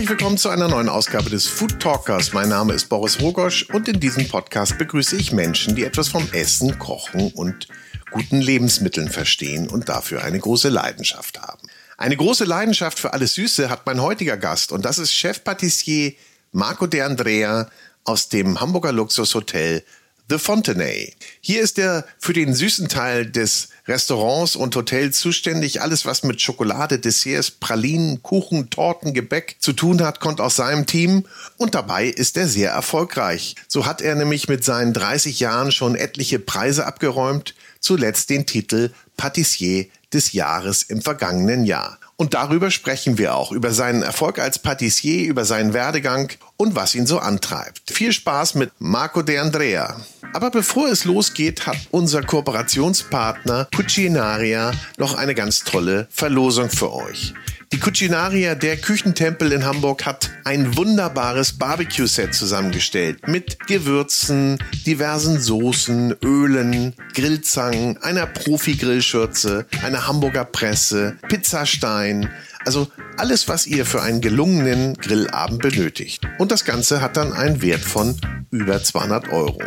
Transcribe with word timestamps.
Herzlich 0.00 0.18
willkommen 0.18 0.38
zu 0.38 0.48
einer 0.48 0.66
neuen 0.66 0.88
Ausgabe 0.88 1.28
des 1.28 1.46
Food 1.46 1.78
Talkers. 1.78 2.32
Mein 2.32 2.48
Name 2.48 2.72
ist 2.72 2.88
Boris 2.88 3.20
Rogosch 3.20 3.68
und 3.68 3.86
in 3.86 4.00
diesem 4.00 4.26
Podcast 4.28 4.78
begrüße 4.78 5.14
ich 5.14 5.30
Menschen, 5.30 5.76
die 5.76 5.84
etwas 5.84 6.08
vom 6.08 6.26
Essen, 6.32 6.78
Kochen 6.78 7.30
und 7.32 7.68
guten 8.10 8.40
Lebensmitteln 8.40 9.10
verstehen 9.10 9.68
und 9.68 9.90
dafür 9.90 10.24
eine 10.24 10.38
große 10.38 10.70
Leidenschaft 10.70 11.42
haben. 11.42 11.68
Eine 11.98 12.16
große 12.16 12.44
Leidenschaft 12.44 12.98
für 12.98 13.12
alles 13.12 13.34
Süße 13.34 13.68
hat 13.68 13.84
mein 13.84 14.00
heutiger 14.00 14.38
Gast 14.38 14.72
und 14.72 14.86
das 14.86 14.98
ist 14.98 15.12
Chefpatissier 15.12 16.14
Marco 16.50 16.86
De 16.86 17.02
Andrea 17.02 17.68
aus 18.04 18.30
dem 18.30 18.58
Hamburger 18.58 18.92
Luxushotel 18.92 19.84
The 20.30 20.38
Fontenay. 20.38 21.12
Hier 21.42 21.60
ist 21.60 21.78
er 21.78 22.06
für 22.18 22.32
den 22.32 22.54
süßen 22.54 22.88
Teil 22.88 23.30
des 23.30 23.68
Restaurants 23.90 24.56
und 24.56 24.74
Hotels 24.76 25.18
zuständig. 25.18 25.82
Alles, 25.82 26.06
was 26.06 26.22
mit 26.22 26.40
Schokolade, 26.40 26.98
Desserts, 26.98 27.50
Pralinen, 27.50 28.22
Kuchen, 28.22 28.70
Torten, 28.70 29.12
Gebäck 29.12 29.56
zu 29.58 29.72
tun 29.72 30.02
hat, 30.02 30.20
kommt 30.20 30.40
aus 30.40 30.56
seinem 30.56 30.86
Team. 30.86 31.26
Und 31.56 31.74
dabei 31.74 32.06
ist 32.06 32.36
er 32.36 32.48
sehr 32.48 32.70
erfolgreich. 32.70 33.56
So 33.68 33.86
hat 33.86 34.00
er 34.00 34.14
nämlich 34.14 34.48
mit 34.48 34.64
seinen 34.64 34.92
30 34.92 35.40
Jahren 35.40 35.72
schon 35.72 35.96
etliche 35.96 36.38
Preise 36.38 36.86
abgeräumt. 36.86 37.54
Zuletzt 37.80 38.30
den 38.30 38.46
Titel 38.46 38.92
Patissier 39.16 39.86
des 40.12 40.32
Jahres 40.32 40.82
im 40.82 41.02
vergangenen 41.02 41.64
Jahr. 41.64 41.99
Und 42.20 42.34
darüber 42.34 42.70
sprechen 42.70 43.16
wir 43.16 43.34
auch, 43.34 43.50
über 43.50 43.72
seinen 43.72 44.02
Erfolg 44.02 44.38
als 44.38 44.58
Patissier, 44.58 45.26
über 45.26 45.46
seinen 45.46 45.72
Werdegang 45.72 46.30
und 46.58 46.76
was 46.76 46.94
ihn 46.94 47.06
so 47.06 47.18
antreibt. 47.18 47.90
Viel 47.90 48.12
Spaß 48.12 48.56
mit 48.56 48.72
Marco 48.78 49.22
De 49.22 49.38
Andrea. 49.38 49.96
Aber 50.34 50.50
bevor 50.50 50.88
es 50.88 51.06
losgeht, 51.06 51.66
hat 51.66 51.78
unser 51.90 52.22
Kooperationspartner 52.22 53.68
Cucinaria 53.74 54.72
noch 54.98 55.14
eine 55.14 55.34
ganz 55.34 55.60
tolle 55.60 56.08
Verlosung 56.10 56.68
für 56.68 56.92
euch. 56.92 57.32
Die 57.72 57.78
Cucinaria, 57.78 58.56
der 58.56 58.78
Küchentempel 58.78 59.52
in 59.52 59.64
Hamburg, 59.64 60.04
hat 60.04 60.28
ein 60.42 60.76
wunderbares 60.76 61.52
Barbecue-Set 61.52 62.34
zusammengestellt 62.34 63.28
mit 63.28 63.64
Gewürzen, 63.68 64.58
diversen 64.86 65.40
Soßen, 65.40 66.16
Ölen, 66.20 66.94
Grillzangen, 67.14 67.96
einer 67.98 68.26
Profi-Grillschürze, 68.26 69.66
einer 69.84 70.08
Hamburger 70.08 70.46
Presse, 70.46 71.16
Pizzastein, 71.28 72.28
also 72.64 72.88
alles, 73.16 73.46
was 73.46 73.68
ihr 73.68 73.86
für 73.86 74.02
einen 74.02 74.20
gelungenen 74.20 74.94
Grillabend 74.94 75.62
benötigt. 75.62 76.26
Und 76.38 76.50
das 76.50 76.64
Ganze 76.64 77.00
hat 77.00 77.16
dann 77.16 77.32
einen 77.32 77.62
Wert 77.62 77.82
von 77.82 78.16
über 78.50 78.82
200 78.82 79.28
Euro. 79.28 79.60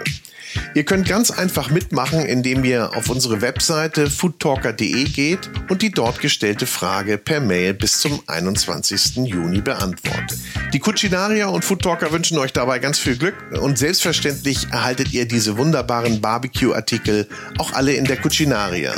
Ihr 0.76 0.84
könnt 0.84 1.08
ganz 1.08 1.32
einfach 1.32 1.70
mitmachen, 1.70 2.26
indem 2.26 2.64
ihr 2.64 2.96
auf 2.96 3.10
unsere 3.10 3.42
Webseite 3.42 4.10
foodtalker.de 4.10 5.04
geht 5.06 5.50
und 5.70 5.82
die 5.82 5.92
dort 5.92 6.20
gestellte 6.20 6.66
Frage 6.66 7.18
per 7.18 7.40
Mail 7.40 7.74
bis 7.74 8.00
zum 8.00 8.22
21. 8.28 9.18
Juni 9.18 9.62
beantwortet. 9.62 10.40
Die 10.74 10.80
Cucinaria 10.80 11.48
und 11.48 11.64
Foodtalker 11.64 12.12
wünschen 12.12 12.38
euch 12.38 12.54
dabei 12.54 12.80
ganz 12.80 13.00
viel 13.00 13.18
Glück 13.18 13.36
und 13.62 13.78
selbstverständlich 13.78 14.68
erhaltet 14.72 15.14
ihr 15.14 15.28
diese 15.28 15.58
wunderbaren 15.58 16.22
Barbecue-Artikel 16.22 17.28
auch 17.58 17.74
alle 17.74 17.94
in 17.94 18.06
der 18.06 18.18
Cucinaria. 18.18 18.94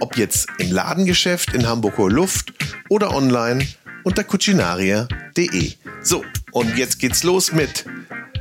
Ob 0.00 0.16
jetzt 0.16 0.48
im 0.58 0.70
Ladengeschäft 0.72 1.54
in 1.54 1.66
Hamburger 1.66 2.08
Luft 2.08 2.52
oder 2.88 3.14
online 3.14 3.66
unter 4.04 4.24
cucinaria.de. 4.24 5.72
So, 6.00 6.24
und 6.52 6.78
jetzt 6.78 6.98
geht's 6.98 7.24
los 7.24 7.52
mit 7.52 7.84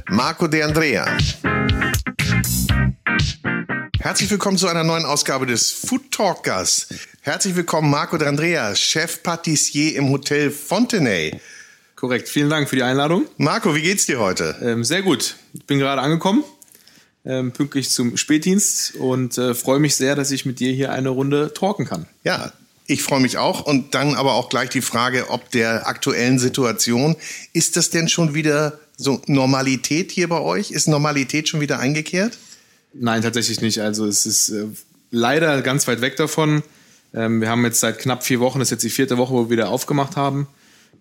Marco 0.09 0.47
De 0.47 0.63
Andrea. 0.63 1.05
Herzlich 4.07 4.31
willkommen 4.31 4.57
zu 4.57 4.69
einer 4.69 4.85
neuen 4.85 5.03
Ausgabe 5.03 5.45
des 5.45 5.69
Food 5.69 6.13
Talkers. 6.13 6.87
Herzlich 7.19 7.57
willkommen 7.57 7.91
Marco 7.91 8.17
de 8.17 8.25
Andrea, 8.25 8.73
Chef 8.73 9.21
Patissier 9.21 9.97
im 9.97 10.07
Hotel 10.07 10.49
Fontenay. 10.49 11.37
Korrekt, 11.97 12.29
vielen 12.29 12.49
Dank 12.49 12.69
für 12.69 12.77
die 12.77 12.83
Einladung. 12.83 13.25
Marco, 13.35 13.75
wie 13.75 13.81
geht's 13.81 14.05
dir 14.05 14.21
heute? 14.21 14.55
Ähm, 14.61 14.85
sehr 14.85 15.01
gut. 15.01 15.35
Ich 15.53 15.65
bin 15.65 15.77
gerade 15.77 16.01
angekommen, 16.01 16.45
ähm, 17.25 17.51
pünktlich 17.51 17.89
zum 17.89 18.15
Spätdienst 18.15 18.95
und 18.95 19.37
äh, 19.37 19.53
freue 19.53 19.79
mich 19.79 19.97
sehr, 19.97 20.15
dass 20.15 20.31
ich 20.31 20.45
mit 20.45 20.61
dir 20.61 20.71
hier 20.71 20.93
eine 20.93 21.09
Runde 21.09 21.53
talken 21.53 21.85
kann. 21.85 22.05
Ja, 22.23 22.53
ich 22.85 23.03
freue 23.03 23.19
mich 23.19 23.37
auch 23.37 23.65
und 23.65 23.93
dann 23.93 24.15
aber 24.15 24.35
auch 24.35 24.47
gleich 24.47 24.69
die 24.69 24.79
Frage, 24.79 25.31
ob 25.31 25.51
der 25.51 25.85
aktuellen 25.85 26.39
Situation, 26.39 27.17
ist 27.51 27.75
das 27.75 27.89
denn 27.89 28.07
schon 28.07 28.33
wieder 28.33 28.79
so 28.95 29.21
Normalität 29.27 30.11
hier 30.11 30.29
bei 30.29 30.39
euch? 30.39 30.71
Ist 30.71 30.87
Normalität 30.87 31.49
schon 31.49 31.59
wieder 31.59 31.79
eingekehrt? 31.79 32.37
Nein, 32.99 33.21
tatsächlich 33.21 33.61
nicht. 33.61 33.79
Also 33.81 34.05
es 34.05 34.25
ist 34.25 34.49
äh, 34.49 34.65
leider 35.11 35.61
ganz 35.61 35.87
weit 35.87 36.01
weg 36.01 36.15
davon. 36.15 36.63
Ähm, 37.13 37.41
wir 37.41 37.49
haben 37.49 37.63
jetzt 37.63 37.79
seit 37.79 37.99
knapp 37.99 38.23
vier 38.23 38.39
Wochen, 38.39 38.59
das 38.59 38.67
ist 38.67 38.71
jetzt 38.71 38.83
die 38.83 38.89
vierte 38.89 39.17
Woche, 39.17 39.33
wo 39.33 39.45
wir 39.45 39.49
wieder 39.49 39.69
aufgemacht 39.69 40.15
haben, 40.15 40.47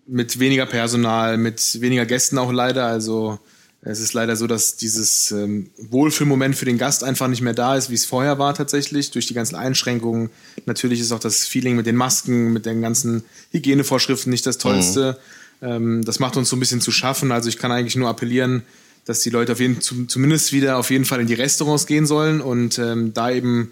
mit 0.05 0.39
weniger 0.39 0.65
Personal, 0.65 1.37
mit 1.37 1.81
weniger 1.81 2.05
Gästen 2.05 2.37
auch 2.37 2.51
leider. 2.51 2.85
Also 2.85 3.39
es 3.81 3.99
ist 3.99 4.13
leider 4.13 4.35
so, 4.35 4.47
dass 4.47 4.75
dieses 4.75 5.31
ähm, 5.31 5.69
Wohlfühlmoment 5.77 6.55
für 6.55 6.65
den 6.65 6.77
Gast 6.77 7.03
einfach 7.03 7.27
nicht 7.27 7.41
mehr 7.41 7.53
da 7.53 7.75
ist, 7.75 7.89
wie 7.89 7.95
es 7.95 8.05
vorher 8.05 8.39
war 8.39 8.53
tatsächlich, 8.53 9.11
durch 9.11 9.27
die 9.27 9.33
ganzen 9.33 9.55
Einschränkungen. 9.55 10.29
Natürlich 10.65 10.99
ist 10.99 11.11
auch 11.11 11.19
das 11.19 11.45
Feeling 11.45 11.75
mit 11.75 11.85
den 11.85 11.95
Masken, 11.95 12.53
mit 12.53 12.65
den 12.65 12.81
ganzen 12.81 13.23
Hygienevorschriften 13.51 14.29
nicht 14.29 14.45
das 14.45 14.57
Tollste. 14.57 15.17
Mhm. 15.61 15.67
Ähm, 15.67 16.05
das 16.05 16.19
macht 16.19 16.37
uns 16.37 16.49
so 16.49 16.55
ein 16.55 16.59
bisschen 16.59 16.81
zu 16.81 16.91
schaffen. 16.91 17.31
Also 17.31 17.49
ich 17.49 17.57
kann 17.57 17.71
eigentlich 17.71 17.95
nur 17.95 18.09
appellieren, 18.09 18.63
dass 19.07 19.21
die 19.21 19.29
Leute 19.29 19.53
auf 19.53 19.61
jeden, 19.61 19.79
zumindest 19.81 20.51
wieder 20.51 20.77
auf 20.77 20.89
jeden 20.89 21.05
Fall 21.05 21.21
in 21.21 21.27
die 21.27 21.33
Restaurants 21.33 21.87
gehen 21.87 22.05
sollen 22.05 22.41
und 22.41 22.77
ähm, 22.77 23.13
da 23.13 23.31
eben 23.31 23.71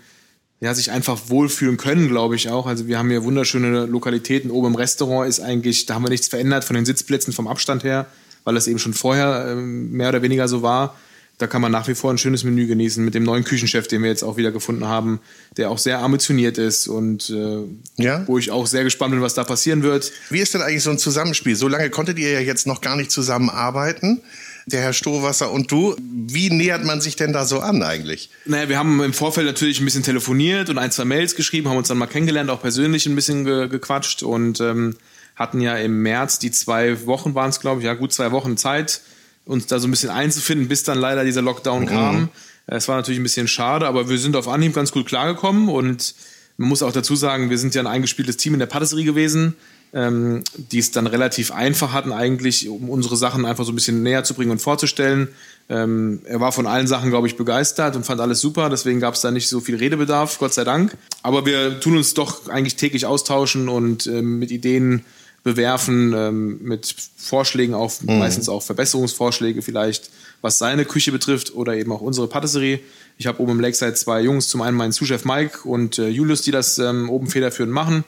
ja, 0.62 0.74
sich 0.74 0.92
einfach 0.92 1.24
wohlfühlen 1.28 1.76
können, 1.76 2.08
glaube 2.08 2.38
ich 2.38 2.50
auch. 2.50 2.66
Also 2.66 2.88
wir 2.88 2.98
haben 2.98 3.10
hier 3.10 3.26
wunderschöne 3.26 3.86
Lokalitäten. 3.86 4.50
Oben 4.50 4.68
im 4.68 4.76
Restaurant 4.76 5.28
ist 5.28 5.42
eigentlich, 5.42 5.86
da 5.88 5.96
haben 5.96 6.04
wir 6.04 6.10
nichts 6.10 6.30
verändert 6.30 6.64
von 6.64 6.78
den 6.78 6.86
Sitzplätzen 6.86 7.34
vom 7.34 7.50
Abstand 7.50 7.84
her, 7.84 8.08
weil 8.46 8.56
das 8.56 8.68
eben 8.68 8.80
schon 8.80 8.94
vorher 8.94 9.48
ähm, 9.50 9.92
mehr 9.92 10.08
oder 10.08 10.22
weniger 10.22 10.48
so 10.48 10.62
war. 10.62 10.96
Da 11.38 11.48
kann 11.48 11.62
man 11.62 11.70
nach 11.70 11.90
wie 11.90 11.96
vor 11.96 12.12
ein 12.12 12.18
schönes 12.18 12.46
Menü 12.46 12.66
genießen 12.66 13.04
mit 13.04 13.14
dem 13.14 13.24
neuen 13.24 13.44
Küchenchef, 13.44 13.90
den 13.90 14.02
wir 14.04 14.10
jetzt 14.10 14.24
auch 14.24 14.38
wieder 14.38 14.54
gefunden 14.54 14.86
haben, 14.86 15.20
der 15.58 15.70
auch 15.70 15.80
sehr 15.80 16.00
ambitioniert 16.00 16.58
ist 16.58 16.88
und 16.88 17.30
äh, 17.30 17.58
ja? 18.02 18.26
wo 18.26 18.38
ich 18.38 18.52
auch 18.52 18.68
sehr 18.68 18.86
gespannt 18.86 19.12
bin, 19.12 19.22
was 19.22 19.34
da 19.34 19.44
passieren 19.44 19.84
wird. 19.84 20.14
Wie 20.30 20.40
ist 20.40 20.54
denn 20.54 20.62
eigentlich 20.62 20.84
so 20.84 20.92
ein 20.92 20.98
Zusammenspiel? 20.98 21.58
So 21.58 21.68
lange 21.68 21.90
konntet 21.90 22.20
ihr 22.20 22.32
ja 22.32 22.40
jetzt 22.40 22.68
noch 22.68 22.80
gar 22.80 22.96
nicht 22.96 23.12
zusammenarbeiten 23.12 24.22
der 24.66 24.82
Herr 24.82 24.94
Stohwasser 24.94 25.52
und 25.52 25.72
du. 25.72 25.96
Wie 26.00 26.50
nähert 26.50 26.84
man 26.84 27.02
sich 27.02 27.16
denn 27.16 27.34
da 27.34 27.46
so 27.46 27.60
an 27.60 27.84
eigentlich? 27.84 28.30
Naja, 28.46 28.70
wir 28.70 28.80
haben 28.80 29.02
im 29.04 29.14
Vorfeld 29.14 29.46
natürlich 29.46 29.80
ein 29.80 29.86
bisschen 29.86 30.04
telefoniert 30.04 30.70
und 30.70 30.78
ein, 30.78 30.92
zwei 30.92 31.06
Mails 31.06 31.36
geschrieben, 31.36 31.70
haben 31.70 31.78
uns 31.78 31.88
dann 31.88 31.98
mal 31.98 32.08
kennengelernt, 32.08 32.50
auch 32.50 32.62
persönlich 32.62 33.06
ein 33.06 33.16
bisschen 33.16 33.46
ge 33.46 33.68
gequatscht 33.68 34.24
und 34.24 34.60
ähm, 34.62 34.98
hatten 35.36 35.62
ja 35.62 35.76
im 35.76 36.02
März 36.02 36.40
die 36.40 36.52
zwei 36.52 37.06
Wochen 37.06 37.36
waren 37.36 37.50
es, 37.50 37.60
glaube 37.60 37.82
ich, 37.82 37.86
ja 37.86 37.94
gut 37.94 38.14
zwei 38.14 38.32
Wochen 38.32 38.58
Zeit, 38.58 39.02
uns 39.46 39.68
da 39.68 39.80
so 39.80 39.88
ein 39.88 39.92
bisschen 39.92 40.10
einzufinden, 40.10 40.68
bis 40.68 40.84
dann 40.84 40.98
leider 40.98 41.24
dieser 41.24 41.42
Lockdown 41.42 41.84
mhm. 41.84 41.88
kam. 41.88 42.30
Es 42.68 42.88
war 42.88 42.96
natürlich 42.96 43.20
ein 43.20 43.24
bisschen 43.24 43.48
schade, 43.48 43.86
aber 43.86 44.10
wir 44.10 44.18
sind 44.18 44.36
auf 44.36 44.48
Anhieb 44.48 44.74
ganz 44.74 44.92
gut 44.92 45.06
klargekommen 45.06 45.70
und 45.70 46.16
man 46.58 46.70
muss 46.70 46.82
auch 46.82 46.94
dazu 46.94 47.16
sagen, 47.16 47.50
wir 47.50 47.60
sind 47.60 47.76
ja 47.76 47.82
ein 47.82 47.88
eingespieltes 47.88 48.38
Team 48.38 48.54
in 48.54 48.60
der 48.60 48.66
Patisserie 48.66 49.04
gewesen 49.04 49.56
ähm, 49.96 50.44
die 50.58 50.80
es 50.80 50.92
dann 50.92 51.08
relativ 51.08 51.52
einfach 51.52 51.94
hatten, 51.94 52.12
eigentlich, 52.12 52.68
um 52.68 52.90
unsere 52.90 53.16
Sachen 53.16 53.46
einfach 53.46 53.64
so 53.64 53.72
ein 53.72 53.76
bisschen 53.76 54.04
näher 54.04 54.26
zu 54.26 54.34
bringen 54.34 54.52
und 54.52 54.60
vorzustellen. 54.60 55.30
Ähm, 55.70 56.20
er 56.26 56.42
war 56.42 56.52
von 56.52 56.68
allen 56.68 56.86
Sachen, 56.86 57.10
glaube 57.10 57.28
ich, 57.28 57.38
begeistert 57.38 57.96
und 57.96 58.06
fand 58.06 58.20
alles 58.20 58.42
super. 58.42 58.70
Deswegen 58.70 59.00
gab 59.00 59.14
es 59.14 59.22
da 59.22 59.32
nicht 59.32 59.48
so 59.48 59.62
viel 59.62 59.78
Redebedarf, 59.78 60.38
Gott 60.38 60.54
sei 60.54 60.66
Dank. 60.66 60.98
Aber 61.24 61.46
wir 61.46 61.80
tun 61.80 61.96
uns 61.96 62.14
doch 62.14 62.50
eigentlich 62.50 62.76
täglich 62.76 63.06
austauschen 63.06 63.70
und 63.70 64.06
ähm, 64.06 64.38
mit 64.38 64.52
Ideen 64.52 65.06
bewerfen, 65.44 66.14
ähm, 66.14 66.60
mit 66.62 66.94
Vorschlägen, 67.16 67.74
auch 67.74 67.94
mhm. 68.02 68.20
meistens 68.20 68.50
auch 68.50 68.64
Verbesserungsvorschläge 68.64 69.62
vielleicht, 69.62 70.10
was 70.42 70.58
seine 70.58 70.84
Küche 70.84 71.14
betrifft 71.14 71.56
oder 71.56 71.76
eben 71.76 71.94
auch 71.94 72.02
unsere 72.02 72.28
Patisserie. 72.28 72.82
Ich 73.18 73.28
habe 73.28 73.42
oben 73.42 73.54
im 73.54 73.60
Lakeside 73.62 73.94
zwei 73.94 74.22
Jungs, 74.22 74.50
zum 74.50 74.62
einen 74.62 74.76
meinen 74.76 74.92
Zuschef 74.92 75.24
Mike 75.24 75.60
und 75.64 76.00
äh, 76.00 76.10
Julius, 76.10 76.42
die 76.42 76.52
das 76.52 76.80
ähm, 76.80 77.10
oben 77.10 77.28
federführend 77.28 77.74
machen. 77.74 78.04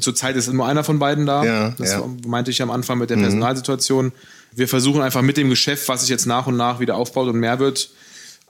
Zurzeit 0.00 0.36
ist 0.36 0.52
nur 0.52 0.66
einer 0.66 0.84
von 0.84 0.98
beiden 0.98 1.26
da. 1.26 1.44
Ja, 1.44 1.74
das 1.78 1.92
ja. 1.92 2.04
meinte 2.26 2.50
ich 2.50 2.62
am 2.62 2.70
Anfang 2.70 2.98
mit 2.98 3.10
der 3.10 3.16
mhm. 3.16 3.22
Personalsituation. 3.22 4.12
Wir 4.52 4.68
versuchen 4.68 5.00
einfach 5.00 5.22
mit 5.22 5.36
dem 5.36 5.48
Geschäft, 5.48 5.88
was 5.88 6.00
sich 6.00 6.10
jetzt 6.10 6.26
nach 6.26 6.46
und 6.46 6.56
nach 6.56 6.80
wieder 6.80 6.96
aufbaut 6.96 7.28
und 7.28 7.38
mehr 7.38 7.58
wird, 7.58 7.90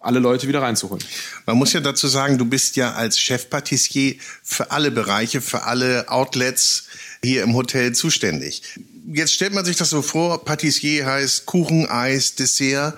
alle 0.00 0.19
Leute 0.19 0.49
wieder 0.49 0.62
reinzuholen. 0.62 1.05
Man 1.47 1.58
muss 1.58 1.73
ja 1.73 1.81
dazu 1.81 2.08
sagen, 2.08 2.38
du 2.38 2.47
bist 2.47 2.76
ja 2.76 2.93
als 2.93 3.19
Chefpatissier 3.19 4.17
für 4.43 4.70
alle 4.70 4.91
Bereiche, 4.91 5.41
für 5.41 5.64
alle 5.64 6.08
Outlets 6.08 6.85
hier 7.23 7.43
im 7.43 7.55
Hotel 7.55 7.94
zuständig. 7.94 8.62
Jetzt 9.12 9.35
stellt 9.35 9.53
man 9.53 9.64
sich 9.64 9.76
das 9.76 9.91
so 9.91 10.03
vor, 10.03 10.44
Patissier 10.44 11.05
heißt 11.06 11.46
Kuchen, 11.46 11.87
Eis, 11.88 12.35
Dessert. 12.35 12.96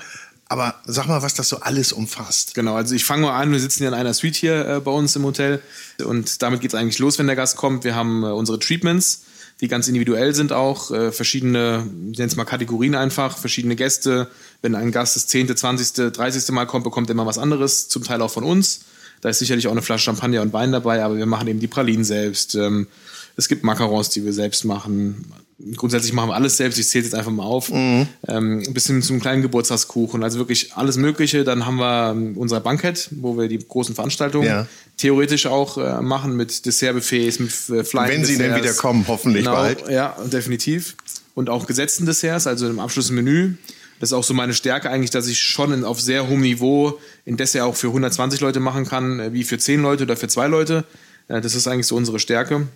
Aber 0.53 0.75
sag 0.85 1.07
mal, 1.07 1.23
was 1.23 1.33
das 1.33 1.49
so 1.49 1.61
alles 1.61 1.93
umfasst. 1.93 2.53
Genau, 2.53 2.75
also 2.75 2.95
ich 2.95 3.07
fange 3.07 3.23
mal 3.23 3.41
an, 3.41 3.53
wir 3.53 3.59
sitzen 3.59 3.85
ja 3.85 3.89
in 3.89 3.95
einer 3.95 4.13
Suite 4.13 4.37
hier 4.37 4.69
äh, 4.69 4.81
bei 4.81 4.91
uns 4.91 5.17
im 5.17 5.25
Hotel 5.25 5.63
und 6.05 6.43
damit 6.43 6.61
geht 6.61 6.75
es 6.75 6.79
eigentlich 6.79 6.99
los, 6.99 7.19
wenn 7.19 7.27
der 7.27 7.37
Gast 7.37 7.57
kommt. 7.57 7.85
Wir 7.85 7.95
haben 7.95 8.23
äh, 8.23 8.27
unsere 8.27 8.59
Treatments, 8.59 9.23
die 9.63 9.69
ganz 9.69 9.89
individuell 9.89 10.35
sind 10.35 10.53
auch, 10.53 10.91
äh, 10.91 11.11
verschiedene, 11.11 11.87
ich 12.11 12.19
nenne 12.19 12.29
es 12.29 12.37
mal 12.37 12.45
Kategorien 12.45 12.95
einfach, 12.95 13.39
verschiedene 13.39 13.77
Gäste. 13.77 14.29
Wenn 14.61 14.75
ein 14.75 14.93
Gast 14.93 15.17
das 15.17 15.27
10., 15.27 15.57
20., 15.57 16.13
30. 16.13 16.51
Mal 16.51 16.67
kommt, 16.67 16.85
bekommt 16.85 17.09
er 17.09 17.13
immer 17.13 17.25
was 17.25 17.39
anderes, 17.39 17.89
zum 17.89 18.05
Teil 18.05 18.21
auch 18.21 18.31
von 18.31 18.45
uns. 18.45 18.81
Da 19.23 19.31
ist 19.31 19.39
sicherlich 19.39 19.69
auch 19.69 19.73
eine 19.73 19.81
Flasche 19.81 20.05
Champagner 20.05 20.43
und 20.43 20.53
Wein 20.53 20.71
dabei, 20.71 21.03
aber 21.03 21.17
wir 21.17 21.25
machen 21.25 21.49
eben 21.49 21.61
die 21.61 21.67
Pralinen 21.67 22.05
selbst. 22.05 22.57
Ähm, 22.57 22.89
es 23.39 23.49
gibt 23.49 23.65
Macarons, 23.65 24.11
die 24.11 24.23
wir 24.23 24.35
selbst 24.35 24.67
machen 24.67 25.33
grundsätzlich 25.77 26.13
machen 26.13 26.31
wir 26.31 26.35
alles 26.35 26.57
selbst, 26.57 26.79
ich 26.79 26.89
zähle 26.89 27.05
jetzt 27.05 27.15
einfach 27.15 27.31
mal 27.31 27.45
auf, 27.45 27.71
mhm. 27.71 28.07
ähm, 28.29 28.63
bis 28.71 28.87
hin 28.87 29.03
zum 29.03 29.21
kleinen 29.21 29.43
Geburtstagskuchen, 29.43 30.23
also 30.23 30.39
wirklich 30.39 30.75
alles 30.75 30.97
Mögliche. 30.97 31.45
Dann 31.45 31.67
haben 31.67 31.77
wir 31.77 32.11
ähm, 32.11 32.37
unser 32.37 32.61
Bankett, 32.61 33.09
wo 33.13 33.39
wir 33.39 33.49
die 33.49 33.59
großen 33.59 33.95
Veranstaltungen 33.95 34.47
ja. 34.47 34.67
theoretisch 34.97 35.47
auch 35.47 35.79
äh, 35.79 36.01
machen 36.03 36.37
mit 36.37 36.67
Dessertbuffets, 36.67 37.39
mit 37.39 37.51
äh, 37.51 37.85
Flying 37.85 38.09
Wenn 38.09 38.25
sie 38.25 38.39
denn 38.39 38.55
wieder 38.55 38.75
kommen, 38.75 39.05
hoffentlich 39.09 39.45
genau, 39.45 39.57
bald. 39.57 39.89
Ja, 39.89 40.17
definitiv. 40.25 40.97
Und 41.35 41.49
auch 41.49 41.67
gesetzten 41.67 42.07
Desserts, 42.07 42.47
also 42.47 42.69
im 42.69 42.79
Abschlussmenü. 42.79 43.55
Das 44.01 44.11
ist 44.11 44.15
auch 44.15 44.25
so 44.25 44.35
meine 44.35 44.53
Stärke 44.53 44.91
eigentlich, 44.91 45.11
dass 45.11 45.29
ich 45.29 45.39
schon 45.41 45.73
in, 45.73 45.85
auf 45.85 46.01
sehr 46.01 46.29
hohem 46.29 46.41
Niveau 46.41 46.99
in 47.25 47.37
Dessert 47.37 47.63
auch 47.63 47.77
für 47.77 47.87
120 47.87 48.41
Leute 48.41 48.59
machen 48.59 48.85
kann, 48.85 49.21
äh, 49.21 49.33
wie 49.33 49.45
für 49.45 49.59
10 49.59 49.81
Leute 49.81 50.05
oder 50.05 50.17
für 50.17 50.29
2 50.29 50.49
Leute. 50.49 50.85
Äh, 51.29 51.41
das 51.41 51.55
ist 51.55 51.69
eigentlich 51.69 51.87
so 51.87 51.97
unsere 51.97 52.19
Stärke 52.19 52.67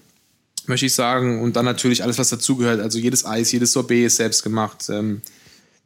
möchte 0.68 0.86
ich 0.86 0.94
sagen. 0.94 1.42
Und 1.42 1.56
dann 1.56 1.64
natürlich 1.64 2.02
alles, 2.02 2.18
was 2.18 2.30
dazugehört. 2.30 2.80
Also 2.80 2.98
jedes 2.98 3.24
Eis, 3.24 3.52
jedes 3.52 3.72
Sorbet 3.72 4.06
ist 4.06 4.16
selbst 4.16 4.42
gemacht. 4.42 4.88
Ähm, 4.88 5.22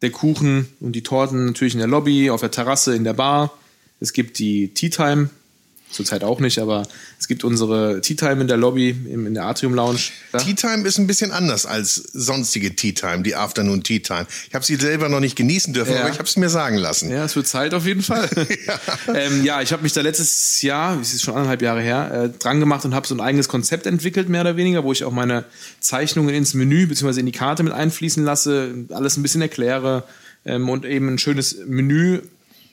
der 0.03 0.11
Kuchen 0.11 0.69
und 0.81 0.93
die 0.93 1.03
Torten 1.03 1.47
natürlich 1.47 1.75
in 1.75 1.81
der 1.81 1.89
Lobby, 1.89 2.31
auf 2.31 2.41
der 2.41 2.51
Terrasse, 2.51 2.95
in 2.95 3.05
der 3.05 3.13
Bar. 3.13 3.53
Es 4.01 4.13
gibt 4.13 4.39
die 4.39 4.69
Tea 4.73 4.89
Time, 4.89 5.31
Zurzeit 5.91 6.23
auch 6.23 6.39
nicht, 6.39 6.59
aber 6.61 6.87
es 7.19 7.27
gibt 7.27 7.43
unsere 7.43 8.01
Tea 8.01 8.15
Time 8.15 8.43
in 8.43 8.49
der 8.49 8.57
Lobby, 8.57 8.91
in 8.91 9.35
der 9.35 9.45
Atrium 9.47 9.75
Lounge. 9.75 9.99
Ja? 10.33 10.39
Tea 10.39 10.55
Time 10.55 10.87
ist 10.87 10.99
ein 10.99 11.09
bisschen 11.09 11.33
anders 11.33 11.67
als 11.67 11.95
sonstige 11.95 12.77
Tea 12.77 12.93
Time, 12.93 13.23
die 13.23 13.35
Afternoon 13.35 13.83
Tea 13.83 13.99
Time. 13.99 14.27
Ich 14.49 14.55
habe 14.55 14.65
sie 14.65 14.77
selber 14.77 15.09
noch 15.09 15.19
nicht 15.19 15.35
genießen 15.35 15.75
dürfen, 15.75 15.95
ja. 15.95 16.01
aber 16.01 16.11
ich 16.11 16.19
habe 16.19 16.29
es 16.29 16.37
mir 16.37 16.49
sagen 16.49 16.77
lassen. 16.77 17.11
Ja, 17.11 17.25
es 17.25 17.35
wird 17.35 17.49
Zeit 17.49 17.75
auf 17.75 17.87
jeden 17.87 18.03
Fall. 18.03 18.31
ja. 18.67 19.15
Ähm, 19.15 19.45
ja, 19.45 19.63
ich 19.63 19.73
habe 19.73 19.83
mich 19.83 19.93
da 19.93 20.01
letztes 20.01 20.63
Jahr, 20.63 21.01
es 21.01 21.13
ist 21.13 21.23
schon 21.23 21.35
anderthalb 21.35 21.61
Jahre 21.61 21.81
her, 21.81 22.13
äh, 22.13 22.39
dran 22.39 22.61
gemacht 22.61 22.85
und 22.85 22.95
habe 22.95 23.07
so 23.09 23.15
ein 23.15 23.21
eigenes 23.21 23.49
Konzept 23.49 23.87
entwickelt, 23.87 24.29
mehr 24.29 24.43
oder 24.43 24.57
weniger, 24.57 24.85
wo 24.85 24.93
ich 24.93 25.03
auch 25.03 25.13
meine 25.13 25.45
Zeichnungen 25.81 26.33
ins 26.35 26.55
Menü 26.55 26.87
bzw. 26.87 27.19
in 27.19 27.27
die 27.27 27.33
Karte 27.33 27.65
mit 27.65 27.73
einfließen 27.73 28.25
lasse, 28.25 28.87
alles 28.91 29.17
ein 29.17 29.23
bisschen 29.23 29.43
erkläre 29.43 30.05
ähm, 30.45 30.69
und 30.69 30.85
eben 30.85 31.09
ein 31.09 31.19
schönes 31.19 31.57
Menü, 31.67 32.21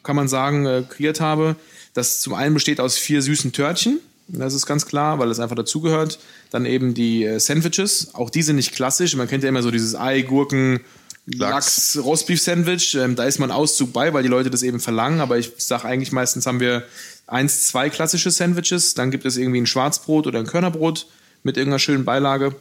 kann 0.03 0.15
man 0.15 0.27
sagen, 0.27 0.67
äh, 0.67 0.83
kreiert 0.87 1.19
habe 1.19 1.55
das 1.97 2.21
zum 2.21 2.35
einen 2.35 2.53
besteht 2.53 2.79
aus 2.79 2.95
vier 2.95 3.23
süßen 3.23 3.53
Törtchen. 3.53 3.99
Das 4.27 4.53
ist 4.53 4.67
ganz 4.67 4.85
klar, 4.85 5.17
weil 5.17 5.31
es 5.31 5.39
einfach 5.39 5.55
dazugehört. 5.55 6.19
Dann 6.51 6.67
eben 6.67 6.93
die 6.93 7.23
äh, 7.23 7.39
Sandwiches. 7.39 8.13
Auch 8.13 8.29
die 8.29 8.43
sind 8.43 8.57
nicht 8.57 8.73
klassisch. 8.73 9.15
Man 9.15 9.27
kennt 9.27 9.43
ja 9.43 9.49
immer 9.49 9.63
so 9.63 9.71
dieses 9.71 9.95
Ei, 9.95 10.21
Gurken, 10.21 10.81
Lachs, 11.25 11.95
Lachs 11.95 12.05
Rostbeef-Sandwich. 12.05 12.93
Ähm, 12.95 13.15
da 13.15 13.23
ist 13.23 13.39
man 13.39 13.49
Auszug 13.49 13.93
bei, 13.93 14.13
weil 14.13 14.21
die 14.21 14.29
Leute 14.29 14.51
das 14.51 14.61
eben 14.61 14.79
verlangen. 14.79 15.21
Aber 15.21 15.39
ich 15.39 15.53
sage 15.57 15.85
eigentlich 15.85 16.11
meistens 16.11 16.45
haben 16.45 16.59
wir 16.59 16.83
eins, 17.25 17.67
zwei 17.67 17.89
klassische 17.89 18.29
Sandwiches. 18.29 18.93
Dann 18.93 19.09
gibt 19.09 19.25
es 19.25 19.35
irgendwie 19.35 19.61
ein 19.61 19.65
Schwarzbrot 19.65 20.27
oder 20.27 20.37
ein 20.37 20.45
Körnerbrot 20.45 21.07
mit 21.41 21.57
irgendeiner 21.57 21.79
schönen 21.79 22.05
Beilage. 22.05 22.53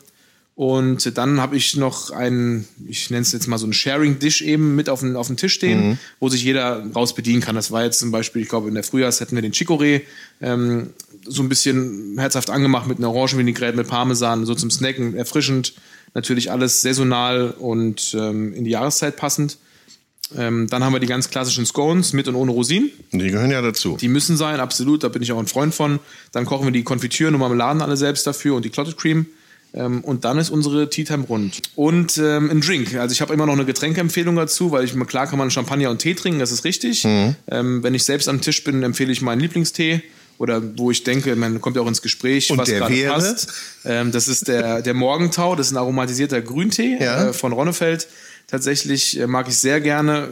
Und 0.57 1.19
dann 1.19 1.39
habe 1.39 1.55
ich 1.55 1.77
noch 1.77 2.11
einen, 2.11 2.67
ich 2.89 3.11
nenne 3.11 3.21
es 3.21 3.33
jetzt 3.33 3.47
mal 3.47 3.59
so 3.59 3.67
ein 3.67 3.75
Sharing-Dish 3.75 4.41
eben 4.41 4.75
mit 4.75 4.89
auf 4.89 5.01
dem, 5.01 5.15
auf 5.15 5.27
dem 5.27 5.37
Tisch 5.37 5.53
stehen, 5.53 5.89
mhm. 5.89 5.99
wo 6.19 6.31
sich 6.31 6.43
jeder 6.43 6.83
raus 6.95 7.15
bedienen 7.15 7.43
kann. 7.43 7.55
Das 7.55 7.71
war 7.73 7.85
jetzt 7.85 7.99
zum 7.99 8.11
Beispiel, 8.11 8.41
ich 8.41 8.49
glaube, 8.49 8.69
in 8.69 8.75
der 8.75 8.83
Frühjahrs 8.83 9.21
hätten 9.21 9.35
wir 9.35 9.43
den 9.43 9.53
Chicorée 9.53 10.01
ähm, 10.41 10.95
so 11.27 11.43
ein 11.43 11.51
bisschen 11.51 12.17
herzhaft 12.19 12.49
angemacht 12.49 12.89
mit 12.89 12.97
einer 12.97 13.11
Orangenvinaigrette, 13.13 13.77
mit 13.77 13.87
Parmesan, 13.87 14.47
so 14.47 14.55
zum 14.55 14.71
Snacken, 14.71 15.15
erfrischend. 15.15 15.75
Natürlich 16.15 16.51
alles 16.51 16.81
saisonal 16.81 17.51
und 17.51 18.17
ähm, 18.19 18.55
in 18.55 18.65
die 18.65 18.71
Jahreszeit 18.71 19.17
passend. 19.17 19.59
Ähm, 20.35 20.69
dann 20.69 20.83
haben 20.83 20.95
wir 20.95 21.01
die 21.01 21.07
ganz 21.07 21.29
klassischen 21.29 21.67
Scones 21.67 22.15
mit 22.15 22.29
und 22.29 22.35
ohne 22.35 22.53
Rosinen. 22.53 22.91
Die 23.13 23.31
gehören 23.31 23.51
ja 23.51 23.61
dazu. 23.61 23.99
Die 24.01 24.09
müssen 24.09 24.39
sein, 24.39 24.59
absolut. 24.59 25.05
Da 25.05 25.09
bin 25.09 25.21
ich 25.21 25.33
auch 25.33 25.39
ein 25.39 25.49
Freund 25.49 25.75
von. 25.75 26.01
Dann 26.33 26.47
kochen 26.47 26.67
wir 26.67 26.73
die 26.73 26.83
Konfitüren 26.83 27.35
und 27.35 27.41
Marmeladen 27.41 27.83
alle 27.83 27.99
selbst 27.99 28.27
dafür 28.27 28.55
und 28.55 28.65
die 28.65 28.71
Clotted 28.71 28.97
Cream. 28.97 29.27
Ähm, 29.77 30.03
und 30.03 30.25
dann 30.25 30.39
ist 30.39 30.51
unsere 30.51 30.89
Tea 30.89 31.05
Time 31.05 31.25
rund. 31.29 31.61
Und 31.77 32.17
ähm, 32.17 32.51
ein 32.51 32.61
Drink. 32.63 32.95
Also 32.95 33.13
ich 33.13 33.21
habe 33.21 33.35
immer 33.35 33.47
noch 33.47 33.53
eine 33.53 33.67
Getränkeempfehlung 33.67 34.35
dazu, 34.35 34.73
weil 34.73 34.85
ich 34.85 34.95
klar 35.07 35.27
kann 35.27 35.39
man 35.39 35.51
Champagner 35.51 35.91
und 35.91 35.99
Tee 35.99 36.15
trinken, 36.15 36.41
das 36.41 36.51
ist 36.51 36.65
richtig. 36.65 37.05
Mhm. 37.05 37.37
Ähm, 37.49 37.83
wenn 37.83 37.95
ich 37.95 38.05
selbst 38.05 38.29
am 38.29 38.41
Tisch 38.41 38.65
bin, 38.65 38.83
empfehle 38.83 39.13
ich 39.13 39.21
meinen 39.21 39.41
Lieblingstee 39.41 40.03
oder 40.39 40.63
wo 40.79 40.91
ich 40.91 41.05
denke, 41.05 41.37
man 41.37 41.61
kommt 41.61 41.77
ja 41.77 41.83
auch 41.83 41.87
ins 41.87 42.03
Gespräch, 42.03 42.51
und 42.51 42.59
was 42.59 42.69
gerade 42.69 42.95
wäre? 42.95 43.13
passt. 43.13 43.53
Ähm, 43.85 44.13
das 44.13 44.29
ist 44.29 44.49
der, 44.49 44.83
der 44.83 44.95
Morgentau, 44.95 45.57
das 45.57 45.69
ist 45.69 45.73
ein 45.73 45.79
aromatisierter 45.79 46.41
Grüntee 46.41 46.97
ja. 47.01 47.29
äh, 47.29 47.33
von 47.33 47.53
Ronnefeld. 47.53 48.09
Tatsächlich 48.47 49.19
äh, 49.19 49.27
mag 49.27 49.49
ich 49.49 49.57
sehr 49.57 49.81
gerne, 49.81 50.29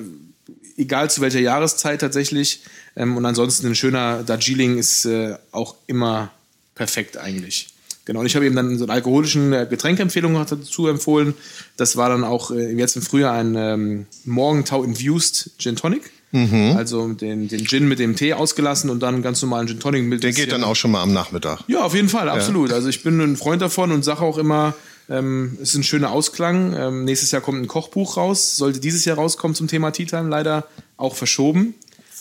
egal 0.77 1.11
zu 1.11 1.21
welcher 1.21 1.41
Jahreszeit 1.41 2.01
tatsächlich. 2.01 2.63
Ähm, 2.97 3.17
und 3.17 3.25
ansonsten 3.25 3.67
ein 3.67 3.75
schöner 3.75 4.23
Darjeeling 4.23 4.79
ist 4.79 5.05
äh, 5.05 5.37
auch 5.53 5.75
immer 5.87 6.31
perfekt 6.75 7.17
eigentlich. 7.17 7.74
Genau, 8.05 8.21
und 8.21 8.27
ich 8.27 8.37
habe 8.37 8.45
eben 8.45 8.55
dann 8.55 8.77
so 8.77 8.85
einen 8.85 8.91
alkoholischen 8.91 9.53
äh, 9.53 9.67
Getränkeempfehlung 9.69 10.35
dazu 10.35 10.89
empfohlen. 10.89 11.35
Das 11.77 11.97
war 11.97 12.11
dann 12.11 12.23
auch 12.23 12.51
äh, 12.51 12.73
jetzt 12.73 12.97
im 12.97 13.03
Frühjahr 13.03 13.33
ein 13.33 13.55
ähm, 13.57 14.07
Morgentau 14.25 14.83
Infused 14.83 15.53
Gin 15.59 15.77
Tonic. 15.77 16.11
Mhm. 16.33 16.75
Also 16.77 17.13
den, 17.13 17.49
den 17.49 17.65
Gin 17.65 17.87
mit 17.89 18.01
dem 18.01 18.17
Tee 18.17 18.35
ausgelassen 18.35 18.91
und 18.91 19.01
dann 19.01 19.23
ganz 19.23 19.41
normalen 19.41 19.69
Gin 19.69 19.81
Tonic 19.81 20.05
mit. 20.05 20.23
Der 20.23 20.33
geht 20.33 20.53
dann 20.53 20.65
auch 20.65 20.75
schon 20.75 20.91
mal 20.91 21.03
am 21.03 21.13
Nachmittag. 21.13 21.61
Ja, 21.69 21.85
auf 21.85 21.95
jeden 21.95 22.09
Fall, 22.09 22.29
absolut. 22.29 22.71
Ja. 22.71 22.77
Also 22.77 22.89
ich 22.89 23.03
bin 23.03 23.21
ein 23.21 23.37
Freund 23.37 23.63
davon 23.63 23.93
und 23.93 24.05
sage 24.05 24.21
auch 24.21 24.37
immer, 24.37 24.75
ähm, 25.09 25.57
es 25.63 25.71
ist 25.71 25.77
ein 25.77 25.85
schöner 25.85 26.11
Ausklang. 26.11 26.75
Ähm, 26.77 27.05
nächstes 27.05 27.31
Jahr 27.31 27.41
kommt 27.41 27.63
ein 27.63 27.69
Kochbuch 27.69 28.17
raus. 28.17 28.57
Sollte 28.57 28.81
dieses 28.81 29.05
Jahr 29.05 29.17
rauskommen 29.17 29.55
zum 29.55 29.69
Thema 29.69 29.93
Tea 29.93 30.07
Time, 30.07 30.29
leider 30.29 30.67
auch 30.97 31.15
verschoben. 31.15 31.75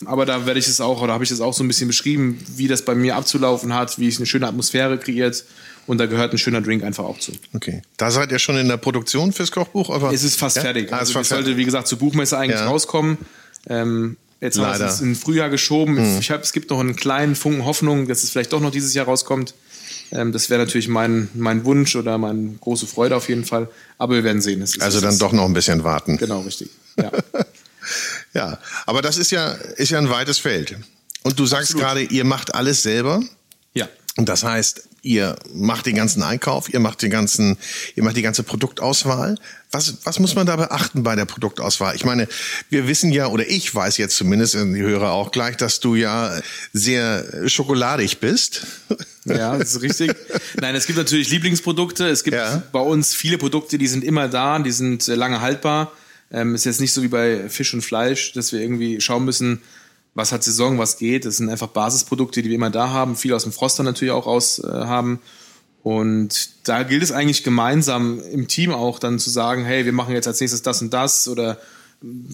Aber 0.06 0.26
da 0.26 0.46
werde 0.46 0.60
ich 0.60 0.68
es 0.68 0.82
auch, 0.82 1.02
oder 1.02 1.14
habe 1.14 1.24
ich 1.24 1.32
es 1.32 1.42
auch 1.42 1.54
so 1.54 1.64
ein 1.64 1.68
bisschen 1.68 1.88
beschrieben, 1.88 2.40
wie 2.56 2.68
das 2.68 2.84
bei 2.84 2.96
mir 2.96 3.16
abzulaufen 3.16 3.74
hat, 3.74 4.00
wie 4.00 4.08
ich 4.08 4.18
eine 4.18 4.26
schöne 4.26 4.48
Atmosphäre 4.48 4.98
kreiert 4.98 5.44
und 5.86 5.98
da 5.98 6.06
gehört 6.06 6.32
ein 6.32 6.38
schöner 6.38 6.62
Drink 6.62 6.84
einfach 6.84 7.04
auch 7.04 7.20
zu. 7.20 7.34
Okay. 7.54 7.82
Da 7.98 8.12
seid 8.12 8.32
ihr 8.32 8.40
schon 8.40 8.58
in 8.58 8.68
der 8.68 8.78
Produktion 8.78 9.34
fürs 9.34 9.52
Kochbuch? 9.52 9.90
Aber 9.90 10.14
es 10.14 10.24
ist 10.24 10.40
fast 10.40 10.58
ja? 10.58 10.64
fertig. 10.64 10.94
Ah, 10.94 10.98
also 10.98 11.20
es 11.20 11.30
sollte, 11.30 11.58
wie 11.58 11.66
gesagt, 11.66 11.88
zur 11.88 12.00
Buchmesse 12.00 12.38
eigentlich 12.38 12.60
ja. 12.60 12.68
rauskommen. 12.68 13.18
Ähm, 13.68 14.18
jetzt 14.40 14.58
haben 14.60 14.80
wir 14.80 14.86
es 14.86 15.02
ins 15.02 15.20
Frühjahr 15.20 15.50
geschoben. 15.50 15.98
Hm. 15.98 16.20
Ich 16.20 16.32
hab, 16.32 16.44
es 16.44 16.54
gibt 16.54 16.70
noch 16.70 16.80
einen 16.80 16.96
kleinen 16.96 17.36
Funken 17.36 17.66
Hoffnung, 17.66 18.08
dass 18.08 18.24
es 18.24 18.30
vielleicht 18.30 18.54
doch 18.54 18.62
noch 18.62 18.72
dieses 18.72 18.94
Jahr 18.94 19.06
rauskommt. 19.06 19.54
Ähm, 20.12 20.32
das 20.32 20.50
wäre 20.50 20.62
natürlich 20.62 20.88
mein, 20.88 21.30
mein 21.34 21.66
Wunsch 21.66 21.96
oder 21.96 22.18
meine 22.18 22.54
große 22.60 22.88
Freude 22.88 23.16
auf 23.16 23.28
jeden 23.28 23.46
Fall. 23.46 23.70
Aber 23.98 24.16
wir 24.16 24.24
werden 24.24 24.42
sehen. 24.42 24.64
also 24.80 25.02
dann 25.02 25.18
doch 25.18 25.34
noch 25.34 25.46
ein 25.46 25.54
bisschen 25.54 25.84
warten. 25.84 26.18
Genau, 26.18 26.42
richtig. 26.42 26.70
Ja. 26.98 27.12
ja, 28.34 28.60
aber 28.86 29.02
das 29.02 29.18
ist 29.18 29.32
ja, 29.32 29.52
ist 29.52 29.90
ja 29.90 29.98
ein 29.98 30.10
weites 30.10 30.38
Feld. 30.40 30.78
Und 31.24 31.40
du 31.40 31.46
sagst 31.46 31.72
Absolut. 31.72 31.84
gerade, 31.84 32.02
ihr 32.04 32.26
macht 32.26 32.54
alles 32.54 32.84
selber. 32.84 33.22
Ja. 33.74 33.88
Und 34.18 34.30
das 34.30 34.44
heißt, 34.44 34.88
ihr 35.04 35.36
macht 35.54 35.86
den 35.86 35.96
ganzen 35.96 36.24
Einkauf, 36.24 36.74
ihr 36.74 36.80
macht 36.80 37.02
den 37.02 37.12
ganzen, 37.12 37.58
ihr 37.96 38.04
macht 38.04 38.16
die 38.16 38.22
ganze 38.22 38.42
Produktauswahl. 38.42 39.38
Was, 39.70 39.98
was 40.06 40.20
muss 40.20 40.34
man 40.34 40.48
da 40.48 40.56
beachten 40.56 41.04
bei 41.04 41.16
der 41.16 41.26
Produktauswahl? 41.26 41.96
Ich 41.96 42.06
meine, 42.06 42.28
wir 42.70 42.88
wissen 42.88 43.12
ja, 43.12 43.28
oder 43.28 43.48
ich 43.48 43.74
weiß 43.76 43.98
jetzt 43.98 44.16
zumindest, 44.16 44.56
und 44.56 44.74
die 44.74 44.82
Hörer 44.82 45.12
auch 45.12 45.32
gleich, 45.32 45.58
dass 45.58 45.82
du 45.82 45.96
ja 45.96 46.40
sehr 46.72 47.50
schokoladig 47.50 48.20
bist. 48.20 48.66
Ja, 49.26 49.58
das 49.58 49.76
ist 49.76 49.82
richtig. 49.82 50.16
Nein, 50.60 50.76
es 50.76 50.86
gibt 50.86 50.98
natürlich 50.98 51.30
Lieblingsprodukte. 51.30 52.08
Es 52.08 52.24
gibt 52.24 52.38
ja. 52.38 52.64
bei 52.72 52.80
uns 52.80 53.14
viele 53.14 53.38
Produkte, 53.38 53.78
die 53.78 53.88
sind 53.88 54.04
immer 54.04 54.30
da, 54.30 54.58
die 54.60 54.72
sind 54.72 55.08
lange 55.08 55.42
haltbar. 55.42 55.92
Ähm, 56.32 56.56
ist 56.56 56.66
jetzt 56.66 56.82
nicht 56.82 56.94
so 56.94 57.04
wie 57.04 57.10
bei 57.10 57.50
Fisch 57.50 57.74
und 57.74 57.82
Fleisch, 57.82 58.32
dass 58.34 58.54
wir 58.54 58.62
irgendwie 58.62 59.02
schauen 59.02 59.26
müssen, 59.26 59.62
was 60.16 60.32
hat 60.32 60.44
Saison, 60.44 60.78
was 60.78 60.98
geht. 60.98 61.26
Das 61.26 61.38
sind 61.38 61.50
einfach 61.50 61.68
Basisprodukte, 61.68 62.42
die 62.42 62.50
wir 62.50 62.56
immer 62.56 62.70
da 62.70 62.90
haben, 62.90 63.16
viel 63.16 63.34
aus 63.34 63.44
dem 63.44 63.52
Froster 63.52 63.84
natürlich 63.84 64.12
auch 64.12 64.26
raus 64.26 64.60
äh, 64.60 64.68
haben. 64.68 65.20
Und 65.82 66.50
da 66.68 66.84
gilt 66.84 67.04
es 67.04 67.12
eigentlich 67.12 67.44
gemeinsam 67.44 68.22
im 68.32 68.48
Team 68.48 68.72
auch 68.72 69.00
dann 69.00 69.20
zu 69.20 69.30
sagen, 69.30 69.66
hey, 69.66 69.86
wir 69.86 69.92
machen 69.92 70.14
jetzt 70.14 70.28
als 70.28 70.40
nächstes 70.40 70.62
das 70.62 70.82
und 70.82 70.94
das 70.94 71.28
oder 71.28 71.60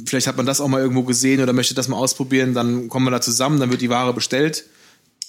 vielleicht 0.05 0.27
hat 0.27 0.37
man 0.37 0.45
das 0.45 0.61
auch 0.61 0.67
mal 0.67 0.81
irgendwo 0.81 1.03
gesehen 1.03 1.41
oder 1.41 1.53
möchte 1.53 1.73
das 1.73 1.87
mal 1.87 1.97
ausprobieren, 1.97 2.53
dann 2.53 2.89
kommen 2.89 3.05
wir 3.05 3.11
da 3.11 3.21
zusammen, 3.21 3.59
dann 3.59 3.71
wird 3.71 3.81
die 3.81 3.89
Ware 3.89 4.13
bestellt 4.13 4.65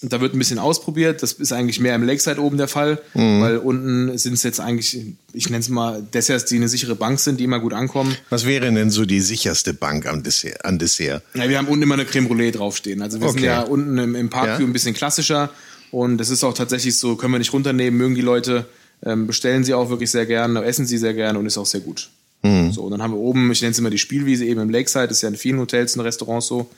da 0.02 0.20
wird 0.20 0.34
ein 0.34 0.38
bisschen 0.38 0.58
ausprobiert. 0.58 1.22
Das 1.22 1.32
ist 1.32 1.52
eigentlich 1.52 1.78
mehr 1.78 1.94
im 1.94 2.02
Lakeside 2.02 2.40
oben 2.40 2.56
der 2.56 2.68
Fall, 2.68 3.00
mhm. 3.14 3.40
weil 3.40 3.58
unten 3.58 4.16
sind 4.16 4.34
es 4.34 4.42
jetzt 4.42 4.58
eigentlich, 4.58 4.98
ich 5.32 5.50
nenne 5.50 5.60
es 5.60 5.68
mal 5.68 6.02
Desserts, 6.14 6.46
die 6.46 6.56
eine 6.56 6.68
sichere 6.68 6.94
Bank 6.94 7.20
sind, 7.20 7.38
die 7.38 7.44
immer 7.44 7.60
gut 7.60 7.74
ankommen. 7.74 8.16
Was 8.30 8.46
wäre 8.46 8.72
denn 8.72 8.90
so 8.90 9.04
die 9.04 9.20
sicherste 9.20 9.74
Bank 9.74 10.06
am 10.06 10.22
Dessert, 10.22 10.64
an 10.64 10.78
Dessert? 10.78 11.22
Ja, 11.34 11.48
wir 11.48 11.58
haben 11.58 11.68
unten 11.68 11.82
immer 11.82 11.94
eine 11.94 12.06
Creme 12.06 12.28
Brûlée 12.28 12.50
draufstehen. 12.50 13.02
Also 13.02 13.20
wir 13.20 13.28
okay. 13.28 13.40
sind 13.40 13.44
ja 13.44 13.62
unten 13.62 13.98
im, 13.98 14.14
im 14.14 14.30
Parkview 14.30 14.62
ja? 14.62 14.68
ein 14.68 14.72
bisschen 14.72 14.94
klassischer 14.94 15.50
und 15.90 16.18
das 16.18 16.30
ist 16.30 16.44
auch 16.44 16.54
tatsächlich 16.54 16.98
so, 16.98 17.16
können 17.16 17.34
wir 17.34 17.38
nicht 17.38 17.52
runternehmen, 17.52 17.98
mögen 17.98 18.14
die 18.14 18.20
Leute, 18.22 18.66
ähm, 19.02 19.26
bestellen 19.26 19.64
sie 19.64 19.74
auch 19.74 19.90
wirklich 19.90 20.10
sehr 20.10 20.24
gerne, 20.24 20.62
essen 20.62 20.86
sie 20.86 20.98
sehr 20.98 21.14
gerne 21.14 21.38
und 21.38 21.46
ist 21.46 21.58
auch 21.58 21.66
sehr 21.66 21.80
gut. 21.80 22.10
Mhm. 22.42 22.72
So, 22.72 22.82
und 22.84 22.92
dann 22.92 23.02
haben 23.02 23.12
wir 23.12 23.18
oben, 23.18 23.50
ich 23.52 23.60
nenne 23.60 23.72
es 23.72 23.78
immer 23.78 23.90
die 23.90 23.98
Spielwiese 23.98 24.46
eben 24.46 24.60
im 24.60 24.70
Lakeside, 24.70 25.08
das 25.08 25.18
ist 25.18 25.22
ja 25.22 25.28
in 25.28 25.36
vielen 25.36 25.58
Hotels 25.58 25.94
und 25.94 26.00
Restaurants 26.02 26.46
so, 26.46 26.70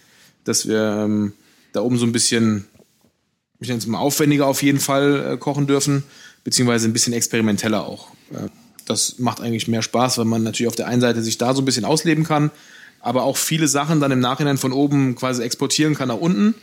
dass 0.44 0.66
wir 0.66 1.04
ähm, 1.04 1.34
da 1.72 1.82
oben 1.82 1.98
so 1.98 2.06
ein 2.06 2.12
bisschen 2.12 2.66
ich 3.62 3.68
nenne 3.68 3.78
es 3.78 3.86
mal 3.86 3.98
aufwendiger 3.98 4.46
auf 4.46 4.62
jeden 4.62 4.80
Fall 4.80 5.32
äh, 5.32 5.36
kochen 5.36 5.66
dürfen, 5.66 6.04
beziehungsweise 6.44 6.88
ein 6.88 6.92
bisschen 6.92 7.12
experimenteller 7.12 7.86
auch. 7.86 8.08
Äh, 8.32 8.48
das 8.86 9.18
macht 9.18 9.40
eigentlich 9.40 9.68
mehr 9.68 9.82
Spaß, 9.82 10.18
weil 10.18 10.24
man 10.24 10.42
natürlich 10.42 10.68
auf 10.68 10.76
der 10.76 10.88
einen 10.88 11.00
Seite 11.00 11.22
sich 11.22 11.38
da 11.38 11.54
so 11.54 11.62
ein 11.62 11.64
bisschen 11.64 11.84
ausleben 11.84 12.24
kann, 12.24 12.50
aber 13.00 13.22
auch 13.22 13.36
viele 13.36 13.68
Sachen 13.68 14.00
dann 14.00 14.10
im 14.10 14.20
Nachhinein 14.20 14.58
von 14.58 14.72
oben 14.72 15.14
quasi 15.14 15.42
exportieren 15.42 15.94
kann 15.94 16.08
nach 16.08 16.16
unten. 16.16 16.54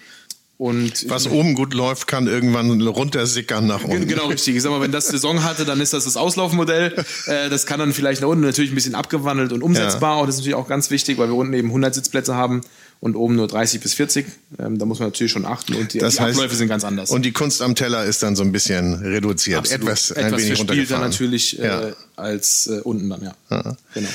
Und 0.61 1.05
Was 1.09 1.25
oben 1.29 1.55
gut 1.55 1.73
läuft, 1.73 2.05
kann 2.05 2.27
irgendwann 2.27 2.81
runtersickern 2.81 3.65
nach 3.65 3.85
unten. 3.85 4.09
Genau, 4.09 4.27
richtig. 4.27 4.57
Ich 4.57 4.61
sag 4.61 4.71
mal, 4.71 4.81
wenn 4.81 4.91
das 4.91 5.07
Saison 5.07 5.41
hatte, 5.45 5.63
dann 5.63 5.79
ist 5.79 5.93
das 5.93 6.03
das 6.03 6.17
Auslaufmodell. 6.17 6.93
Äh, 7.27 7.49
das 7.49 7.65
kann 7.65 7.79
dann 7.79 7.93
vielleicht 7.93 8.21
nach 8.21 8.27
unten 8.27 8.43
natürlich 8.43 8.71
ein 8.71 8.75
bisschen 8.75 8.95
abgewandelt 8.95 9.53
und 9.53 9.61
umsetzbar. 9.63 10.15
Ja. 10.15 10.21
Und 10.21 10.27
das 10.27 10.35
ist 10.35 10.41
natürlich 10.41 10.55
auch 10.55 10.67
ganz 10.67 10.89
wichtig, 10.89 11.17
weil 11.17 11.27
wir 11.29 11.35
unten 11.35 11.53
eben 11.53 11.67
100 11.69 11.93
Sitzplätze 11.95 12.33
haben 12.35 12.61
und 12.99 13.15
oben 13.15 13.35
nur 13.35 13.47
30 13.47 13.79
bis 13.81 13.93
40. 13.93 14.25
Ähm, 14.57 14.77
da 14.79 14.85
muss 14.85 14.99
man 14.99 15.09
natürlich 15.09 15.31
schon 15.31 15.45
achten 15.45 15.75
und 15.75 15.93
die, 15.93 15.99
Das 15.99 16.15
die 16.15 16.21
heißt- 16.21 16.31
Abläufe 16.31 16.55
sind 16.55 16.67
ganz 16.67 16.83
anders. 16.83 17.09
Und 17.11 17.23
die 17.23 17.31
Kunst 17.31 17.61
am 17.61 17.75
Teller 17.75 18.03
ist 18.03 18.21
dann 18.23 18.35
so 18.35 18.43
ein 18.43 18.51
bisschen 18.51 18.95
reduziert, 18.95 19.59
Absolut. 19.59 19.83
etwas, 19.83 20.11
ein 20.11 20.25
etwas 20.25 20.41
wenig 20.41 20.57
verspielter 20.57 20.95
runtergefahren. 20.95 21.09
natürlich 21.11 21.59
äh, 21.59 21.65
Ja. 21.67 21.81
Als 22.19 22.67
äh, 22.67 22.79
unten 22.81 23.09
dann, 23.09 23.21
ja. 23.23 23.75
Genau. 23.93 24.09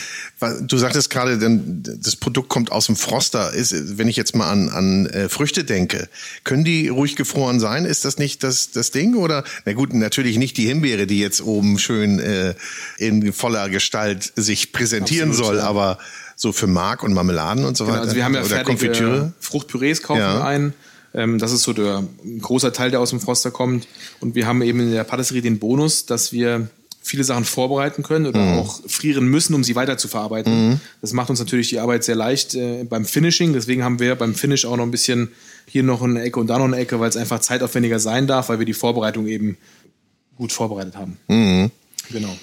Du 0.62 0.78
sagtest 0.78 1.11
gerade, 1.11 1.38
das 2.00 2.16
Produkt 2.16 2.49
kommt 2.49 2.70
aus 2.70 2.87
dem 2.87 2.96
Froster. 2.96 3.52
Ist, 3.52 3.99
wenn 3.99 4.08
ich 4.08 4.16
jetzt 4.16 4.34
mal 4.37 4.50
an, 4.50 4.68
an 4.68 5.06
äh, 5.06 5.28
Früchte 5.28 5.64
denke, 5.64 6.08
können 6.44 6.64
die 6.64 6.88
ruhig 6.88 7.16
gefroren 7.16 7.61
sein? 7.61 7.84
Ist 7.84 8.04
das 8.04 8.18
nicht 8.18 8.42
das, 8.42 8.70
das 8.70 8.90
Ding? 8.90 9.16
Oder 9.16 9.44
na 9.64 9.73
gut, 9.73 9.92
natürlich 9.94 10.38
nicht 10.38 10.56
die 10.56 10.66
Himbeere, 10.66 11.06
die 11.06 11.18
jetzt 11.18 11.42
oben 11.42 11.78
schön 11.78 12.18
äh, 12.18 12.54
in 12.99 13.32
voller 13.32 13.68
Gestalt 13.68 14.32
sich 14.37 14.73
präsentieren 14.73 15.30
Absolut, 15.30 15.46
soll, 15.52 15.56
ja. 15.58 15.64
aber 15.64 15.99
so 16.37 16.52
für 16.52 16.66
Mark 16.66 17.02
und 17.02 17.12
Marmeladen 17.14 17.64
und 17.64 17.76
so 17.76 17.84
Genau, 17.84 17.94
weiter. 17.94 18.04
also 18.04 18.16
wir 18.16 18.25
haben 18.25 18.34
ja 18.34 18.42
oder 18.42 18.64
Konfitüre. 18.64 19.32
Fruchtpürees 19.40 20.02
kaufen 20.02 20.20
Ja. 20.20 20.38
wir 20.38 20.44
ein. 20.44 20.75
Ähm, 21.14 21.38
das 21.38 21.52
ist 21.52 21.62
so 21.62 21.73
der 21.73 22.02
ein 22.25 22.40
großer 22.40 22.73
Teil, 22.73 22.90
der 22.90 22.99
aus 23.00 23.11
dem 23.11 23.20
Froster 23.20 23.52
kommt. 23.52 23.87
Und 24.20 24.34
wir 24.34 24.46
haben 24.46 24.62
eben 24.62 24.80
in 24.80 24.90
der 24.90 25.04
Patisserie 25.04 25.42
den 25.42 25.58
Bonus, 25.61 26.06
dass 26.06 26.32
wir 26.32 26.68
viele 27.06 27.23
Sachen 27.23 27.44
vorbereiten 27.44 28.02
können 28.02 28.26
oder 28.26 28.40
Mhm. 28.40 28.58
auch 28.61 28.80
frieren 28.88 29.26
müssen, 29.26 29.52
um 29.54 29.62
sie 29.62 29.76
weiter 29.76 29.99
zu 29.99 30.08
verarbeiten. 30.08 30.80
Das 31.02 31.12
macht 31.12 31.28
uns 31.28 31.38
natürlich 31.38 31.68
die 31.68 31.78
Arbeit 31.78 32.02
sehr 32.02 32.14
leicht 32.16 32.54
äh, 32.54 32.84
beim 32.84 33.04
Finishing. 33.04 33.52
Deswegen 33.52 33.84
haben 33.84 34.00
wir 34.00 34.14
beim 34.16 34.34
Finish 34.34 34.64
auch 34.64 34.76
noch 34.76 34.84
ein 34.84 34.90
bisschen 34.90 35.28
hier 35.66 35.82
noch 35.82 36.00
eine 36.02 36.23
Ecke 36.23 36.40
und 36.40 36.46
da 36.49 36.56
noch 36.58 36.64
eine 36.64 36.76
Ecke, 36.78 36.99
weil 37.00 37.11
es 37.11 37.16
einfach 37.18 37.40
zeitaufwendiger 37.40 37.99
sein 38.00 38.26
darf, 38.26 38.49
weil 38.49 38.58
wir 38.58 38.64
die 38.66 38.73
Vorbereitung 38.73 39.26
eben 39.26 39.58
gut 40.38 40.50
vorbereitet 40.52 40.96
haben. 40.96 41.18
Mhm. 41.28 41.70
Genau. 42.11 42.34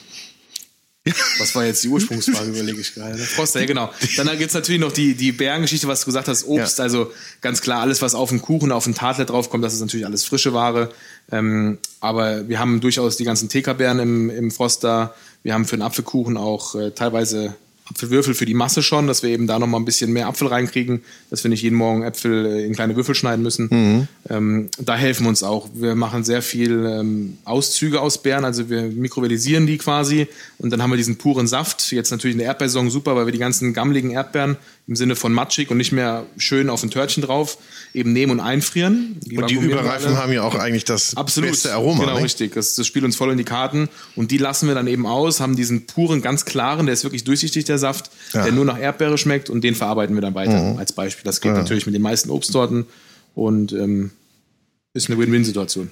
Was 1.39 1.55
war 1.55 1.65
jetzt 1.65 1.83
die 1.83 1.87
Ursprungsfrage, 1.87 2.51
überlege 2.51 2.79
ich 2.79 2.93
gerade. 2.93 3.17
Froster, 3.17 3.61
ja 3.61 3.65
genau. 3.65 3.91
Dann 4.17 4.27
gibt 4.37 4.49
es 4.49 4.53
natürlich 4.53 4.79
noch 4.79 4.91
die, 4.91 5.15
die 5.15 5.31
Bärengeschichte, 5.31 5.87
was 5.87 6.01
du 6.01 6.05
gesagt 6.05 6.27
hast, 6.27 6.45
Obst, 6.45 6.77
Ja. 6.77 6.83
also 6.83 7.11
ganz 7.41 7.61
klar, 7.61 7.81
alles, 7.81 8.03
was 8.03 8.13
auf 8.13 8.29
den 8.29 8.41
Kuchen, 8.41 8.71
auf 8.71 8.83
den 8.83 8.93
Tadler 8.93 9.25
draufkommt, 9.25 9.63
das 9.63 9.73
ist 9.73 9.79
natürlich 9.81 10.05
alles 10.05 10.25
frische 10.25 10.53
Ware. 10.53 10.91
Ähm, 11.31 11.79
aber 12.01 12.47
wir 12.47 12.59
haben 12.59 12.81
durchaus 12.81 13.17
die 13.17 13.23
ganzen 13.23 13.49
TK-Beeren 13.49 13.97
im, 13.99 14.29
im 14.29 14.51
Froster. 14.51 15.15
Wir 15.41 15.55
haben 15.55 15.65
für 15.65 15.75
den 15.75 15.81
Apfelkuchen 15.81 16.37
auch 16.37 16.75
äh, 16.75 16.91
teilweise 16.91 17.55
Apfelwürfel 17.91 18.33
für 18.33 18.45
die 18.45 18.53
Masse 18.53 18.83
schon, 18.83 19.07
dass 19.07 19.23
wir 19.23 19.29
eben 19.29 19.47
da 19.47 19.59
nochmal 19.59 19.79
ein 19.79 19.85
bisschen 19.85 20.11
mehr 20.11 20.27
Apfel 20.27 20.47
reinkriegen, 20.47 21.01
dass 21.29 21.43
wir 21.43 21.49
nicht 21.49 21.61
jeden 21.61 21.77
Morgen 21.77 22.03
Äpfel 22.03 22.45
äh, 22.45 22.65
in 22.65 22.73
kleine 22.73 22.95
Würfel 22.95 23.15
schneiden 23.15 23.43
müssen. 23.43 24.07
Ähm, 24.29 24.69
da 24.79 24.95
helfen 24.95 25.25
wir 25.25 25.29
uns 25.29 25.43
auch. 25.43 25.69
Wir 25.73 25.95
machen 25.95 26.23
sehr 26.23 26.41
viel 26.41 26.85
ähm, 26.85 27.37
Auszüge 27.45 28.01
aus 28.01 28.21
Beeren, 28.21 28.45
also 28.45 28.69
wir 28.69 28.83
mikrowellisieren 28.83 29.67
die 29.67 29.77
quasi 29.77 30.27
und 30.57 30.71
dann 30.71 30.81
haben 30.81 30.91
wir 30.91 30.97
diesen 30.97 31.17
puren 31.17 31.47
Saft. 31.47 31.91
Jetzt 31.91 32.11
natürlich 32.11 32.33
in 32.33 32.39
der 32.39 32.47
Erdbeersaison 32.47 32.89
super, 32.89 33.15
weil 33.15 33.25
wir 33.25 33.33
die 33.33 33.39
ganzen 33.39 33.73
gammeligen 33.73 34.11
Erdbeeren 34.11 34.57
im 34.87 34.95
Sinne 34.95 35.15
von 35.15 35.31
matschig 35.31 35.71
und 35.71 35.77
nicht 35.77 35.91
mehr 35.91 36.25
schön 36.37 36.69
auf 36.69 36.83
ein 36.83 36.89
Törtchen 36.89 37.23
drauf 37.23 37.57
eben 37.93 38.13
nehmen 38.13 38.31
und 38.33 38.39
einfrieren. 38.39 39.19
Und 39.23 39.31
die 39.31 39.37
vakuumieren 39.37 39.69
wir 39.69 39.79
Überreifen 39.79 40.17
haben 40.17 40.31
ja 40.33 40.43
auch 40.43 40.55
eigentlich 40.55 40.85
das 40.85 41.15
Absolut. 41.15 41.51
beste 41.51 41.73
Aroma. 41.73 42.01
Genau, 42.01 42.17
ne? 42.17 42.23
richtig. 42.23 42.53
Das, 42.53 42.75
das 42.75 42.87
spielt 42.87 43.05
uns 43.05 43.15
voll 43.15 43.31
in 43.31 43.37
die 43.37 43.43
Karten. 43.43 43.89
Und 44.15 44.31
die 44.31 44.37
lassen 44.37 44.67
wir 44.67 44.75
dann 44.75 44.87
eben 44.87 45.05
aus, 45.05 45.39
haben 45.39 45.55
diesen 45.55 45.85
puren, 45.85 46.21
ganz 46.21 46.45
klaren, 46.45 46.85
der 46.87 46.93
ist 46.93 47.03
wirklich 47.03 47.23
durchsichtig, 47.23 47.65
der 47.65 47.77
Saft, 47.81 48.09
Ja. 48.31 48.39
Mhm. 48.39 48.43
der 48.45 48.53
nur 48.53 48.65
nach 48.65 48.79
Erdbeere 48.79 49.17
schmeckt 49.17 49.49
und 49.49 49.61
den 49.65 49.75
verarbeiten 49.75 50.15
wir 50.15 50.21
dann 50.21 50.33
weiter 50.35 50.77
als 50.79 50.93
Beispiel. 50.93 51.25
Das 51.25 51.41
geht 51.41 51.51
natürlich 51.53 51.85
mit 51.85 51.93
den 51.93 52.01
meisten 52.01 52.29
Obstsorten 52.29 52.85
und 53.35 53.73
ähm, 53.73 54.11
ist 54.93 55.09
eine 55.09 55.19
Win-Win-Situation. 55.19 55.91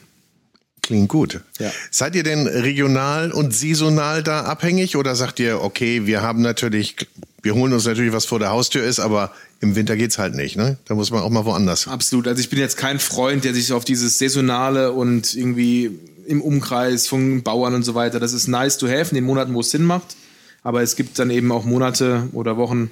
Klingt 0.81 1.10
gut. 1.10 1.41
Ja. 1.60 1.72
Seid 1.91 2.15
ihr 2.15 2.24
denn 2.24 2.48
regional 2.48 3.31
und 3.31 3.53
saisonal 3.53 4.24
da 4.24 4.41
abhängig 4.43 4.96
oder 4.96 5.15
sagt 5.15 5.39
ihr, 5.39 5.62
okay, 5.62 6.05
wir 6.08 6.22
haben 6.22 6.41
natürlich, 6.41 6.96
wir 7.43 7.53
holen 7.53 7.74
uns 7.74 7.86
natürlich, 7.86 8.13
was 8.13 8.25
vor 8.25 8.39
der 8.39 8.50
Haustür 8.50 8.84
ist, 8.84 9.00
aber 9.00 9.31
im 9.62 9.75
Winter 9.75 9.96
geht's 9.98 10.17
halt 10.17 10.36
nicht, 10.36 10.55
ne? 10.55 10.77
Da 10.86 10.96
muss 10.96 11.12
man 11.12 11.22
auch 11.22 11.29
mal 11.29 11.46
woanders. 11.46 11.88
Absolut. 11.88 12.27
Also 12.27 12.39
ich 12.39 12.50
bin 12.50 12.60
jetzt 12.60 12.77
kein 12.77 12.98
Freund, 13.00 13.43
der 13.43 13.53
sich 13.53 13.72
auf 13.74 13.84
dieses 13.86 14.17
Saisonale 14.17 14.91
und 14.93 15.36
irgendwie 15.36 15.91
im 16.25 16.41
Umkreis 16.41 17.08
von 17.08 17.43
Bauern 17.43 17.74
und 17.74 17.84
so 17.84 17.93
weiter, 17.93 18.19
das 18.19 18.34
ist 18.34 18.48
nice 18.48 18.77
to 18.77 18.88
have 18.88 19.10
in 19.12 19.15
den 19.15 19.25
Monaten, 19.25 19.53
wo 19.53 19.60
es 19.62 19.72
Sinn 19.72 19.84
macht. 19.84 20.15
Aber 20.63 20.81
es 20.81 20.95
gibt 20.95 21.17
dann 21.19 21.29
eben 21.29 21.51
auch 21.51 21.65
Monate 21.65 22.27
oder 22.33 22.57
Wochen, 22.57 22.91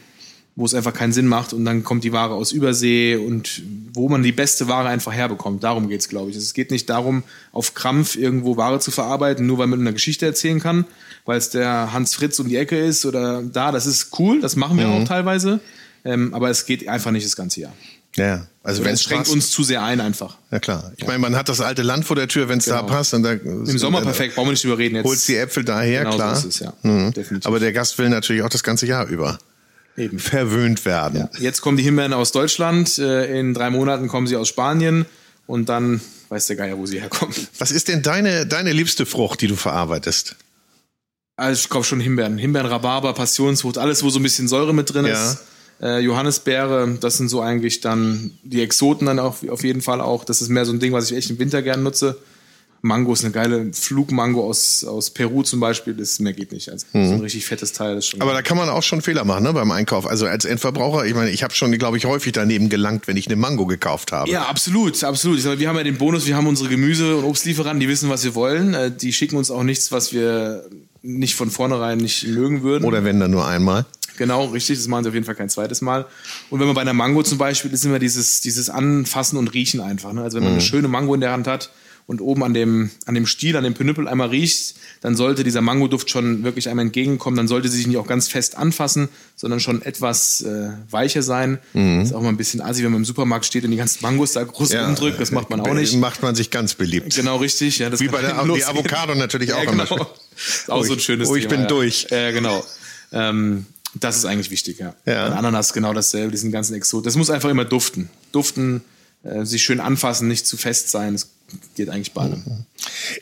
wo 0.57 0.65
es 0.65 0.73
einfach 0.73 0.93
keinen 0.93 1.13
Sinn 1.13 1.27
macht 1.27 1.53
und 1.53 1.65
dann 1.65 1.83
kommt 1.83 2.03
die 2.03 2.11
Ware 2.11 2.33
aus 2.33 2.51
Übersee 2.51 3.15
und 3.15 3.61
wo 3.93 4.09
man 4.09 4.23
die 4.23 4.31
beste 4.31 4.67
Ware 4.67 4.87
einfach 4.87 5.13
herbekommt. 5.13 5.63
Darum 5.63 5.87
geht's, 5.87 6.09
glaube 6.09 6.31
ich. 6.31 6.35
Es 6.35 6.55
geht 6.55 6.71
nicht 6.71 6.89
darum, 6.89 7.21
auf 7.51 7.75
Krampf 7.75 8.15
irgendwo 8.15 8.57
Ware 8.57 8.79
zu 8.79 8.89
verarbeiten, 8.89 9.45
nur 9.45 9.59
weil 9.59 9.67
man 9.67 9.81
eine 9.81 9.93
Geschichte 9.93 10.25
erzählen 10.25 10.59
kann, 10.59 10.85
weil 11.25 11.37
es 11.37 11.51
der 11.51 11.93
Hans 11.93 12.15
Fritz 12.15 12.39
um 12.39 12.49
die 12.49 12.55
Ecke 12.55 12.77
ist 12.77 13.05
oder 13.05 13.43
da. 13.43 13.71
Das 13.71 13.85
ist 13.85 14.17
cool, 14.17 14.41
das 14.41 14.55
machen 14.55 14.79
wir 14.79 14.87
auch 14.89 15.03
teilweise. 15.03 15.59
Ähm, 16.03 16.33
aber 16.33 16.49
es 16.49 16.65
geht 16.65 16.87
einfach 16.87 17.11
nicht 17.11 17.25
das 17.25 17.35
ganze 17.35 17.61
Jahr. 17.61 17.73
Ja, 18.17 18.47
also 18.63 18.83
wenn 18.83 18.93
Es 18.95 19.03
schränkt 19.03 19.25
passt. 19.25 19.33
uns 19.35 19.51
zu 19.51 19.63
sehr 19.63 19.83
ein 19.83 20.01
einfach. 20.01 20.37
Ja 20.51 20.59
klar. 20.59 20.91
Ich 20.97 21.05
meine, 21.05 21.19
man 21.19 21.35
hat 21.35 21.49
das 21.49 21.61
alte 21.61 21.83
Land 21.83 22.03
vor 22.05 22.15
der 22.15 22.27
Tür, 22.27 22.49
wenn 22.49 22.57
es 22.59 22.65
da 22.65 22.81
Genau. 22.81 22.87
passt. 22.91 23.13
Und 23.13 23.23
da, 23.23 23.31
Im 23.33 23.77
Sommer 23.77 24.01
perfekt, 24.01 24.35
brauchen 24.35 24.47
wir 24.47 24.51
nicht 24.51 24.63
drüber 24.63 24.77
reden. 24.77 24.95
Jetzt 24.95 25.05
Holst 25.05 25.27
die 25.27 25.35
Äpfel 25.37 25.63
daher, 25.63 25.99
Genau 26.01 26.11
so 26.13 26.17
klar. 26.17 26.37
ist 26.37 26.45
es, 26.45 26.59
ja. 26.59 26.73
Mhm. 26.81 27.13
Aber 27.43 27.59
der 27.59 27.73
Gast 27.73 27.97
will 27.99 28.09
natürlich 28.09 28.41
auch 28.41 28.49
das 28.49 28.63
ganze 28.63 28.87
Jahr 28.87 29.05
über 29.07 29.37
Eben. 29.95 30.17
verwöhnt 30.19 30.83
werden. 30.85 31.29
Jetzt 31.39 31.61
kommen 31.61 31.77
die 31.77 31.83
Himbeeren 31.83 32.13
aus 32.13 32.31
Deutschland, 32.31 32.97
äh, 32.97 33.39
in 33.39 33.53
drei 33.53 33.69
Monaten 33.69 34.07
kommen 34.07 34.25
sie 34.27 34.35
aus 34.35 34.47
Spanien 34.47 35.05
und 35.45 35.69
dann 35.69 36.01
weiß 36.29 36.47
der 36.47 36.55
Geier, 36.55 36.77
wo 36.77 36.85
sie 36.87 36.99
herkommen. 36.99 37.33
Was 37.59 37.71
ist 37.71 37.87
denn 37.87 38.01
deine, 38.01 38.45
deine 38.47 38.73
liebste 38.73 39.05
Frucht, 39.05 39.41
die 39.41 39.47
du 39.47 39.55
verarbeitest? 39.55 40.35
Also 41.35 41.61
ich 41.61 41.69
kaufe 41.69 41.87
schon 41.87 41.99
Himbeeren. 41.99 42.37
Himbeeren, 42.39 42.67
Rhabarber, 42.67 43.13
Passionsfrucht, 43.13 43.77
alles, 43.77 44.01
wo 44.03 44.09
so 44.09 44.19
ein 44.19 44.23
bisschen 44.23 44.47
Säure 44.47 44.73
mit 44.73 44.91
drin 44.91 45.05
Ja. 45.05 45.31
ist. 45.31 45.37
Äh, 45.81 45.99
Johannisbeere, 45.99 46.97
das 46.99 47.17
sind 47.17 47.29
so 47.29 47.41
eigentlich 47.41 47.81
dann 47.81 48.31
die 48.43 48.61
Exoten 48.61 49.05
dann 49.05 49.19
auch 49.19 49.37
auf 49.49 49.63
jeden 49.63 49.81
Fall 49.81 50.01
auch. 50.01 50.23
Das 50.25 50.41
ist 50.41 50.49
mehr 50.49 50.65
so 50.65 50.73
ein 50.73 50.79
Ding, 50.79 50.93
was 50.93 51.11
ich 51.11 51.17
echt 51.17 51.29
im 51.29 51.39
Winter 51.39 51.61
gern 51.61 51.83
nutze. 51.83 52.17
Mango 52.81 53.13
ist 53.13 53.23
eine 53.23 53.33
geile 53.33 53.73
Flugmango 53.73 54.47
aus, 54.47 54.83
aus 54.83 55.09
Peru 55.09 55.41
zum 55.41 55.59
Beispiel, 55.59 55.93
das 55.95 56.19
mehr 56.19 56.33
geht 56.33 56.51
nicht. 56.51 56.69
Also 56.69 56.85
so 56.93 56.99
ein 56.99 57.19
richtig 57.21 57.45
fettes 57.45 57.73
Teil 57.73 57.97
ist 57.97 58.07
schon. 58.07 58.19
Mhm. 58.19 58.21
Aber 58.21 58.33
da 58.33 58.41
kann 58.41 58.55
man 58.55 58.69
auch 58.69 58.83
schon 58.83 59.01
Fehler 59.01 59.25
machen 59.25 59.43
ne, 59.43 59.53
beim 59.53 59.71
Einkauf. 59.71 60.05
Also 60.05 60.27
als 60.27 60.45
Endverbraucher, 60.45 61.05
ich 61.05 61.15
meine, 61.15 61.31
ich 61.31 61.43
habe 61.43 61.53
schon, 61.53 61.71
glaube 61.77 61.97
ich, 61.97 62.05
häufig 62.05 62.33
daneben 62.33 62.69
gelangt, 62.69 63.07
wenn 63.07 63.17
ich 63.17 63.27
eine 63.27 63.35
Mango 63.35 63.65
gekauft 63.65 64.11
habe. 64.11 64.29
Ja, 64.29 64.43
absolut, 64.45 65.03
absolut. 65.03 65.41
Sag, 65.41 65.59
wir 65.59 65.67
haben 65.69 65.77
ja 65.77 65.83
den 65.83 65.97
Bonus, 65.97 66.27
wir 66.27 66.35
haben 66.35 66.47
unsere 66.47 66.69
Gemüse- 66.69 67.17
und 67.17 67.23
Obstlieferanten, 67.23 67.79
die 67.79 67.87
wissen, 67.87 68.09
was 68.09 68.23
wir 68.23 68.35
wollen. 68.35 68.73
Äh, 68.73 68.91
Die 68.91 69.11
schicken 69.11 69.37
uns 69.37 69.49
auch 69.49 69.63
nichts, 69.63 69.91
was 69.91 70.13
wir 70.13 70.65
nicht 71.01 71.35
von 71.35 71.49
vornherein 71.49 71.97
nicht 71.97 72.27
mögen 72.27 72.63
würden. 72.63 72.85
Oder 72.85 73.03
wenn 73.03 73.19
dann 73.19 73.31
nur 73.31 73.47
einmal. 73.47 73.85
Genau, 74.17 74.45
richtig. 74.45 74.77
Das 74.77 74.87
machen 74.87 75.03
sie 75.03 75.09
auf 75.09 75.13
jeden 75.13 75.25
Fall 75.25 75.35
kein 75.35 75.49
zweites 75.49 75.81
Mal. 75.81 76.05
Und 76.49 76.59
wenn 76.59 76.67
man 76.67 76.75
bei 76.75 76.81
einer 76.81 76.93
Mango 76.93 77.23
zum 77.23 77.37
Beispiel 77.37 77.71
ist, 77.71 77.85
immer 77.85 77.99
dieses, 77.99 78.41
dieses 78.41 78.69
Anfassen 78.69 79.37
und 79.37 79.53
Riechen 79.53 79.79
einfach. 79.79 80.11
Ne? 80.13 80.21
Also 80.23 80.37
wenn 80.37 80.43
man 80.43 80.53
eine 80.53 80.61
schöne 80.61 80.87
Mango 80.87 81.13
in 81.13 81.21
der 81.21 81.31
Hand 81.31 81.47
hat 81.47 81.71
und 82.07 82.21
oben 82.21 82.43
an 82.43 82.53
dem, 82.53 82.89
an 83.05 83.15
dem 83.15 83.25
Stiel, 83.25 83.57
an 83.57 83.63
dem 83.65 83.73
Pinüppel 83.73 84.07
einmal 84.07 84.29
riecht, 84.29 84.75
dann 85.01 85.15
sollte 85.17 85.43
dieser 85.43 85.61
Mangoduft 85.61 86.09
schon 86.09 86.43
wirklich 86.43 86.69
einem 86.69 86.79
entgegenkommen. 86.79 87.35
Dann 87.37 87.47
sollte 87.49 87.67
sie 87.67 87.77
sich 87.77 87.85
nicht 87.87 87.97
auch 87.97 88.07
ganz 88.07 88.29
fest 88.29 88.57
anfassen, 88.57 89.09
sondern 89.35 89.59
schon 89.59 89.81
etwas 89.83 90.41
äh, 90.41 90.69
weicher 90.89 91.21
sein. 91.21 91.59
Ist 91.73 92.13
auch 92.13 92.21
mal 92.21 92.29
ein 92.29 92.37
bisschen 92.37 92.61
assi, 92.61 92.83
wenn 92.83 92.91
man 92.91 93.01
im 93.01 93.05
Supermarkt 93.05 93.45
steht 93.45 93.65
und 93.65 93.71
die 93.71 93.77
ganzen 93.77 93.99
Mangos 94.01 94.31
da 94.33 94.43
groß 94.43 94.73
rumdrückt. 94.73 95.19
Das 95.19 95.31
macht 95.31 95.49
man 95.49 95.59
auch 95.59 95.73
nicht. 95.73 95.95
Macht 95.97 96.23
man 96.23 96.33
sich 96.33 96.49
ganz 96.49 96.73
beliebt. 96.75 97.13
Genau, 97.13 97.37
richtig. 97.37 97.77
Ja, 97.77 97.89
das 97.89 97.99
Wie 97.99 98.07
bei 98.07 98.21
der 98.21 98.41
die. 98.45 98.63
Avocado 98.65 99.13
natürlich 99.13 99.53
auch 99.53 99.63
Ja, 99.63 99.71
immer. 99.71 99.85
genau. 99.85 100.09
Ist 100.35 100.71
auch 100.71 100.79
Oh, 100.79 100.83
so 100.83 100.93
ein 100.93 100.99
ich- 100.99 101.03
schönes 101.03 101.29
oh, 101.29 101.35
ich 101.35 101.43
Thema, 101.43 101.51
bin 101.55 101.61
ja. 101.63 101.67
durch. 101.67 102.07
Ja, 102.09 102.31
genau. 102.31 102.65
Ähm, 103.11 103.65
das 103.95 104.17
ist 104.17 104.25
eigentlich 104.25 104.51
wichtig, 104.51 104.79
ja. 104.79 104.93
Ja. 105.05 105.27
Ananas 105.27 105.73
genau 105.73 105.93
dasselbe, 105.93 106.31
diesen 106.31 106.51
ganzen 106.51 106.75
Exot. 106.75 107.05
Das 107.05 107.15
muss 107.15 107.29
einfach 107.29 107.49
immer 107.49 107.65
duften. 107.65 108.09
Duften, 108.31 108.81
äh, 109.23 109.45
sich 109.45 109.63
schön 109.63 109.79
anfassen, 109.79 110.27
nicht 110.27 110.45
zu 110.45 110.57
fest 110.57 110.89
sein. 110.89 111.13
Das 111.13 111.29
geht 111.75 111.89
eigentlich 111.89 112.13
bei 112.13 112.21
allem. 112.23 112.43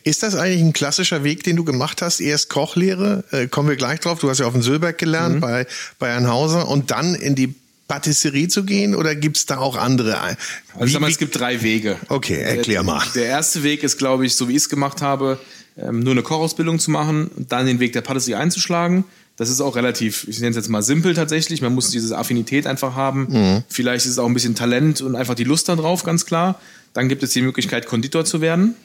Ist 0.04 0.24
das 0.24 0.36
eigentlich 0.36 0.62
ein 0.62 0.74
klassischer 0.74 1.24
Weg, 1.24 1.44
den 1.44 1.56
du 1.56 1.64
gemacht 1.64 2.02
hast? 2.02 2.20
Erst 2.20 2.50
Kochlehre, 2.50 3.24
äh, 3.32 3.48
kommen 3.48 3.70
wir 3.70 3.76
gleich 3.76 4.00
drauf. 4.00 4.20
Du 4.20 4.30
hast 4.30 4.40
ja 4.40 4.48
auf 4.48 4.54
dem 4.54 4.64
Sülberg 4.64 4.96
Mhm. 4.96 5.00
gelernt 5.00 5.42
bei, 5.42 5.68
bei 6.00 6.10
Herrn 6.10 6.28
Hauser 6.28 6.68
und 6.68 6.92
dann 6.92 7.16
in 7.16 7.36
die 7.36 7.54
Patisserie 7.88 8.48
zu 8.48 8.64
gehen 8.64 8.96
oder 8.96 9.14
gibt's 9.16 9.46
da 9.46 9.60
auch 9.60 9.76
andere? 9.78 10.20
Also 10.20 10.38
ich 10.86 10.92
sag 10.94 11.02
mal, 11.02 11.12
es 11.12 11.20
gibt 11.20 11.40
drei 11.40 11.62
Wege. 11.62 11.98
Okay, 12.10 12.42
erklär 12.42 12.82
mal. 12.82 13.04
Der, 13.14 13.22
der 13.22 13.26
erste 13.30 13.62
Weg 13.62 13.84
ist, 13.84 13.98
glaube 14.00 14.26
ich, 14.26 14.36
so 14.36 14.48
wie 14.48 14.54
ich 14.54 14.64
es 14.64 14.70
gemacht 14.70 15.04
habe, 15.04 15.40
ähm, 15.78 16.00
nur 16.00 16.14
eine 16.14 16.24
Kochausbildung 16.24 16.80
zu 16.80 16.90
machen 16.90 17.28
und 17.28 17.52
dann 17.52 17.68
den 17.68 17.80
Weg 17.80 17.94
der 17.94 18.02
Patisserie 18.02 18.40
einzuschlagen. 18.42 19.04
Das 19.38 19.50
ist 19.50 19.60
auch 19.60 19.76
relativ, 19.76 20.28
ich 20.30 20.40
nenne 20.40 20.52
es 20.52 20.56
jetzt 20.56 20.70
mal 20.70 20.82
simpel 20.82 21.14
tatsächlich. 21.14 21.62
Man 21.62 21.74
muss 21.74 21.90
diese 21.90 22.18
Affinität 22.18 22.68
einfach 22.68 22.96
haben. 22.96 23.28
Mhm. 23.30 23.64
Vielleicht 23.68 24.06
ist 24.06 24.14
es 24.14 24.20
auch 24.20 24.28
ein 24.28 24.34
bisschen 24.34 24.56
Talent 24.56 25.02
und 25.02 25.16
einfach 25.16 25.36
die 25.36 25.44
Lust 25.44 25.68
darauf, 25.68 26.04
ganz 26.04 26.26
klar. 26.26 26.60
Dann 26.94 27.10
gibt 27.10 27.22
es 27.24 27.32
die 27.32 27.42
Möglichkeit, 27.42 27.86
Konditor 27.86 28.24
zu 28.24 28.40
werden 28.40 28.76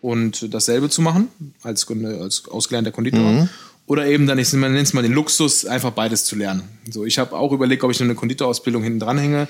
und 0.00 0.54
dasselbe 0.54 0.88
zu 0.88 1.02
machen, 1.02 1.28
als, 1.62 1.86
als 1.90 2.46
ausgelernter 2.48 2.92
Konditor. 2.92 3.20
Mhm. 3.20 3.48
Oder 3.86 4.06
eben 4.06 4.26
dann, 4.26 4.38
ich 4.38 4.52
nenne 4.52 4.78
es 4.78 4.92
mal 4.92 5.02
den 5.02 5.12
Luxus, 5.12 5.64
einfach 5.64 5.90
beides 5.90 6.24
zu 6.24 6.36
lernen. 6.36 6.62
So, 6.90 7.04
ich 7.04 7.18
habe 7.18 7.36
auch 7.36 7.52
überlegt, 7.52 7.82
ob 7.84 7.90
ich 7.90 7.98
noch 7.98 8.04
eine 8.06 8.14
Konditorausbildung 8.14 8.82
hinten 8.82 9.00
dranhänge. 9.00 9.48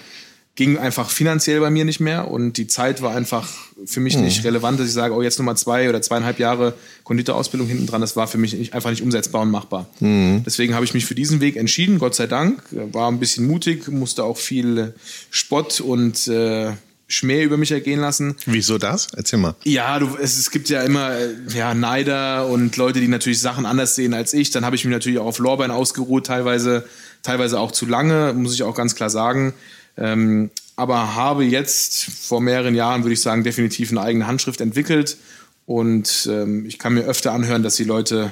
Ging 0.57 0.79
einfach 0.79 1.11
finanziell 1.11 1.61
bei 1.61 1.71
mir 1.71 1.85
nicht 1.85 2.01
mehr 2.01 2.31
und 2.31 2.55
die 2.55 2.67
Zeit 2.67 3.03
war 3.03 3.15
einfach 3.15 3.47
für 3.85 4.01
mich 4.01 4.17
nicht 4.17 4.43
relevant, 4.43 4.81
dass 4.81 4.87
ich 4.87 4.95
sage, 4.95 5.15
oh, 5.15 5.21
jetzt 5.21 5.39
nochmal 5.39 5.57
zwei 5.57 5.89
oder 5.91 6.01
zweieinhalb 6.01 6.39
Jahre 6.39 6.73
Konditorausbildung 7.05 7.69
hinten 7.69 7.87
dran. 7.87 8.01
Das 8.01 8.17
war 8.17 8.27
für 8.27 8.39
mich 8.39 8.55
nicht, 8.55 8.73
einfach 8.73 8.89
nicht 8.89 9.03
umsetzbar 9.03 9.43
und 9.43 9.51
machbar. 9.51 9.87
Deswegen 10.01 10.75
habe 10.75 10.87
ich 10.87 10.95
mich 10.95 11.05
für 11.05 11.15
diesen 11.15 11.41
Weg 11.41 11.57
entschieden, 11.57 11.99
Gott 11.99 12.15
sei 12.15 12.27
Dank. 12.27 12.63
War 12.71 13.11
ein 13.11 13.21
bisschen 13.21 13.47
mutig, 13.47 13.89
musste 13.89 14.25
auch 14.25 14.39
viel 14.39 14.95
Spott 15.31 15.81
und 15.83 16.27
äh, 16.27 16.73
Schmäh 17.09 17.45
über 17.45 17.57
mich 17.57 17.71
ergehen 17.71 18.01
lassen. 18.01 18.35
Wieso 18.47 18.79
das? 18.79 19.09
Erzähl 19.15 19.39
mal. 19.39 19.55
Ja, 19.63 19.99
du, 19.99 20.17
es, 20.21 20.39
es 20.39 20.51
gibt 20.51 20.69
ja 20.71 20.83
immer 20.83 21.13
äh, 21.13 21.35
ja, 21.55 21.75
Neider 21.75 22.49
und 22.49 22.77
Leute, 22.77 23.01
die 23.01 23.09
natürlich 23.09 23.41
Sachen 23.41 23.65
anders 23.65 23.95
sehen 23.95 24.13
als 24.13 24.33
ich. 24.33 24.51
Dann 24.51 24.65
habe 24.65 24.75
ich 24.75 24.85
mich 24.85 24.93
natürlich 24.93 25.19
auch 25.19 25.27
auf 25.27 25.39
Lorbein 25.39 25.71
ausgeruht, 25.71 26.27
teilweise, 26.27 26.85
teilweise 27.23 27.61
auch 27.61 27.71
zu 27.71 27.87
lange, 27.87 28.33
muss 28.33 28.55
ich 28.55 28.65
auch 28.65 28.75
ganz 28.75 28.97
klar 28.97 29.11
sagen. 29.11 29.55
Ähm, 29.97 30.51
aber 30.77 31.15
habe 31.15 31.45
jetzt 31.45 32.05
vor 32.05 32.41
mehreren 32.41 32.75
Jahren, 32.75 33.03
würde 33.03 33.15
ich 33.15 33.21
sagen, 33.21 33.45
definitiv 33.45 33.91
eine 33.91 34.03
eigene 34.03 34.27
Handschrift 34.27 34.61
entwickelt. 34.61 35.17
Und 35.65 36.29
ähm, 36.31 36.67
ich 36.67 36.79
kann 36.79 36.95
mir 36.95 37.05
öfter 37.05 37.33
anhören, 37.33 37.63
dass 37.63 37.77
die 37.77 37.85
Leute 37.85 38.31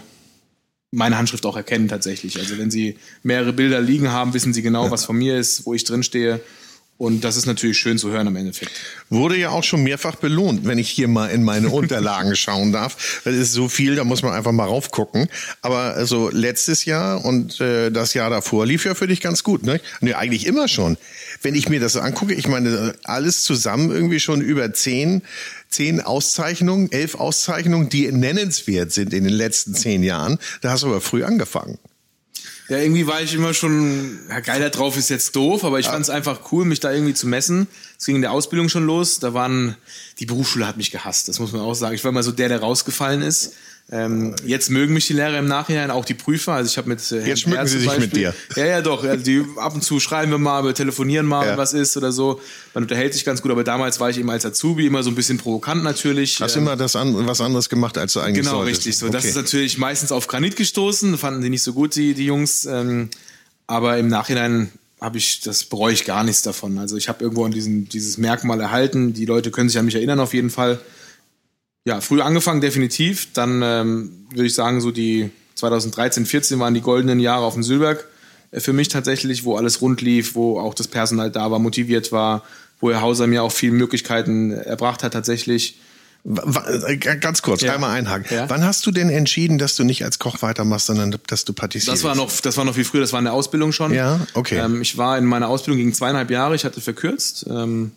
meine 0.91 1.19
Handschrift 1.19 1.45
auch 1.47 1.57
erkennen 1.57 1.89
tatsächlich. 1.89 2.39
Also 2.39 2.59
wenn 2.59 2.71
sie 2.71 2.97
mehrere 3.23 3.53
Bilder 3.53 3.81
liegen 3.81 4.13
haben, 4.13 4.35
wissen 4.35 4.53
sie 4.53 4.63
genau, 4.63 4.91
was 4.91 5.05
von 5.05 5.17
mir 5.17 5.37
ist, 5.37 5.67
wo 5.67 5.75
ich 5.75 5.85
drin 5.85 6.03
stehe. 6.03 6.41
Und 6.97 7.25
das 7.25 7.37
ist 7.37 7.47
natürlich 7.47 7.77
schön 7.79 7.99
zu 7.99 8.11
hören 8.11 8.29
im 8.29 8.37
Endeffekt. 8.37 8.71
Wurde 9.11 9.37
ja 9.37 9.51
auch 9.51 9.65
schon 9.65 9.83
mehrfach 9.83 10.15
belohnt, 10.15 10.65
wenn 10.65 10.79
ich 10.79 10.89
hier 10.89 11.09
mal 11.09 11.27
in 11.27 11.43
meine 11.43 11.69
Unterlagen 11.71 12.37
schauen 12.37 12.71
darf. 12.71 13.21
Das 13.25 13.35
ist 13.35 13.53
so 13.53 13.69
viel, 13.69 13.97
da 13.97 14.05
muss 14.05 14.23
man 14.23 14.33
einfach 14.33 14.53
mal 14.53 14.67
raufgucken. 14.67 15.29
Aber 15.61 15.95
also 15.95 16.31
letztes 16.31 16.85
Jahr 16.85 17.25
und 17.25 17.61
äh, 17.61 17.91
das 17.91 18.15
Jahr 18.15 18.31
davor 18.31 18.65
lief 18.65 18.85
ja 18.85 18.95
für 18.95 19.09
dich 19.09 19.21
ganz 19.21 19.43
gut, 19.43 19.65
ne? 19.65 19.81
Nee, 20.01 20.15
eigentlich 20.15 20.47
immer 20.47 20.69
schon. 20.69 20.97
Wenn 21.43 21.57
ich 21.57 21.69
mir 21.69 21.81
das 21.81 21.95
so 21.95 22.01
angucke, 22.01 22.33
ich 22.33 22.47
meine, 22.47 22.95
alles 23.03 23.43
zusammen 23.43 23.91
irgendwie 23.91 24.21
schon 24.21 24.41
über 24.41 24.73
zehn, 24.73 25.23
zehn 25.69 26.01
Auszeichnungen, 26.01 26.93
elf 26.93 27.17
Auszeichnungen, 27.17 27.89
die 27.89 28.11
nennenswert 28.13 28.93
sind 28.93 29.13
in 29.13 29.25
den 29.25 29.33
letzten 29.33 29.75
zehn 29.75 30.05
Jahren. 30.05 30.39
Da 30.61 30.71
hast 30.71 30.85
du 30.85 30.87
aber 30.87 31.01
früh 31.01 31.25
angefangen. 31.25 31.79
Ja, 32.69 32.79
irgendwie 32.79 33.07
war 33.07 33.21
ich 33.21 33.35
immer 33.35 33.53
schon, 33.53 34.21
ja, 34.31 34.41
geiler 34.41 34.71
drauf 34.71 34.97
ist 34.97 35.11
jetzt 35.11 35.37
doof, 35.37 35.65
aber 35.65 35.81
ich 35.81 35.87
fand 35.87 36.03
es 36.03 36.09
einfach 36.09 36.51
cool, 36.51 36.65
mich 36.65 36.81
da 36.81 36.91
irgendwie 36.91 37.13
zu 37.13 37.27
messen. 37.27 37.67
Es 37.99 38.07
ging 38.07 38.17
in 38.17 38.23
der 38.23 38.33
Ausbildung 38.33 38.71
schon 38.71 38.87
los. 38.87 39.19
Da 39.19 39.35
waren, 39.35 39.77
die 40.19 40.25
Berufsschule 40.25 40.67
hat 40.67 40.79
mich 40.79 40.91
gehasst, 40.91 41.29
das 41.29 41.39
muss 41.39 41.53
man 41.53 41.61
auch 41.61 41.75
sagen. 41.75 41.95
Ich 41.95 42.05
war 42.05 42.13
mal 42.13 42.23
so 42.23 42.33
der, 42.33 42.49
der 42.49 42.61
rausgefallen 42.61 43.21
ist. 43.21 43.53
Ähm, 43.93 44.35
jetzt 44.47 44.71
mögen 44.71 44.95
mich 44.95 45.07
die 45.09 45.13
Lehrer 45.13 45.39
im 45.39 45.47
Nachhinein, 45.47 45.91
auch 45.91 46.07
die 46.07 46.15
Prüfer. 46.15 46.55
Also 46.55 46.71
ich 46.71 46.79
habe 46.79 46.89
mit 46.89 47.01
äh, 47.13 47.17
Herrn 47.17 47.27
Jetzt 47.27 47.41
schmücken 47.43 47.57
Perz 47.59 47.71
sie 47.71 47.79
sich 47.81 47.91
mit 47.91 47.99
Beispiel- 48.13 48.19
dir. 48.19 48.35
Ja, 48.57 48.65
ja, 48.67 48.81
doch. 48.81 49.05
Also 49.05 49.23
die, 49.23 49.45
ab 49.59 49.75
und 49.75 49.83
zu 49.85 50.01
schreiben 50.01 50.31
wir 50.31 50.39
mal, 50.39 50.65
wir 50.65 50.75
telefonieren 50.75 51.27
mal, 51.27 51.45
Ja. 51.45 51.51
wenn 51.53 51.59
was 51.59 51.75
ist 51.75 51.95
oder 51.99 52.11
so. 52.11 52.41
Man 52.73 52.85
unterhält 52.85 53.13
sich 53.13 53.27
ganz 53.27 53.43
gut, 53.43 53.51
aber 53.51 53.63
damals 53.63 54.01
war 54.01 54.09
ich 54.09 54.17
eben 54.19 54.31
als 54.31 54.47
Azubi 54.47 54.87
immer 54.87 55.03
so 55.03 55.11
ein 55.11 55.15
bisschen 55.15 55.37
provokant 55.37 55.85
natürlich. 55.85 56.41
Hast 56.41 56.57
Ähm, 56.57 56.63
immer 56.63 56.77
das 56.77 56.97
an, 56.97 57.15
was 57.27 57.43
anderes 57.43 57.69
gemacht, 57.69 57.99
als 57.99 58.15
du 58.15 58.21
eigentlich 58.21 58.47
Genau, 58.47 58.57
solltest. 58.59 58.79
richtig. 58.87 58.97
So, 58.99 59.09
das 59.11 59.23
Okay. 59.23 59.29
ist 59.29 59.37
natürlich 59.37 59.77
meistens 59.77 60.13
auf 60.13 60.29
Granit 60.29 60.57
gestoßen, 60.57 61.19
fanden 61.19 61.43
die 61.43 61.51
nicht 61.51 61.63
so 61.63 61.75
gut, 61.75 61.95
die, 61.95 62.15
die 62.15 62.25
Jungs. 62.25 62.65
Ähm, 62.65 63.11
aber 63.67 63.99
im 63.99 64.09
Nachhinein 64.09 64.73
habe 64.99 65.19
ich, 65.19 65.41
das 65.43 65.65
bereue 65.65 65.93
ich 65.93 66.07
gar 66.07 66.25
nichts 66.25 66.41
davon. 66.41 66.79
Also 66.79 66.97
ich 66.97 67.11
habe 67.11 67.23
irgendwo 67.23 67.45
an 67.45 67.53
diesen, 67.53 67.87
dieses 67.91 68.17
Merkmal 68.17 68.61
erhalten. 68.63 69.13
Die 69.13 69.27
Leute 69.27 69.51
können 69.51 69.69
sich 69.69 69.79
an 69.79 69.85
mich 69.85 69.95
erinnern 69.95 70.21
auf 70.21 70.33
jeden 70.33 70.49
Fall. 70.49 70.81
Ja, 71.87 72.01
früh 72.01 72.21
angefangen, 72.23 72.61
definitiv. 72.61 73.29
Dann 73.35 73.61
ähm, 73.63 74.27
würde 74.31 74.47
ich 74.47 74.55
sagen, 74.55 74.81
so 74.81 74.91
die 74.91 75.31
2013, 75.57 76.25
14 76.27 76.59
waren 76.59 76.75
die 76.75 76.81
goldenen 76.81 77.21
Jahre 77.21 77.45
auf 77.45 77.55
dem 77.55 77.63
Sülberg 77.63 78.07
äh, 78.53 78.61
für 78.61 78.73
mich 78.73 78.89
tatsächlich, 78.89 79.45
wo 79.45 79.57
alles 79.57 79.83
rund 79.83 80.01
lief, 80.01 80.35
wo 80.35 80.59
auch 80.59 80.75
das 80.75 80.89
Personal 80.89 81.31
da 81.31 81.51
war, 81.51 81.59
motiviert 81.59 82.11
war, 82.11 82.43
wo 82.81 82.91
Herr 82.91 83.03
Hauser 83.03 83.27
mir 83.27 83.43
auch 83.43 83.53
viele 83.53 83.73
Möglichkeiten 83.73 84.51
erbracht 84.53 85.03
hat 85.03 85.13
tatsächlich. 85.13 85.79
Äh, 86.25 86.97
Ganz 86.97 87.43
kurz, 87.43 87.61
Ja. 87.61 87.75
einmal 87.75 87.91
einhaken. 87.91 88.35
Ja. 88.35 88.49
Wann 88.49 88.65
hast 88.65 88.87
du 88.87 88.91
denn 88.91 89.11
entschieden, 89.11 89.59
dass 89.59 89.77
du 89.77 89.85
nicht 89.85 90.07
als 90.07 90.19
Koch 90.19 90.41
weitermachst, 90.41 90.87
sondern 90.87 91.15
dass 91.27 91.45
du 91.45 91.53
Patissier 91.53 91.93
Das 91.93 92.03
war 92.03 92.15
noch, 92.15 92.33
das 92.41 92.57
war 92.57 92.65
noch 92.65 92.75
viel 92.75 92.85
früher, 92.85 93.03
das 93.03 93.13
war 93.13 93.19
in 93.19 93.27
der 93.27 93.35
Ausbildung 93.35 93.73
schon. 93.73 93.93
Ja, 93.93 94.27
okay. 94.33 94.57
Ähm, 94.59 94.81
ich 94.81 94.97
war 94.97 95.19
in 95.19 95.27
meiner 95.27 95.49
Ausbildung 95.49 95.77
gegen 95.77 95.93
zweieinhalb 95.93 96.31
Jahre, 96.31 96.55
ich 96.55 96.65
hatte 96.65 96.81
verkürzt. 96.81 97.45
Ähm, 97.51 97.93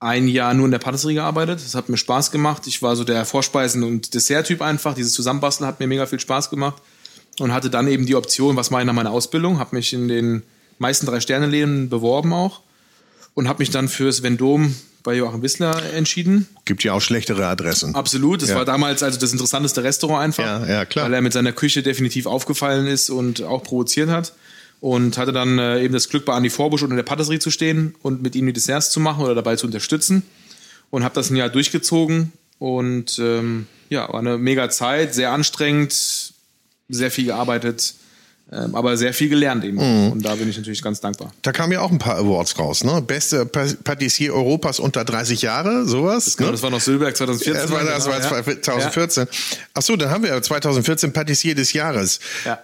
ein 0.00 0.28
Jahr 0.28 0.54
nur 0.54 0.64
in 0.64 0.70
der 0.72 0.78
Patisserie 0.78 1.14
gearbeitet. 1.16 1.60
Das 1.64 1.74
hat 1.74 1.88
mir 1.90 1.98
Spaß 1.98 2.30
gemacht. 2.30 2.66
Ich 2.66 2.80
war 2.82 2.96
so 2.96 3.04
der 3.04 3.24
Vorspeisen- 3.26 3.84
und 3.84 4.14
Dessert-Typ 4.14 4.62
einfach. 4.62 4.94
Dieses 4.94 5.12
Zusammenbasteln 5.12 5.66
hat 5.68 5.78
mir 5.78 5.86
mega 5.86 6.06
viel 6.06 6.18
Spaß 6.20 6.48
gemacht. 6.50 6.82
Und 7.38 7.52
hatte 7.52 7.70
dann 7.70 7.86
eben 7.86 8.06
die 8.06 8.16
Option, 8.16 8.56
was 8.56 8.70
mache 8.70 8.82
ich 8.82 8.86
nach 8.86 8.94
meiner 8.94 9.12
Ausbildung? 9.12 9.58
Habe 9.58 9.76
mich 9.76 9.92
in 9.92 10.08
den 10.08 10.42
meisten 10.78 11.06
drei 11.06 11.20
Sterne-Läden 11.20 11.88
beworben 11.90 12.32
auch. 12.32 12.60
Und 13.34 13.46
habe 13.48 13.60
mich 13.60 13.70
dann 13.70 13.88
fürs 13.88 14.22
Vendôme 14.22 14.70
bei 15.02 15.14
Joachim 15.14 15.40
Wissler 15.42 15.92
entschieden. 15.94 16.48
Gibt 16.64 16.82
ja 16.82 16.92
auch 16.92 17.00
schlechtere 17.00 17.46
Adressen. 17.46 17.94
Absolut. 17.94 18.42
Das 18.42 18.50
Ja. 18.50 18.56
war 18.56 18.64
damals 18.64 19.02
also 19.02 19.18
das 19.18 19.32
interessanteste 19.32 19.82
Restaurant 19.84 20.22
einfach. 20.24 20.44
Ja, 20.44 20.66
ja, 20.66 20.84
klar. 20.84 21.06
Weil 21.06 21.14
er 21.14 21.20
mit 21.22 21.32
seiner 21.32 21.52
Küche 21.52 21.82
definitiv 21.82 22.26
aufgefallen 22.26 22.86
ist 22.86 23.08
und 23.10 23.42
auch 23.42 23.62
provoziert 23.62 24.10
hat. 24.10 24.32
Und 24.80 25.18
hatte 25.18 25.32
dann 25.32 25.58
äh, 25.58 25.82
eben 25.82 25.92
das 25.92 26.08
Glück, 26.08 26.24
bei 26.24 26.32
Andi 26.32 26.48
Vorbusch 26.48 26.82
unter 26.82 26.96
der 26.96 27.02
Patisserie 27.02 27.38
zu 27.38 27.50
stehen 27.50 27.94
und 28.02 28.22
mit 28.22 28.34
ihm 28.34 28.46
die 28.46 28.52
Desserts 28.54 28.90
zu 28.90 28.98
machen 29.00 29.22
oder 29.24 29.34
dabei 29.34 29.56
zu 29.56 29.66
unterstützen. 29.66 30.22
Und 30.90 31.04
habe 31.04 31.14
das 31.14 31.30
ein 31.30 31.36
Jahr 31.36 31.50
durchgezogen. 31.50 32.32
Und 32.58 33.18
ähm, 33.18 33.66
ja, 33.90 34.08
war 34.08 34.20
eine 34.20 34.38
mega 34.38 34.68
Zeit, 34.70 35.14
sehr 35.14 35.32
anstrengend, 35.32 36.32
sehr 36.88 37.10
viel 37.10 37.24
gearbeitet, 37.26 37.94
ähm, 38.52 38.74
aber 38.74 38.96
sehr 38.96 39.14
viel 39.14 39.28
gelernt 39.28 39.64
eben. 39.64 39.76
Mhm. 39.76 40.12
Und 40.12 40.24
da 40.24 40.34
bin 40.34 40.48
ich 40.48 40.56
natürlich 40.56 40.82
ganz 40.82 41.00
dankbar. 41.00 41.32
Da 41.42 41.52
kamen 41.52 41.72
ja 41.72 41.80
auch 41.80 41.90
ein 41.90 41.98
paar 41.98 42.16
Awards 42.16 42.58
raus, 42.58 42.82
ne? 42.84 43.00
Beste 43.00 43.46
Pa- 43.46 43.66
Patissier 43.84 44.34
Europas 44.34 44.80
unter 44.80 45.04
30 45.04 45.40
Jahre, 45.42 45.86
sowas. 45.86 46.36
Genau, 46.36 46.48
ne? 46.48 46.52
das 46.52 46.62
war 46.62 46.70
noch 46.70 46.80
Sülberg 46.80 47.16
2014. 47.16 47.62
Das 47.62 47.70
war, 47.70 47.84
das 47.84 48.06
war 48.06 48.18
ja. 48.20 48.28
2014. 48.28 49.26
Ach 49.74 49.82
so, 49.82 49.96
dann 49.96 50.10
haben 50.10 50.24
wir 50.24 50.42
2014 50.42 51.12
Patissier 51.12 51.54
des 51.54 51.72
Jahres. 51.72 52.18
Ja. 52.44 52.58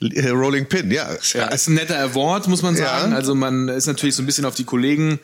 Äh, 0.00 0.28
Rolling 0.30 0.66
Pin, 0.66 0.90
ja. 0.90 1.08
Ja, 1.34 1.46
ist 1.46 1.68
ein 1.68 1.74
netter 1.74 1.98
Award, 1.98 2.48
muss 2.48 2.62
man 2.62 2.76
sagen. 2.76 3.12
Ja. 3.12 3.16
Also 3.16 3.34
man 3.34 3.68
ist 3.68 3.86
natürlich 3.86 4.14
so 4.14 4.22
ein 4.22 4.26
bisschen 4.26 4.44
auf 4.44 4.54
die 4.54 4.64
Kollegen 4.64 5.18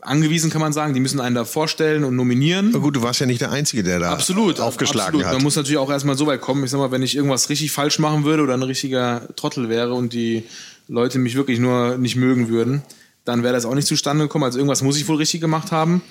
angewiesen, 0.00 0.50
kann 0.50 0.60
man 0.60 0.72
sagen. 0.72 0.94
Die 0.94 1.00
müssen 1.00 1.20
einen 1.20 1.34
da 1.34 1.44
vorstellen 1.44 2.04
und 2.04 2.16
nominieren. 2.16 2.72
Gut, 2.72 2.96
du 2.96 3.02
warst 3.02 3.20
ja 3.20 3.26
nicht 3.26 3.40
der 3.40 3.50
Einzige, 3.50 3.82
der 3.82 3.98
da 3.98 4.12
Absolut, 4.12 4.60
aufgeschlagen 4.60 5.08
absolut. 5.08 5.26
hat. 5.26 5.32
Man 5.34 5.42
muss 5.42 5.56
natürlich 5.56 5.78
auch 5.78 5.90
erstmal 5.90 6.16
so 6.16 6.26
weit 6.26 6.40
kommen. 6.40 6.64
Ich 6.64 6.70
sag 6.70 6.78
mal, 6.78 6.90
wenn 6.90 7.02
ich 7.02 7.16
irgendwas 7.16 7.48
richtig 7.48 7.72
falsch 7.72 7.98
machen 7.98 8.24
würde 8.24 8.42
oder 8.42 8.54
ein 8.54 8.62
richtiger 8.62 9.28
Trottel 9.36 9.68
wäre 9.68 9.94
und 9.94 10.12
die 10.12 10.44
Leute 10.88 11.18
mich 11.18 11.34
wirklich 11.36 11.58
nur 11.58 11.98
nicht 11.98 12.16
mögen 12.16 12.48
würden, 12.48 12.82
dann 13.24 13.42
wäre 13.42 13.52
das 13.52 13.64
auch 13.64 13.74
nicht 13.74 13.86
zustande 13.86 14.24
gekommen. 14.24 14.44
Also 14.44 14.58
irgendwas 14.58 14.82
muss 14.82 14.96
ich 14.96 15.06
wohl 15.08 15.16
richtig 15.16 15.40
gemacht 15.40 15.70
haben. 15.72 16.02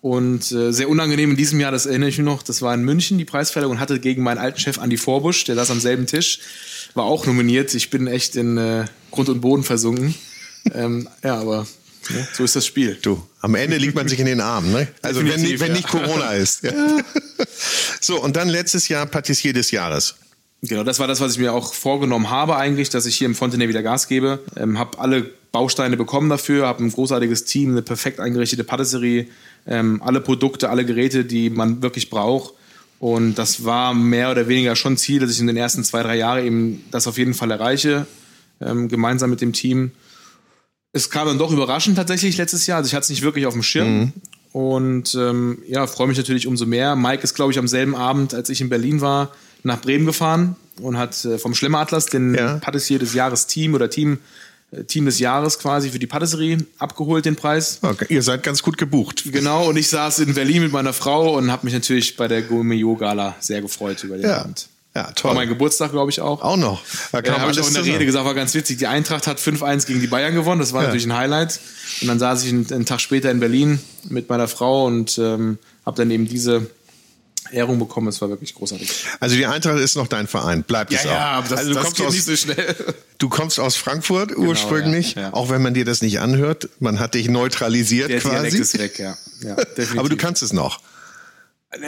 Und 0.00 0.52
äh, 0.52 0.70
sehr 0.70 0.90
unangenehm 0.90 1.30
in 1.30 1.36
diesem 1.36 1.60
Jahr, 1.60 1.72
das 1.72 1.86
erinnere 1.86 2.10
ich 2.10 2.18
mich 2.18 2.26
noch, 2.26 2.42
das 2.42 2.60
war 2.60 2.74
in 2.74 2.82
München 2.82 3.16
die 3.16 3.24
Preisverleihung 3.24 3.76
und 3.76 3.80
hatte 3.80 4.00
gegen 4.00 4.22
meinen 4.22 4.36
alten 4.36 4.58
Chef 4.58 4.78
Andi 4.78 4.98
Vorbusch, 4.98 5.44
der 5.44 5.54
saß 5.54 5.70
am 5.70 5.80
selben 5.80 6.06
Tisch, 6.06 6.40
war 6.94 7.04
auch 7.04 7.26
nominiert. 7.26 7.74
Ich 7.74 7.90
bin 7.90 8.06
echt 8.06 8.36
in 8.36 8.56
äh, 8.56 8.84
Grund 9.10 9.28
und 9.28 9.40
Boden 9.40 9.62
versunken. 9.64 10.14
ähm, 10.74 11.08
ja, 11.22 11.38
aber 11.40 11.66
ja, 12.10 12.26
so 12.32 12.44
ist 12.44 12.54
das 12.56 12.66
Spiel. 12.66 12.98
Du, 13.00 13.22
am 13.40 13.54
Ende 13.54 13.76
liegt 13.78 13.94
man 13.94 14.08
sich 14.08 14.20
in 14.20 14.26
den 14.26 14.40
Armen, 14.40 14.72
ne? 14.72 14.88
Also 15.02 15.20
wenn, 15.20 15.26
Definitiv, 15.26 15.50
nicht- 15.52 15.60
wenn 15.60 15.68
ja. 15.68 15.74
nicht 15.76 15.88
Corona 15.88 16.32
ist. 16.34 16.62
Ja. 16.64 16.72
So, 18.00 18.22
und 18.22 18.36
dann 18.36 18.48
letztes 18.50 18.88
Jahr 18.88 19.06
Patissier 19.06 19.54
des 19.54 19.70
Jahres. 19.70 20.16
Genau, 20.62 20.84
das 20.84 20.98
war 20.98 21.06
das, 21.06 21.20
was 21.20 21.32
ich 21.32 21.38
mir 21.38 21.52
auch 21.54 21.72
vorgenommen 21.72 22.28
habe 22.30 22.56
eigentlich, 22.56 22.90
dass 22.90 23.06
ich 23.06 23.16
hier 23.16 23.26
im 23.26 23.34
Fontenay 23.34 23.68
wieder 23.68 23.82
Gas 23.82 24.08
gebe. 24.08 24.40
Ähm, 24.56 24.78
habe 24.78 24.98
alle 24.98 25.22
Bausteine 25.52 25.96
bekommen 25.96 26.28
dafür, 26.28 26.66
habe 26.66 26.84
ein 26.84 26.92
großartiges 26.92 27.44
Team, 27.44 27.70
eine 27.70 27.82
perfekt 27.82 28.20
eingerichtete 28.20 28.64
Patisserie, 28.64 29.28
ähm, 29.66 30.02
alle 30.02 30.20
Produkte, 30.20 30.68
alle 30.68 30.84
Geräte, 30.84 31.24
die 31.24 31.48
man 31.48 31.82
wirklich 31.82 32.10
braucht. 32.10 32.54
Und 32.98 33.34
das 33.34 33.64
war 33.64 33.92
mehr 33.92 34.30
oder 34.30 34.48
weniger 34.48 34.76
schon 34.76 34.96
Ziel, 34.96 35.20
dass 35.20 35.30
ich 35.30 35.40
in 35.40 35.46
den 35.46 35.56
ersten 35.56 35.84
zwei, 35.84 36.02
drei 36.02 36.16
Jahren 36.16 36.44
eben 36.44 36.84
das 36.90 37.06
auf 37.06 37.18
jeden 37.18 37.34
Fall 37.34 37.50
erreiche, 37.50 38.06
ähm, 38.60 38.88
gemeinsam 38.88 39.30
mit 39.30 39.40
dem 39.40 39.52
Team. 39.52 39.90
Es 40.92 41.10
kam 41.10 41.26
dann 41.26 41.38
doch 41.38 41.52
überraschend 41.52 41.96
tatsächlich 41.96 42.36
letztes 42.36 42.66
Jahr. 42.66 42.78
Also 42.78 42.88
ich 42.88 42.94
hatte 42.94 43.04
es 43.04 43.10
nicht 43.10 43.22
wirklich 43.22 43.46
auf 43.46 43.52
dem 43.54 43.62
Schirm. 43.62 44.12
Und 44.52 45.16
ähm, 45.16 45.58
ja, 45.66 45.86
freue 45.88 46.06
mich 46.06 46.16
natürlich 46.16 46.46
umso 46.46 46.64
mehr. 46.64 46.94
Mike 46.94 47.24
ist, 47.24 47.34
glaube 47.34 47.50
ich, 47.50 47.58
am 47.58 47.66
selben 47.66 47.96
Abend, 47.96 48.32
als 48.34 48.48
ich 48.48 48.60
in 48.60 48.68
Berlin 48.68 49.00
war, 49.00 49.32
nach 49.64 49.80
Bremen 49.80 50.06
gefahren 50.06 50.54
und 50.80 50.96
hat 50.96 51.24
äh, 51.24 51.38
vom 51.38 51.54
Schlemmeratlas 51.54 52.06
den 52.06 52.34
Ja. 52.34 52.58
Patissier 52.58 53.00
des 53.00 53.14
Jahres 53.14 53.48
Team 53.48 53.74
oder 53.74 53.90
Team, 53.90 54.18
Team 54.86 55.06
des 55.06 55.18
Jahres 55.18 55.58
quasi 55.58 55.90
für 55.90 55.98
die 55.98 56.06
Patisserie 56.06 56.58
abgeholt, 56.78 57.24
den 57.24 57.36
Preis. 57.36 57.78
Okay, 57.82 58.06
ihr 58.08 58.22
seid 58.22 58.42
ganz 58.42 58.62
gut 58.62 58.76
gebucht. 58.78 59.24
Genau, 59.30 59.68
und 59.68 59.76
ich 59.76 59.88
saß 59.88 60.18
in 60.20 60.34
Berlin 60.34 60.62
mit 60.62 60.72
meiner 60.72 60.92
Frau 60.92 61.36
und 61.36 61.50
habe 61.52 61.64
mich 61.66 61.74
natürlich 61.74 62.16
bei 62.16 62.28
der 62.28 62.42
Gourmet 62.42 62.82
Gala 62.98 63.34
sehr 63.40 63.62
gefreut 63.62 64.02
über 64.04 64.16
den 64.16 64.26
Ja, 64.28 64.40
Abend. 64.42 64.68
ja 64.94 65.04
War 65.04 65.14
toll. 65.14 65.34
mein 65.34 65.48
Geburtstag, 65.48 65.92
glaube 65.92 66.10
ich, 66.10 66.20
auch. 66.20 66.42
Auch 66.42 66.56
noch. 66.56 66.82
Da 67.12 67.18
Ja, 67.18 67.22
kam 67.22 67.40
habe 67.40 67.52
ich 67.52 67.60
auch 67.60 67.66
in 67.68 67.72
der 67.74 67.82
zusammen. 67.82 67.92
Rede 67.94 68.06
gesagt, 68.06 68.24
war 68.24 68.34
ganz 68.34 68.54
witzig. 68.54 68.78
Die 68.78 68.86
Eintracht 68.86 69.26
hat 69.26 69.38
5-1 69.38 69.86
gegen 69.86 70.00
die 70.00 70.06
Bayern 70.06 70.34
gewonnen. 70.34 70.60
Das 70.60 70.72
war 70.72 70.82
Ja. 70.82 70.88
natürlich 70.88 71.06
ein 71.06 71.16
Highlight. 71.16 71.60
Und 72.02 72.08
dann 72.08 72.18
saß 72.18 72.44
ich 72.44 72.50
einen, 72.50 72.70
einen 72.72 72.86
Tag 72.86 73.00
später 73.00 73.30
in 73.30 73.40
Berlin 73.40 73.78
mit 74.08 74.28
meiner 74.28 74.48
Frau 74.48 74.84
und 74.86 75.18
ähm, 75.18 75.58
habe 75.86 75.96
dann 75.96 76.10
eben 76.10 76.26
diese 76.28 76.66
Ehrung 77.54 77.78
bekommen. 77.78 78.08
Es 78.08 78.20
war 78.20 78.28
wirklich 78.28 78.54
großartig. 78.54 79.06
Also 79.20 79.36
die 79.36 79.46
Eintracht 79.46 79.78
ist 79.78 79.96
noch 79.96 80.08
dein 80.08 80.26
Verein, 80.26 80.62
bleibt 80.62 80.92
es 80.92 81.00
auch. 81.00 81.10
Ja, 81.10 81.42
das, 81.42 81.52
also 81.52 81.70
du 81.70 81.74
das 81.74 81.84
kommst 81.84 81.96
geht 81.96 82.06
aus, 82.06 82.12
nicht 82.14 82.24
so 82.24 82.36
schnell. 82.36 82.74
Du 83.18 83.28
kommst 83.28 83.60
aus 83.60 83.76
Frankfurt 83.76 84.36
ursprünglich, 84.36 85.14
ja, 85.14 85.22
ja. 85.22 85.32
auch 85.32 85.48
wenn 85.48 85.62
man 85.62 85.72
dir 85.72 85.84
das 85.84 86.02
nicht 86.02 86.18
anhört. 86.18 86.68
Man 86.80 86.98
hat 86.98 87.14
dich 87.14 87.28
neutralisiert 87.28 88.10
Der 88.10 88.18
quasi. 88.18 88.34
Dialekt 88.34 88.54
ist 88.54 88.78
weg, 88.78 88.98
ja. 88.98 89.16
ja. 89.42 89.56
Aber 89.96 90.08
du 90.08 90.16
kannst 90.16 90.42
es 90.42 90.52
noch. 90.52 90.80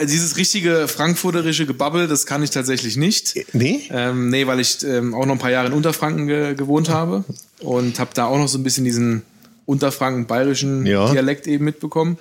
Dieses 0.03 0.37
richtige 0.37 0.87
frankfurterische 0.87 1.65
Gebabbel, 1.65 2.07
das 2.07 2.25
kann 2.25 2.41
ich 2.43 2.49
tatsächlich 2.49 2.97
nicht. 2.97 3.35
Nee? 3.53 3.87
Ähm, 3.91 4.29
nee, 4.29 4.47
weil 4.47 4.59
ich 4.59 4.83
ähm, 4.83 5.13
auch 5.13 5.25
noch 5.25 5.33
ein 5.33 5.39
paar 5.39 5.51
Jahre 5.51 5.67
in 5.67 5.73
Unterfranken 5.73 6.27
ge 6.27 6.55
gewohnt 6.55 6.89
habe 6.89 7.23
und 7.59 7.99
habe 7.99 8.11
da 8.13 8.25
auch 8.25 8.37
noch 8.37 8.47
so 8.47 8.57
ein 8.57 8.63
bisschen 8.63 8.85
diesen 8.85 9.23
Unterfranken-bayerischen 9.65 10.85
Ja. 10.85 11.11
Dialekt 11.11 11.45
eben 11.45 11.65
mitbekommen. 11.65 12.17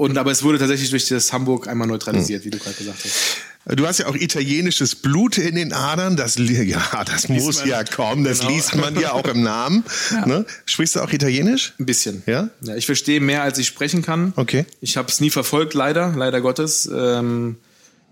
Und 0.00 0.16
aber 0.16 0.30
es 0.30 0.42
wurde 0.42 0.58
tatsächlich 0.58 0.88
durch 0.88 1.08
das 1.08 1.30
Hamburg 1.30 1.68
einmal 1.68 1.86
neutralisiert, 1.86 2.46
wie 2.46 2.50
du 2.50 2.56
gerade 2.56 2.74
gesagt 2.74 3.00
hast. 3.04 3.76
Du 3.76 3.86
hast 3.86 3.98
ja 3.98 4.06
auch 4.06 4.14
italienisches 4.14 4.94
Blut 4.94 5.36
in 5.36 5.56
den 5.56 5.74
Adern. 5.74 6.16
Das, 6.16 6.38
ja, 6.38 7.04
das 7.04 7.28
muss 7.28 7.58
man. 7.58 7.68
ja 7.68 7.84
kommen. 7.84 8.24
Das 8.24 8.38
Genau. 8.38 8.50
liest 8.52 8.74
man 8.76 8.98
ja 8.98 9.12
auch 9.12 9.28
im 9.28 9.42
Namen. 9.42 9.84
Ne? 10.24 10.46
Sprichst 10.64 10.96
du 10.96 11.00
auch 11.00 11.12
Italienisch? 11.12 11.74
Ein 11.78 11.84
bisschen. 11.84 12.22
Ja? 12.26 12.48
Ja, 12.62 12.76
ich 12.76 12.86
verstehe 12.86 13.20
mehr, 13.20 13.42
als 13.42 13.58
ich 13.58 13.66
sprechen 13.66 14.00
kann. 14.00 14.32
Okay. 14.36 14.64
Ich 14.80 14.96
habe 14.96 15.10
es 15.10 15.20
nie 15.20 15.28
verfolgt, 15.28 15.74
leider, 15.74 16.14
leider 16.16 16.40
Gottes. 16.40 16.88
Ähm, 16.90 17.56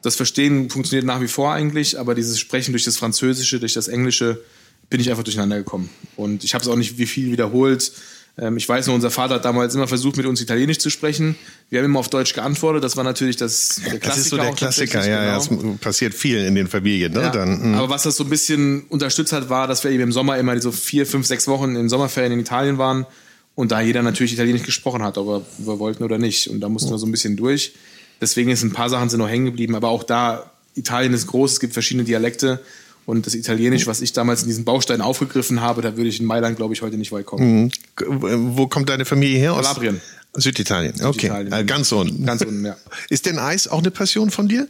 das 0.03 0.15
Verstehen 0.15 0.69
funktioniert 0.69 1.07
nach 1.07 1.23
wie 1.23 1.29
vor 1.29 1.55
eigentlich, 1.55 1.99
aber 1.99 2.15
dieses 2.15 2.39
Sprechen 2.39 2.73
durch 2.73 2.85
das 2.85 2.99
Französische, 2.99 3.61
durch 3.61 3.73
das 3.73 3.89
Englische, 3.89 4.43
bin 4.91 5.01
ich 5.01 5.09
einfach 5.09 5.25
durcheinander 5.25 5.57
gekommen. 5.57 5.89
Und 6.17 6.45
ich 6.45 6.53
habe 6.53 6.63
es 6.63 6.69
auch 6.69 6.77
nicht 6.77 6.99
wie 6.99 7.07
viel 7.07 7.33
wiederholt. 7.33 7.93
Ähm, 8.41 8.57
ich 8.57 8.69
weiß 8.69 8.87
nur, 8.87 8.95
unser 8.95 9.11
Vater 9.11 9.37
hat 9.37 9.45
damals 9.45 9.75
immer 9.75 9.89
versucht, 9.89 10.17
mit 10.17 10.27
uns 10.27 10.41
Italienisch 10.41 10.79
zu 10.79 10.91
sprechen. 10.91 11.37
Wir 11.71 11.81
haben 11.81 11.87
immer 11.87 11.99
auf 11.99 12.09
Deutsch 12.09 12.35
geantwortet. 12.35 12.85
Das 12.85 12.97
war 12.97 13.05
natürlich 13.05 13.37
das, 13.37 13.81
der 13.85 13.99
Klassiker. 13.99 14.09
Das 14.09 14.19
ist 14.19 14.29
so 14.29 14.37
der 14.37 14.53
Klassiker. 14.53 15.07
Ja, 15.07 15.25
ja, 15.25 15.39
genau. 15.39 15.73
es 15.75 15.81
passiert 15.81 16.15
viel 16.15 16.39
in 16.39 16.55
den 16.55 16.69
Familien. 16.69 17.13
Ne? 17.13 17.23
Ja, 17.23 17.31
Dann, 17.31 17.73
mh. 17.73 17.79
aber 17.79 17.89
was 17.91 18.05
das 18.05 18.17
so 18.17 18.25
ein 18.25 18.31
bisschen 18.31 18.85
unterstützt 18.89 19.33
hat, 19.33 19.49
war, 19.49 19.67
dass 19.67 19.83
wir 19.83 19.91
eben 19.91 20.05
im 20.05 20.13
Sommer 20.13 20.39
immer 20.39 20.59
so 20.61 20.71
vier, 20.71 21.07
fünf, 21.07 21.27
sechs 21.27 21.49
Wochen 21.49 21.75
in 21.75 21.89
Sommerferien 21.89 22.33
in 22.33 22.41
Italien 22.41 22.79
waren 22.79 23.07
und 23.55 23.73
da 23.73 23.81
jeder 23.81 24.03
natürlich 24.03 24.35
Italienisch 24.35 24.63
gesprochen 24.63 25.03
hat, 25.03 25.19
ob 25.19 25.27
wir, 25.27 25.47
wir 25.59 25.79
wollten 25.81 26.05
oder 26.05 26.19
nicht. 26.19 26.49
Und 26.49 26.61
da 26.61 26.69
mussten 26.69 26.91
wir 26.91 26.99
so 26.99 27.07
ein 27.07 27.13
bisschen 27.13 27.37
durch. 27.37 27.73
Deswegen 28.21 28.51
ist 28.51 28.63
ein 28.63 28.73
paar 28.73 28.89
Sachen 28.89 29.09
sind 29.09 29.19
noch 29.19 29.29
hängen 29.29 29.47
geblieben, 29.47 29.75
aber 29.75 29.89
auch 29.89 30.05
da, 30.05 30.53
Italien 30.75 31.13
ist 31.13 31.27
groß, 31.27 31.55
es 31.55 31.61
gibt 31.61 31.73
verschiedene 31.73 32.05
Dialekte. 32.05 32.61
Und 33.09 33.25
das 33.27 33.35
Italienisch, 33.35 33.87
was 33.87 34.03
ich 34.03 34.13
damals 34.13 34.43
in 34.43 34.49
diesen 34.49 34.67
Baustein 34.67 35.01
aufgegriffen 35.01 35.63
habe, 35.63 35.81
da 35.81 35.97
würde 35.97 36.11
ich 36.11 36.21
in 36.21 36.27
Mailand, 36.27 36.59
glaube 36.59 36.75
ich, 36.75 36.83
heute 36.83 36.99
nicht 36.99 37.11
weit 37.11 37.25
kommen. 37.25 37.71
G- 37.97 38.05
Wo 38.07 38.67
kommt 38.67 38.91
deine 38.91 39.07
Familie 39.07 39.39
her? 39.39 39.55
Aus 39.55 39.63
Kalabrien. 39.63 39.99
Süditalien. 40.35 40.93
Okay, 41.03 41.29
Süditalien. 41.29 41.53
äh, 41.55 41.65
ganz 41.65 41.91
unten. 41.91 42.27
Ganz 42.27 42.43
unten, 42.43 42.67
ja. 42.67 42.77
Ist 43.09 43.25
denn 43.25 43.39
Eis 43.39 43.67
auch 43.67 43.79
eine 43.79 43.91
Passion 43.91 44.31
von 44.31 44.47
dir? 44.47 44.69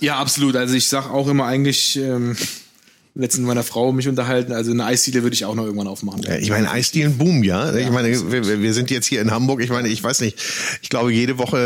Ja, 0.00 0.16
absolut. 0.16 0.56
Also 0.56 0.72
ich 0.76 0.88
sag 0.88 1.10
auch 1.10 1.28
immer 1.28 1.44
eigentlich, 1.44 1.96
ähm, 1.96 2.36
letztens 3.18 3.40
mit 3.40 3.48
meiner 3.48 3.64
Frau 3.64 3.92
mich 3.92 4.08
unterhalten, 4.08 4.52
also 4.52 4.70
eine 4.70 4.84
Eisdiele 4.84 5.24
würde 5.24 5.34
ich 5.34 5.44
auch 5.44 5.54
noch 5.56 5.64
irgendwann 5.64 5.88
aufmachen. 5.88 6.22
Ja, 6.22 6.36
Ich 6.36 6.50
meine, 6.50 6.70
Eisdielen 6.70 7.18
boom, 7.18 7.42
ja. 7.42 7.74
Ich 7.74 7.90
meine, 7.90 8.08
wir, 8.30 8.62
wir 8.62 8.72
sind 8.72 8.90
jetzt 8.90 9.06
hier 9.06 9.20
in 9.20 9.32
Hamburg. 9.32 9.60
Ich 9.60 9.70
meine, 9.70 9.88
ich 9.88 10.02
weiß 10.02 10.20
nicht. 10.20 10.38
Ich 10.82 10.88
glaube, 10.88 11.12
jede 11.12 11.36
Woche 11.36 11.58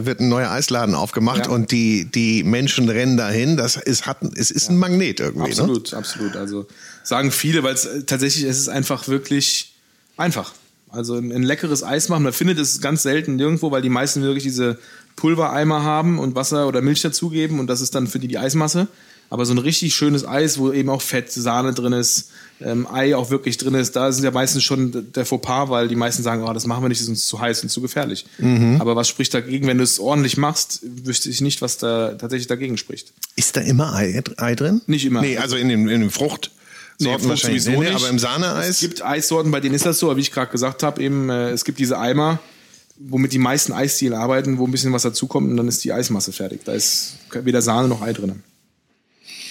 äh, 0.00 0.06
wird 0.06 0.20
ein 0.20 0.28
neuer 0.28 0.50
Eisladen 0.50 0.94
aufgemacht 0.94 1.46
Ja. 1.46 1.52
und 1.52 1.72
die 1.72 2.04
die 2.04 2.44
Menschen 2.44 2.88
rennen 2.88 3.16
dahin. 3.16 3.56
Das 3.56 3.76
ist 3.76 4.06
hat 4.06 4.18
es 4.36 4.50
ist 4.52 4.70
ein 4.70 4.76
Magnet 4.78 5.18
irgendwie. 5.20 5.50
Ne? 5.50 5.58
Absolut, 5.60 5.92
absolut. 5.94 6.36
Also 6.36 6.66
sagen 7.02 7.32
viele, 7.32 7.64
weil 7.64 7.74
es 7.74 7.86
äh, 7.86 8.04
tatsächlich 8.04 8.44
es 8.44 8.58
ist 8.58 8.68
einfach 8.68 9.08
wirklich 9.08 9.74
einfach. 10.16 10.52
Also 10.90 11.16
ein, 11.16 11.32
ein 11.32 11.42
leckeres 11.42 11.82
Eis 11.82 12.08
machen, 12.08 12.22
man 12.24 12.32
findet 12.32 12.58
es 12.58 12.80
ganz 12.80 13.02
selten 13.02 13.36
nirgendwo, 13.36 13.70
weil 13.72 13.82
die 13.82 13.88
meisten 13.88 14.22
wirklich 14.22 14.42
diese 14.44 14.78
Pulvereimer 15.16 15.82
haben 15.82 16.18
und 16.18 16.34
Wasser 16.34 16.66
oder 16.68 16.82
Milch 16.82 17.02
dazugeben 17.02 17.58
und 17.60 17.66
das 17.68 17.80
ist 17.80 17.94
dann 17.94 18.06
für 18.06 18.18
die 18.20 18.28
die 18.28 18.38
Eismasse. 18.38 18.86
Aber 19.30 19.46
so 19.46 19.54
ein 19.54 19.58
richtig 19.58 19.94
schönes 19.94 20.26
Eis, 20.26 20.58
wo 20.58 20.72
eben 20.72 20.90
auch 20.90 21.00
Fett, 21.00 21.30
Sahne 21.30 21.72
drin 21.72 21.92
ist, 21.92 22.30
ähm, 22.60 22.86
Ei 22.92 23.14
auch 23.16 23.30
wirklich 23.30 23.56
drin 23.56 23.74
ist, 23.74 23.96
da 23.96 24.12
sind 24.12 24.24
ja 24.24 24.32
meistens 24.32 24.64
schon 24.64 25.12
der 25.12 25.24
Fauxpas, 25.24 25.70
weil 25.70 25.88
die 25.88 25.96
meisten 25.96 26.22
sagen, 26.22 26.42
oh, 26.42 26.52
das 26.52 26.66
machen 26.66 26.82
wir 26.82 26.88
nicht, 26.88 27.00
das 27.00 27.04
ist 27.04 27.10
uns 27.10 27.26
zu 27.26 27.40
heiß 27.40 27.62
und 27.62 27.68
zu 27.70 27.80
gefährlich. 27.80 28.26
Aber 28.80 28.96
was 28.96 29.08
spricht 29.08 29.32
dagegen, 29.32 29.66
wenn 29.66 29.78
du 29.78 29.84
es 29.84 29.98
ordentlich 29.98 30.36
machst, 30.36 30.80
wüsste 30.82 31.30
ich 31.30 31.40
nicht, 31.40 31.62
was 31.62 31.78
da 31.78 32.14
tatsächlich 32.14 32.48
dagegen 32.48 32.76
spricht. 32.76 33.12
Ist 33.36 33.56
da 33.56 33.60
immer 33.60 33.94
Ei, 33.94 34.20
Ei 34.36 34.54
drin? 34.54 34.82
Nicht 34.86 35.06
immer. 35.06 35.22
Nee, 35.22 35.38
also 35.38 35.56
in 35.56 35.68
dem 35.68 35.88
in 35.88 36.00
dem 36.00 36.10
Frucht. 36.10 36.50
Sorten 36.98 37.20
Frucht 37.20 37.30
wahrscheinlich 37.30 37.62
sowieso 37.62 37.80
nee, 37.80 37.86
nee, 37.86 37.94
nicht. 37.94 38.02
aber 38.02 38.10
im 38.10 38.18
Sahneeis. 38.18 38.68
Es 38.68 38.80
gibt 38.80 39.02
Eissorten, 39.02 39.50
bei 39.50 39.60
denen 39.60 39.74
ist 39.74 39.86
das 39.86 39.98
so, 39.98 40.08
aber 40.08 40.18
wie 40.18 40.20
ich 40.20 40.32
gerade 40.32 40.52
gesagt 40.52 40.82
habe, 40.82 41.02
eben, 41.02 41.30
äh, 41.30 41.50
es 41.50 41.64
gibt 41.64 41.78
diese 41.78 41.98
Eimer, 41.98 42.40
womit 42.98 43.32
die 43.32 43.38
meisten 43.38 43.72
Eisdielen 43.72 44.12
arbeiten, 44.12 44.58
wo 44.58 44.66
ein 44.66 44.70
bisschen 44.70 44.92
was 44.92 45.02
dazukommt 45.02 45.50
und 45.50 45.56
dann 45.56 45.66
ist 45.68 45.82
die 45.82 45.92
Eismasse 45.92 46.32
fertig. 46.32 46.60
Da 46.64 46.72
ist 46.72 47.14
weder 47.32 47.62
Sahne 47.62 47.88
noch 47.88 48.02
Ei 48.02 48.12
drin. 48.12 48.42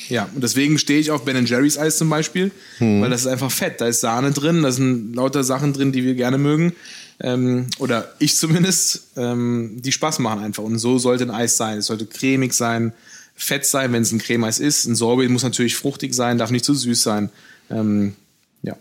Ja, 0.10 0.28
und 0.34 0.44
deswegen 0.44 0.80
stehe 0.80 1.00
ich 1.00 1.12
auf 1.12 1.24
Ben 1.24 1.46
Jerry's 1.46 1.78
Eis 1.78 1.98
zum 1.98 2.10
Beispiel, 2.10 2.52
weil 2.80 3.10
das 3.12 3.22
ist 3.22 3.28
einfach 3.28 3.52
fett. 3.52 3.80
Da 3.80 3.88
ist 3.88 4.02
Sahne 4.02 4.32
drin, 4.32 4.64
da 4.64 4.72
sind 4.72 5.14
lauter 5.14 5.44
Sachen 5.44 5.72
drin, 5.72 5.92
die 5.92 6.04
wir 6.04 6.16
gerne 6.16 6.40
mögen. 6.40 6.74
Ähm, 7.22 7.68
oder 7.78 8.14
ich 8.18 8.36
zumindest, 8.36 9.08
ähm, 9.18 9.82
die 9.82 9.92
Spaß 9.92 10.20
machen 10.20 10.42
einfach. 10.42 10.64
Und 10.64 10.80
so 10.80 10.98
sollte 10.98 11.26
ein 11.26 11.32
Eis 11.32 11.58
sein. 11.58 11.80
Es 11.80 11.88
sollte 11.88 12.06
cremig 12.06 12.54
sein, 12.54 12.94
fett 13.36 13.66
sein, 13.66 13.94
wenn 13.94 14.02
es 14.02 14.12
ein 14.12 14.20
Cremeis 14.20 14.60
ist. 14.60 14.86
Ein 14.86 14.96
Sorbet 14.96 15.30
muss 15.30 15.44
natürlich 15.44 15.76
fruchtig 15.76 16.14
sein, 16.14 16.38
darf 16.38 16.50
nicht 16.50 16.66
zu 16.66 16.74
süß 16.74 17.04
sein. 17.04 17.30
Ähm, 17.70 18.16
ja, 18.64 18.76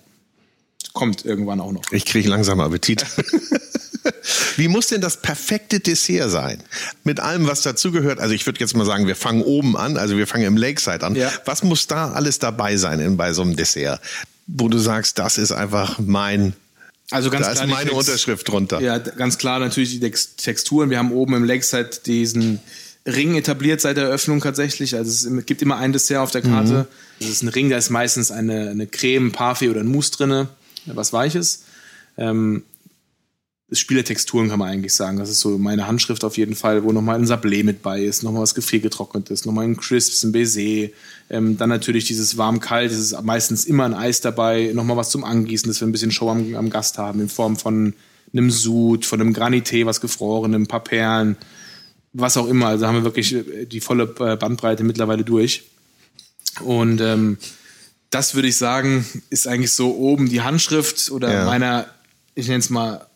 kommt 0.95 1.25
irgendwann 1.25 1.61
auch 1.61 1.73
noch. 1.73 1.83
Ich 1.93 2.07
kriege 2.07 2.29
langsam 2.29 2.61
Appetit. 2.61 3.05
Wie 4.57 4.69
muss 4.69 4.89
denn 4.89 5.01
das 5.01 5.21
perfekte 5.23 5.81
Dessert 5.81 6.31
sein? 6.31 6.63
Mit 7.05 7.21
allem, 7.21 7.47
was 7.47 7.63
dazugehört. 7.63 8.19
Also 8.21 8.35
ich 8.35 8.45
würde 8.47 8.61
jetzt 8.61 8.77
mal 8.77 8.85
sagen, 8.85 9.07
wir 9.07 9.17
fangen 9.17 9.43
oben 9.43 9.77
an, 9.77 9.97
also 9.97 10.17
wir 10.17 10.27
fangen 10.27 10.45
im 10.45 10.57
Lakeside 10.57 11.05
an. 11.05 11.15
Ja. 11.15 11.31
Was 11.45 11.63
muss 11.63 11.87
da 11.87 12.13
alles 12.13 12.39
dabei 12.39 12.77
sein 12.77 13.01
in, 13.01 13.17
bei 13.17 13.33
so 13.33 13.43
einem 13.43 13.57
Dessert? 13.57 14.01
Wo 14.47 14.69
du 14.69 14.79
sagst, 14.79 15.19
das 15.19 15.39
ist 15.39 15.53
einfach 15.53 15.99
mein, 15.99 16.55
Also 17.11 17.31
ganz 17.31 17.47
da 17.47 17.53
ist 17.53 17.59
klar 17.59 17.67
die 17.67 17.73
meine 17.73 17.91
Text- 17.91 17.99
Unterschrift 18.09 18.49
drunter. 18.49 18.81
Ja, 18.81 18.99
ganz 18.99 19.39
klar 19.39 19.59
natürlich 19.59 19.91
die 19.91 20.01
Tex- 20.01 20.37
Texturen. 20.37 20.91
Wir 20.91 20.99
haben 20.99 21.13
oben 21.13 21.35
im 21.35 21.45
Lakeside 21.45 21.91
diesen 22.07 22.61
Ring 23.07 23.37
etabliert 23.37 23.81
seit 23.81 23.97
der 23.97 24.05
Eröffnung 24.05 24.41
tatsächlich. 24.41 24.95
Also 24.95 25.11
es 25.39 25.47
gibt 25.47 25.63
immer 25.63 25.77
ein 25.79 25.93
Dessert 25.93 26.19
auf 26.19 26.31
der 26.31 26.43
Karte. 26.43 26.87
Das 27.21 27.29
ist 27.29 27.43
ein 27.43 27.49
Ring, 27.49 27.71
da 27.71 27.77
ist 27.79 27.91
meistens 27.91 28.31
eine, 28.31 28.71
eine 28.71 28.87
Creme, 28.87 29.33
Parfait 29.33 29.69
oder 29.71 29.81
ein 29.81 29.87
Mousse 29.87 30.13
drinne, 30.13 30.49
was 30.87 31.13
Weiches. 31.13 31.63
Ähm, 32.19 32.65
das 33.71 33.79
Spiel 33.79 33.97
der 33.97 34.05
Texturen 34.05 34.49
kann 34.49 34.59
man 34.59 34.71
eigentlich 34.71 34.95
sagen. 34.95 35.19
Das 35.19 35.29
ist 35.29 35.41
so 35.41 35.59
meine 35.59 35.87
Handschrift 35.87 36.25
auf 36.25 36.39
jeden 36.39 36.55
Fall, 36.55 36.85
wo 36.85 36.93
nochmal 36.93 37.17
ein 37.17 37.27
Sablé 37.27 37.65
mit 37.65 37.83
bei 37.83 38.03
ist, 38.03 38.23
nochmal 38.23 38.43
was 38.43 38.55
gefriergetrocknetes, 38.55 39.45
nochmal 39.45 39.65
ein 39.65 39.77
Crisps, 39.77 40.23
ein 40.23 40.33
Baiser. 40.33 40.89
Ähm, 41.29 41.59
dann 41.59 41.69
natürlich 41.69 42.07
dieses 42.07 42.39
warm-kalt, 42.39 42.91
es 42.91 42.99
ist 42.99 43.23
meistens 43.23 43.67
immer 43.67 43.85
ein 43.85 43.93
Eis 43.93 44.23
dabei, 44.23 44.71
nochmal 44.73 44.97
was 44.97 45.11
zum 45.11 45.23
Angießen, 45.23 45.69
dass 45.69 45.81
wir 45.83 45.87
ein 45.87 45.93
bisschen 45.93 46.11
Show 46.11 46.31
am, 46.31 46.55
am 46.55 46.71
Gast 46.71 46.97
haben, 46.97 47.21
in 47.21 47.29
Form 47.29 47.57
von 47.59 47.93
einem 48.33 48.51
Sud, 48.51 49.05
von 49.05 49.21
einem 49.21 49.35
Granité, 49.35 49.85
was 49.85 50.01
gefroren, 50.01 50.55
ein 50.55 50.67
paar 50.67 50.83
Perlen, 50.85 51.37
was 52.15 52.39
auch 52.39 52.47
immer. 52.49 52.69
Also 52.69 52.87
haben 52.87 52.97
wir 52.97 53.05
wirklich 53.05 53.35
äh, 53.35 53.67
die 53.67 53.81
volle 53.81 54.05
äh, 54.21 54.37
Bandbreite 54.37 54.83
mittlerweile 54.83 55.25
durch. 55.25 55.65
Und 56.61 57.03
ähm, 57.03 57.37
das 58.09 58.35
würde 58.35 58.49
ich 58.49 58.57
sagen, 58.57 59.05
ist 59.29 59.47
eigentlich 59.47 59.73
so 59.73 59.95
oben 59.95 60.31
die 60.31 60.41
Handschrift 60.41 61.11
oder 61.11 61.31
Ja. 61.31 61.45
meiner, 61.45 61.87
ich 62.35 62.49
nenne 62.49 62.61
es 62.61 62.71
mal, 62.71 63.07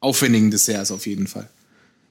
aufwendigen 0.00 0.50
Desserts 0.50 0.90
auf 0.90 1.06
jeden 1.06 1.26
Fall. 1.26 1.48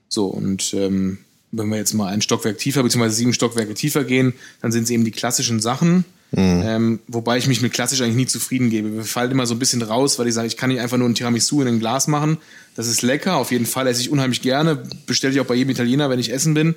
So, 0.10 0.28
und 0.28 0.74
ähm, 0.74 1.20
wenn 1.52 1.70
wir 1.70 1.78
jetzt 1.78 1.94
mal 1.94 2.08
ein 2.08 2.22
Stockwerk 2.22 2.58
tiefer, 2.58 2.84
beziehungsweise 2.84 3.16
sieben 3.16 3.34
Stockwerke 3.34 3.74
tiefer 3.74 4.04
gehen, 4.04 4.34
dann 4.62 4.72
sind 4.72 4.84
es 4.84 4.90
eben 4.90 5.06
die 5.06 5.12
klassischen 5.12 5.60
Sachen. 5.60 6.06
Ähm, 6.34 7.00
wobei 7.08 7.38
ich 7.38 7.48
mich 7.48 7.62
mit 7.62 7.72
klassisch 7.72 8.02
eigentlich 8.02 8.16
nie 8.16 8.26
zufrieden 8.26 8.70
gebe. 8.70 8.94
Wir 8.94 9.06
fallen 9.06 9.32
immer 9.32 9.46
so 9.46 9.56
ein 9.56 9.60
bisschen 9.60 9.82
raus, 9.82 10.20
weil 10.20 10.28
ich 10.28 10.34
sage, 10.34 10.48
ich 10.48 10.58
kann 10.58 10.70
nicht 10.70 10.82
einfach 10.82 10.98
nur 10.98 11.08
ein 11.08 11.16
Tiramisu 11.16 11.62
in 11.62 11.68
ein 11.70 11.80
Glas 11.80 12.08
machen. 12.08 12.38
Das 12.76 12.88
ist 12.88 13.02
lecker, 13.02 13.38
auf 13.38 13.52
jeden 13.52 13.66
Fall 13.66 13.88
esse 13.88 14.02
ich 14.02 14.10
unheimlich 14.10 14.42
gerne. 14.42 14.84
Bestelle 15.06 15.34
ich 15.34 15.40
auch 15.40 15.46
bei 15.46 15.56
jedem 15.56 15.72
Italiener, 15.72 16.10
wenn 16.10 16.20
ich 16.20 16.34
essen 16.34 16.54
bin. 16.54 16.76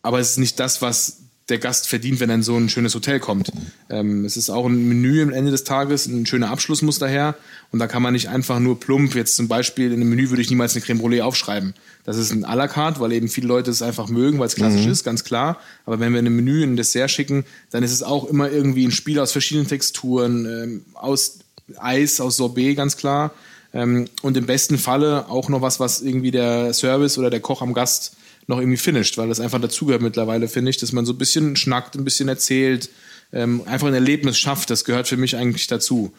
Aber 0.00 0.18
es 0.18 0.32
ist 0.32 0.38
nicht 0.38 0.58
das, 0.58 0.80
was 0.80 1.18
der 1.48 1.58
Gast 1.58 1.88
verdient, 1.88 2.18
wenn 2.18 2.28
er 2.28 2.36
in 2.36 2.42
so 2.42 2.56
ein 2.56 2.68
schönes 2.68 2.94
Hotel 2.94 3.20
kommt. 3.20 3.52
Ähm, 3.88 4.24
es 4.24 4.36
ist 4.36 4.50
auch 4.50 4.66
ein 4.66 4.88
Menü 4.88 5.22
am 5.22 5.32
Ende 5.32 5.52
des 5.52 5.62
Tages, 5.62 6.06
ein 6.06 6.26
schöner 6.26 6.50
Abschluss 6.50 6.82
muss 6.82 6.98
daher. 6.98 7.36
Und 7.70 7.78
da 7.78 7.86
kann 7.86 8.02
man 8.02 8.14
nicht 8.14 8.28
einfach 8.28 8.58
nur 8.58 8.80
plump, 8.80 9.14
jetzt 9.14 9.36
zum 9.36 9.46
Beispiel 9.46 9.92
in 9.92 10.00
einem 10.00 10.10
Menü 10.10 10.30
würde 10.30 10.42
ich 10.42 10.50
niemals 10.50 10.74
eine 10.74 10.84
Creme 10.84 11.00
Brûlée 11.00 11.22
aufschreiben. 11.22 11.74
Das 12.04 12.16
ist 12.16 12.32
ein 12.32 12.44
à 12.44 12.56
la 12.56 12.66
carte, 12.66 13.00
weil 13.00 13.12
eben 13.12 13.28
viele 13.28 13.46
Leute 13.46 13.70
es 13.70 13.82
einfach 13.82 14.08
mögen, 14.08 14.38
weil 14.38 14.46
es 14.46 14.56
klassisch 14.56 14.86
ist, 14.86 15.04
ganz 15.04 15.22
klar. 15.22 15.58
Aber 15.84 16.00
wenn 16.00 16.12
wir 16.12 16.20
in 16.20 16.26
einem 16.26 16.36
Menü 16.36 16.64
ein 16.64 16.76
Dessert 16.76 17.10
schicken, 17.10 17.44
dann 17.70 17.82
ist 17.84 17.92
es 17.92 18.02
auch 18.02 18.24
immer 18.24 18.50
irgendwie 18.50 18.84
ein 18.84 18.92
Spiel 18.92 19.20
aus 19.20 19.32
verschiedenen 19.32 19.68
Texturen, 19.68 20.46
ähm, 20.46 20.84
aus 20.94 21.38
Eis, 21.78 22.20
aus 22.20 22.36
Sorbet, 22.36 22.76
ganz 22.76 22.96
klar. 22.96 23.32
Ähm, 23.72 24.06
und 24.22 24.36
im 24.36 24.46
besten 24.46 24.78
Falle 24.78 25.28
auch 25.28 25.48
noch 25.48 25.62
was, 25.62 25.78
was 25.78 26.00
irgendwie 26.00 26.30
der 26.30 26.72
Service 26.72 27.18
oder 27.18 27.30
der 27.30 27.40
Koch 27.40 27.62
am 27.62 27.74
Gast 27.74 28.15
noch 28.46 28.58
irgendwie 28.58 28.76
finisht, 28.76 29.18
weil 29.18 29.28
das 29.28 29.40
einfach 29.40 29.60
dazugehört 29.60 30.02
mittlerweile, 30.02 30.48
finde 30.48 30.70
ich, 30.70 30.76
dass 30.76 30.92
man 30.92 31.04
so 31.04 31.12
ein 31.12 31.18
bisschen 31.18 31.56
schnackt, 31.56 31.96
ein 31.96 32.04
bisschen 32.04 32.28
erzählt, 32.28 32.90
ähm, 33.32 33.62
einfach 33.66 33.88
ein 33.88 33.94
Erlebnis 33.94 34.38
schafft. 34.38 34.70
Das 34.70 34.84
gehört 34.84 35.08
für 35.08 35.16
mich 35.16 35.36
eigentlich 35.36 35.66
dazu. 35.66 36.12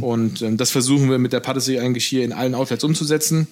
Und 0.00 0.42
ähm, 0.42 0.56
das 0.56 0.70
versuchen 0.70 1.10
wir 1.10 1.18
mit 1.18 1.32
der 1.32 1.40
Patisserie 1.40 1.82
eigentlich 1.82 2.06
hier 2.06 2.24
in 2.24 2.32
allen 2.32 2.54
Outlets 2.54 2.84
umzusetzen. 2.84 3.46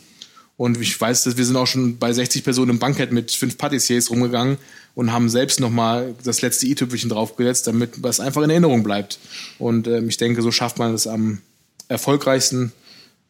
Und 0.56 0.80
ich 0.80 0.98
weiß, 0.98 1.24
dass 1.24 1.36
wir 1.36 1.44
sind 1.44 1.56
auch 1.56 1.66
schon 1.66 1.98
bei 1.98 2.12
60 2.12 2.44
Personen 2.44 2.72
im 2.72 2.78
Bankett 2.78 3.12
mit 3.12 3.32
fünf 3.32 3.58
Patissiers 3.58 4.10
rumgegangen 4.10 4.58
und 4.94 5.12
haben 5.12 5.28
selbst 5.28 5.60
nochmal 5.60 6.14
das 6.24 6.42
letzte 6.42 6.66
i-Tüpfelchen 6.66 7.10
draufgesetzt, 7.10 7.66
damit 7.66 7.92
das 8.02 8.20
einfach 8.20 8.42
in 8.42 8.50
Erinnerung 8.50 8.82
bleibt. 8.82 9.18
Und 9.58 9.86
ähm, 9.88 10.08
ich 10.08 10.18
denke, 10.18 10.42
so 10.42 10.50
schafft 10.50 10.78
man 10.78 10.94
es 10.94 11.06
am 11.06 11.38
erfolgreichsten, 11.88 12.72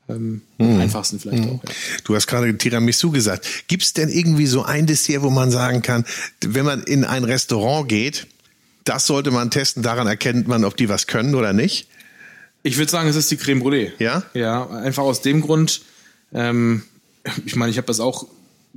ähm, 0.08 0.42
am 0.58 0.80
einfachsten 0.80 1.20
vielleicht 1.20 1.44
auch. 1.44 1.62
Ja. 1.64 1.70
Du 2.04 2.14
hast 2.14 2.26
gerade 2.26 2.56
Tiramisu 2.56 3.10
gesagt. 3.10 3.46
Gibt 3.68 3.82
es 3.82 3.92
denn 3.92 4.08
irgendwie 4.08 4.46
so 4.46 4.64
ein 4.64 4.86
Dessert, 4.86 5.22
wo 5.22 5.30
man 5.30 5.50
sagen 5.50 5.82
kann, 5.82 6.04
wenn 6.44 6.64
man 6.64 6.82
in 6.82 7.04
ein 7.04 7.24
Restaurant 7.24 7.88
geht, 7.88 8.26
das 8.84 9.06
sollte 9.06 9.30
man 9.30 9.50
testen, 9.50 9.82
daran 9.82 10.06
erkennt 10.06 10.48
man, 10.48 10.64
ob 10.64 10.76
die 10.76 10.88
was 10.88 11.06
können 11.06 11.34
oder 11.34 11.52
nicht? 11.52 11.88
Ich 12.64 12.78
würde 12.78 12.90
sagen, 12.90 13.08
es 13.08 13.16
ist 13.16 13.30
die 13.30 13.36
Creme 13.36 13.62
Brûlée. 13.62 13.92
Ja? 13.98 14.22
Ja, 14.34 14.68
einfach 14.70 15.02
aus 15.02 15.20
dem 15.20 15.40
Grund, 15.40 15.82
ähm, 16.32 16.82
ich 17.44 17.56
meine, 17.56 17.70
ich 17.70 17.76
habe 17.76 17.86
das 17.86 18.00
auch 18.00 18.26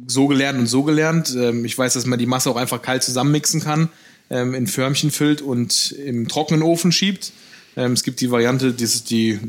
so 0.07 0.27
gelernt 0.27 0.59
und 0.59 0.67
so 0.67 0.83
gelernt. 0.83 1.35
Ähm, 1.35 1.65
ich 1.65 1.77
weiß, 1.77 1.93
dass 1.93 2.05
man 2.05 2.19
die 2.19 2.25
Masse 2.25 2.49
auch 2.49 2.57
einfach 2.57 2.81
kalt 2.81 3.03
zusammenmixen 3.03 3.61
kann, 3.61 3.89
ähm, 4.29 4.53
in 4.53 4.67
Förmchen 4.67 5.11
füllt 5.11 5.41
und 5.41 5.91
im 5.91 6.27
trockenen 6.27 6.63
Ofen 6.63 6.91
schiebt. 6.91 7.31
Ähm, 7.77 7.93
es 7.93 8.03
gibt 8.03 8.21
die 8.21 8.31
Variante, 8.31 8.73
die 8.73 8.83
ist 8.83 9.09
die 9.09 9.39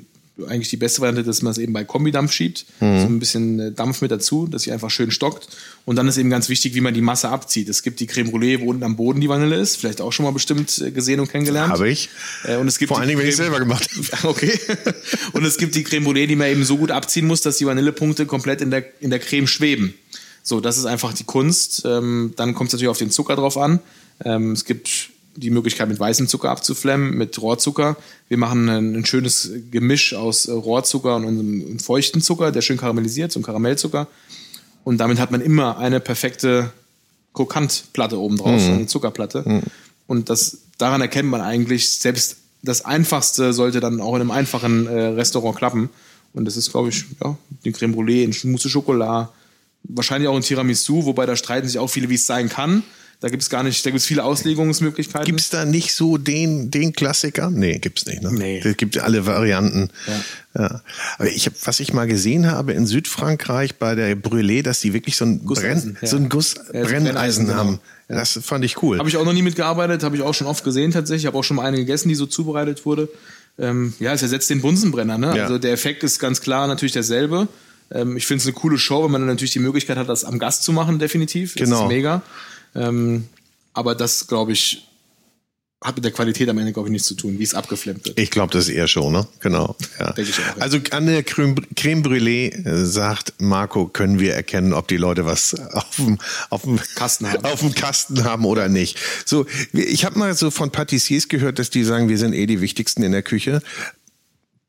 eigentlich 0.49 0.69
die 0.69 0.77
beste 0.77 1.01
Variante, 1.01 1.23
dass 1.23 1.41
man 1.41 1.51
es 1.53 1.59
eben 1.59 1.73
bei 1.73 1.85
Kombidampf 1.85 2.33
schiebt, 2.33 2.67
Mhm. 2.81 3.01
so 3.01 3.07
ein 3.07 3.19
bisschen 3.19 3.59
äh, 3.61 3.73
Dampf 3.73 4.03
mit 4.03 4.11
dazu, 4.11 4.47
dass 4.47 4.63
sie 4.63 4.73
einfach 4.73 4.91
schön 4.91 5.11
stockt. 5.11 5.49
Und 5.87 5.97
dann 5.97 6.07
ist 6.09 6.19
eben 6.19 6.29
ganz 6.29 6.49
wichtig, 6.49 6.75
wie 6.75 6.81
man 6.83 6.93
die 6.93 7.01
Masse 7.01 7.29
abzieht. 7.31 7.69
Es 7.69 7.83
gibt 7.83 8.01
die 8.01 8.07
Creme 8.07 8.29
Brûlée, 8.31 8.61
wo 8.61 8.67
unten 8.71 8.83
am 8.83 8.97
Boden 8.97 9.21
die 9.21 9.29
Vanille 9.29 9.57
ist, 9.57 9.77
vielleicht 9.77 10.01
auch 10.01 10.13
schon 10.13 10.25
mal 10.25 10.33
bestimmt 10.33 10.79
äh, 10.79 10.91
gesehen 10.91 11.21
und 11.21 11.31
kennengelernt. 11.31 11.73
Habe 11.73 11.89
ich. 11.89 12.11
Äh, 12.45 12.57
und 12.57 12.69
es 12.69 12.79
gibt 12.79 12.89
Vor 12.89 12.99
allen 12.99 13.09
Dingen, 13.09 13.21
wenn 13.21 13.29
ich 13.29 13.37
selber 13.37 13.59
gemacht 13.59 13.89
habe. 14.13 14.29
Okay. 14.29 14.59
Und 15.33 15.45
es 15.45 15.57
gibt 15.57 15.75
die 15.75 15.85
Creme 15.85 16.05
Brûlée, 16.07 16.27
die 16.27 16.37
man 16.37 16.49
eben 16.49 16.65
so 16.65 16.77
gut 16.77 16.91
abziehen 16.91 17.27
muss, 17.27 17.41
dass 17.41 17.57
die 17.57 17.67
Vanillepunkte 17.67 18.27
komplett 18.27 18.61
in 18.61 18.71
der, 18.71 18.85
in 19.01 19.11
der 19.11 19.19
Creme 19.21 19.47
schweben. 19.47 19.95
So, 20.43 20.61
das 20.61 20.77
ist 20.79 20.85
einfach 20.85 21.13
die 21.15 21.25
Kunst. 21.25 21.83
Ähm, 21.87 22.33
dann 22.37 22.55
kommt 22.55 22.69
es 22.69 22.75
natürlich 22.75 22.91
auf 22.91 22.99
den 22.99 23.11
Zucker 23.11 23.37
drauf 23.37 23.57
an. 23.57 23.81
Ähm, 24.25 24.53
es 24.53 24.65
gibt 24.65 25.11
die 25.37 25.51
Möglichkeit, 25.51 25.89
mit 25.89 26.01
weißem 26.01 26.29
Zucker 26.29 26.51
abzuflammen, 26.51 27.17
mit 27.17 27.41
Rohrzucker. 27.41 27.97
Wir 28.29 28.39
machen 28.39 28.69
ein, 28.69 28.95
ein 28.95 29.07
schönes 29.07 29.51
Gemisch 29.71 30.15
aus 30.15 30.47
äh, 30.47 30.53
Rohrzucker 30.53 31.17
und 31.17 31.27
einem 31.27 31.79
feuchten 31.79 32.21
Zucker, 32.21 32.53
der 32.53 32.63
schön 32.63 32.77
karamellisiert, 32.77 33.33
so 33.33 33.41
ein 33.41 33.43
Karamellzucker. 33.43 34.09
Und 34.85 34.99
damit 34.99 35.19
hat 35.19 35.31
man 35.31 35.41
immer 35.41 35.79
eine 35.79 36.01
perfekte 36.01 36.73
Krokantplatte 37.35 38.19
oben 38.19 38.39
drauf, 38.39 38.63
eine 38.63 38.87
Zuckerplatte. 38.87 39.63
Und 40.07 40.31
das, 40.31 40.59
daran 40.79 41.01
erkennt 41.01 41.29
man 41.29 41.41
eigentlich, 41.41 41.91
selbst 41.99 42.37
das 42.63 42.85
Einfachste 42.85 43.53
sollte 43.53 43.81
dann 43.81 44.01
auch 44.01 44.15
in 44.15 44.23
einem 44.23 44.31
einfachen 44.31 44.87
äh, 44.87 45.07
Restaurant 45.09 45.57
klappen. 45.57 45.91
Und 46.35 46.45
das 46.45 46.57
ist, 46.57 46.71
glaube 46.71 46.91
ich, 46.91 47.05
ja, 47.23 47.37
die 47.65 47.73
Creme 47.73 47.95
Brûlée, 47.95 48.25
ein 48.25 48.51
Mousse 48.51 48.69
Schokolade, 48.69 49.29
wahrscheinlich 49.85 50.29
auch 50.29 50.37
ein 50.37 50.43
Tiramisu, 50.43 51.05
wobei 51.05 51.27
da 51.27 51.37
streiten 51.37 51.69
sich 51.69 51.79
auch 51.79 51.89
viele, 51.89 52.09
wie 52.09 52.15
es 52.15 52.27
sein 52.27 52.49
kann. 52.49 52.83
Da 53.21 53.29
gibt 53.31 53.43
es 53.43 53.49
gar 53.49 53.63
nicht, 53.63 53.85
da 53.87 53.91
gibt 53.91 54.01
es 54.01 54.07
viele 54.07 54.25
Auslegungsmöglichkeiten. 54.25 55.25
Gibt 55.25 55.41
es 55.41 55.49
da 55.49 55.65
nicht 55.65 55.95
so 55.95 56.19
den, 56.19 56.71
den 56.71 56.93
Klassiker? 56.93 57.51
Nee, 57.51 57.79
gibt's 57.79 58.05
nicht. 58.05 58.23
Ne? 58.23 58.31
Nee. 58.31 58.59
Es 58.63 58.77
gibt 58.77 58.99
alle 58.99 59.25
Varianten. 59.25 59.89
Ja. 60.55 60.83
Aber 61.19 61.29
ich 61.29 61.47
hab, 61.47 61.55
was 61.65 61.81
ich 61.81 61.93
mal 61.95 62.07
gesehen 62.07 62.51
habe 62.51 62.75
in 62.75 62.87
Südfrankreich 62.87 63.77
bei 63.77 63.95
der 63.95 64.17
Brûlée, 64.17 64.63
dass 64.63 64.81
die 64.81 64.93
wirklich 64.93 65.17
so 65.17 65.25
ein, 65.25 65.45
Gusseisen, 65.47 65.95
Brenn, 65.95 66.03
ja. 66.03 66.09
so 66.09 66.17
ein 66.17 66.29
Guss 66.29 66.55
Ja, 66.73 66.83
so 66.85 66.89
Brenneisen 66.91 67.47
genau. 67.47 67.59
haben. 67.59 67.81
Das 68.09 68.39
fand 68.43 68.65
ich 68.65 68.83
cool. 68.83 68.99
Habe 68.99 69.09
ich 69.09 69.17
auch 69.17 69.25
noch 69.25 69.33
nie 69.33 69.43
mitgearbeitet, 69.43 70.03
habe 70.03 70.17
ich 70.17 70.23
auch 70.23 70.35
schon 70.35 70.47
oft 70.47 70.63
gesehen 70.63 70.93
tatsächlich. 70.93 71.23
Ich 71.25 71.27
habe 71.27 71.39
auch 71.39 71.43
schon 71.45 71.57
mal 71.57 71.65
eine 71.65 71.79
gegessen, 71.79 72.09
die 72.09 72.15
so 72.15 72.27
zubereitet 72.27 72.85
wurde. 72.87 73.09
Ähm, 73.59 73.95
ja, 73.99 74.13
es 74.13 74.23
ersetzt 74.23 74.51
den 74.51 74.61
Bunsenbrenner. 74.61 75.17
Ne? 75.19 75.37
Ja. 75.37 75.45
Also 75.45 75.59
der 75.59 75.73
Effekt 75.73 76.05
ist 76.05 76.19
ganz 76.19 76.41
klar 76.43 76.67
natürlich 76.67 76.93
derselbe. 76.93 77.49
Ähm, 77.91 78.17
ich 78.17 78.27
finde 78.27 78.43
es 78.43 78.47
eine 78.47 78.53
coole 78.55 78.79
Show, 78.79 79.05
wenn 79.05 79.11
man 79.11 79.23
dann 79.23 79.31
natürlich 79.31 79.53
die 79.53 79.59
Möglichkeit 79.59 79.97
hat, 79.97 80.09
das 80.09 80.25
am 80.25 80.39
Gast 80.39 80.63
zu 80.63 80.73
machen, 80.73 80.99
definitiv. 80.99 81.55
Das 81.55 81.65
Genau. 81.69 81.85
ist 81.85 81.89
mega. 81.89 82.23
Ähm, 82.77 83.27
aber 83.73 83.95
das, 83.95 84.27
glaube 84.27 84.53
ich, 84.53 84.87
hat 85.85 85.95
mit 85.95 86.05
der 86.05 86.13
Qualität 86.13 86.49
am 86.49 86.57
Ende, 86.59 86.73
glaube 86.73 86.89
ich, 86.89 86.93
nichts 86.93 87.07
zu 87.07 87.15
tun, 87.15 87.39
wie 87.39 87.43
es 87.43 87.55
abgeflammt 87.55 88.05
wird. 88.07 88.19
Ich 88.19 88.31
glaube, 88.31 88.53
das 88.53 88.69
ist 88.69 88.75
eher 88.75 88.89
schon, 88.89 89.13
ne? 89.13 89.27
Genau. 89.41 89.77
Ja. 89.99 90.13
Denke 90.13 90.31
ich 90.31 90.39
auch, 90.39 90.57
ja. 90.57 90.63
Also 90.63 90.79
an 90.91 91.07
der 91.07 91.23
Creme, 91.23 91.55
Creme 91.77 92.03
Brûlée 92.03 92.51
äh, 92.51 92.85
sagt 92.87 93.35
Marco, 93.39 93.87
können 93.87 94.19
wir 94.19 94.35
erkennen, 94.35 94.73
ob 94.73 94.89
die 94.89 94.97
Leute 94.97 95.27
was 95.27 95.55
auf 95.55 95.97
dem, 95.97 96.19
auf 96.49 96.63
dem 96.63 96.81
Kasten 96.95 97.31
haben. 97.31 97.45
auf 97.45 97.61
dem 97.61 97.75
Kasten 97.75 98.25
haben 98.25 98.47
oder 98.47 98.69
nicht. 98.69 98.99
So, 99.27 99.47
ich 99.73 100.05
habe 100.05 100.19
mal 100.19 100.35
so 100.35 100.51
von 100.51 100.71
Patissiers 100.71 101.29
gehört, 101.29 101.59
dass 101.59 101.69
die 101.69 101.85
sagen, 101.85 102.09
wir 102.09 102.19
sind 102.19 102.33
eh 102.33 102.47
die 102.47 102.61
wichtigsten 102.61 103.03
in 103.03 103.13
der 103.13 103.23
Küche. 103.23 103.61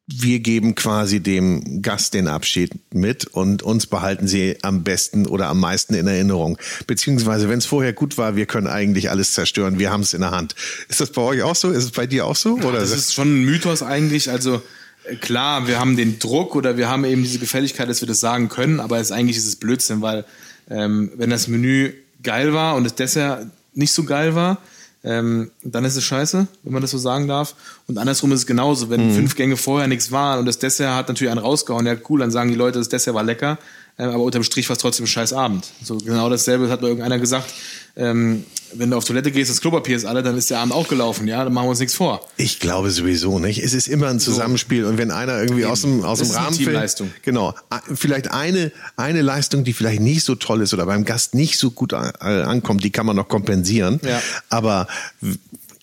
Wir 0.09 0.39
geben 0.39 0.73
quasi 0.73 1.19
dem 1.19 1.81
Gast 1.81 2.13
den 2.13 2.29
Abschied 2.29 2.71
mit 2.93 3.25
und 3.25 3.61
uns 3.61 3.87
behalten 3.87 4.25
sie 4.25 4.55
am 4.61 4.83
besten 4.83 5.25
oder 5.25 5.47
am 5.47 5.59
meisten 5.59 5.93
in 5.95 6.07
Erinnerung. 6.07 6.57
Beziehungsweise, 6.87 7.49
wenn 7.49 7.59
es 7.59 7.65
vorher 7.65 7.91
gut 7.91 8.17
war, 8.17 8.37
wir 8.37 8.45
können 8.45 8.67
eigentlich 8.67 9.09
alles 9.09 9.33
zerstören. 9.33 9.79
Wir 9.79 9.91
haben 9.91 10.03
es 10.03 10.13
in 10.13 10.21
der 10.21 10.31
Hand. 10.31 10.55
Ist 10.87 11.01
das 11.01 11.11
bei 11.11 11.21
euch 11.21 11.41
auch 11.41 11.55
so? 11.55 11.71
Ist 11.71 11.83
es 11.83 11.91
bei 11.91 12.07
dir 12.07 12.25
auch 12.25 12.37
so? 12.37 12.53
Oder 12.53 12.79
das 12.79 12.91
ist 12.91 13.13
schon 13.13 13.41
ein 13.41 13.43
Mythos 13.43 13.83
eigentlich. 13.83 14.29
Also 14.29 14.61
äh, 15.03 15.15
klar, 15.17 15.67
wir 15.67 15.77
haben 15.77 15.97
den 15.97 16.19
Druck 16.19 16.55
oder 16.55 16.77
wir 16.77 16.87
haben 16.87 17.03
eben 17.03 17.23
diese 17.23 17.39
Gefälligkeit, 17.39 17.89
dass 17.89 18.01
wir 18.01 18.07
das 18.07 18.21
sagen 18.21 18.47
können, 18.47 18.79
aber 18.79 18.99
es, 18.99 19.11
eigentlich 19.11 19.35
ist 19.35 19.47
es 19.47 19.57
Blödsinn, 19.57 20.01
weil 20.01 20.23
ähm, 20.69 21.11
wenn 21.17 21.29
das 21.29 21.49
Menü 21.49 21.91
geil 22.23 22.53
war 22.53 22.75
und 22.75 22.85
das 22.85 22.95
Dessert 22.95 23.47
nicht 23.73 23.91
so 23.91 24.05
geil 24.05 24.35
war, 24.35 24.61
ähm, 25.07 25.51
dann 25.63 25.85
ist 25.85 25.95
es 25.95 26.03
scheiße, 26.03 26.47
wenn 26.63 26.73
man 26.73 26.81
das 26.81 26.91
so 26.91 26.97
sagen 26.97 27.27
darf. 27.27 27.55
Und 27.87 27.97
andersrum 27.97 28.33
ist 28.33 28.39
es 28.41 28.45
genauso. 28.45 28.89
Wenn 28.89 29.13
fünf 29.13 29.35
Gänge 29.35 29.55
vorher 29.55 29.87
nichts 29.87 30.11
waren 30.11 30.39
und 30.39 30.45
das 30.45 30.59
Dessert 30.59 30.93
hat 30.93 31.07
natürlich 31.07 31.31
einen 31.31 31.39
rausgehauen, 31.39 31.85
ja 31.85 31.95
cool, 32.09 32.19
dann 32.19 32.31
sagen 32.31 32.49
die 32.49 32.55
Leute, 32.55 32.79
das 32.79 32.89
Dessert 32.89 33.13
war 33.13 33.23
lecker, 33.23 33.57
aber 33.97 34.23
unterm 34.23 34.43
Strich 34.43 34.69
war 34.69 34.75
es 34.75 34.81
trotzdem 34.81 35.05
ein 35.05 35.07
scheiß 35.07 35.33
Abend. 35.33 35.67
So 35.83 35.97
genau 35.97 36.29
dasselbe 36.29 36.69
hat 36.69 36.81
mal 36.81 36.89
irgendeiner 36.89 37.17
gesagt. 37.17 37.51
Ähm, 37.95 38.45
wenn 38.73 38.91
du 38.91 38.97
auf 38.97 39.05
Toilette 39.05 39.31
gehst, 39.31 39.49
das 39.49 39.59
Klopapier 39.59 39.95
ist 39.95 40.05
alle, 40.05 40.21
dann 40.21 40.37
ist 40.37 40.51
der 40.51 40.59
Abend 40.59 40.73
auch 40.73 40.87
gelaufen, 40.87 41.27
ja, 41.27 41.43
dann 41.43 41.51
machen 41.51 41.65
wir 41.65 41.69
uns 41.71 41.79
nichts 41.79 41.95
vor. 41.95 42.21
Ich 42.37 42.59
glaube 42.59 42.91
sowieso 42.91 43.39
nicht. 43.39 43.63
Es 43.63 43.73
ist 43.73 43.87
immer 43.87 44.09
ein 44.09 44.19
Zusammenspiel 44.19 44.85
und 44.85 44.99
wenn 44.99 45.09
einer 45.09 45.41
irgendwie 45.41 45.65
aus 45.65 45.81
dem 45.81 46.03
aus 46.03 46.19
Das 46.19 46.29
dem 46.29 46.37
Rahmen 46.37 46.55
fällt, 46.55 47.03
genau, 47.23 47.55
vielleicht 47.95 48.31
eine 48.31 48.71
eine 48.97 49.21
Leistung, 49.21 49.63
die 49.63 49.73
vielleicht 49.73 50.01
nicht 50.01 50.23
so 50.23 50.35
toll 50.35 50.61
ist 50.61 50.75
oder 50.75 50.85
beim 50.85 51.05
Gast 51.05 51.33
nicht 51.33 51.57
so 51.57 51.71
gut 51.71 51.93
äh, 51.93 51.95
ankommt, 51.95 52.83
die 52.83 52.91
kann 52.91 53.05
man 53.05 53.15
noch 53.15 53.29
kompensieren. 53.29 53.99
Ja. 54.03 54.21
Aber 54.49 54.87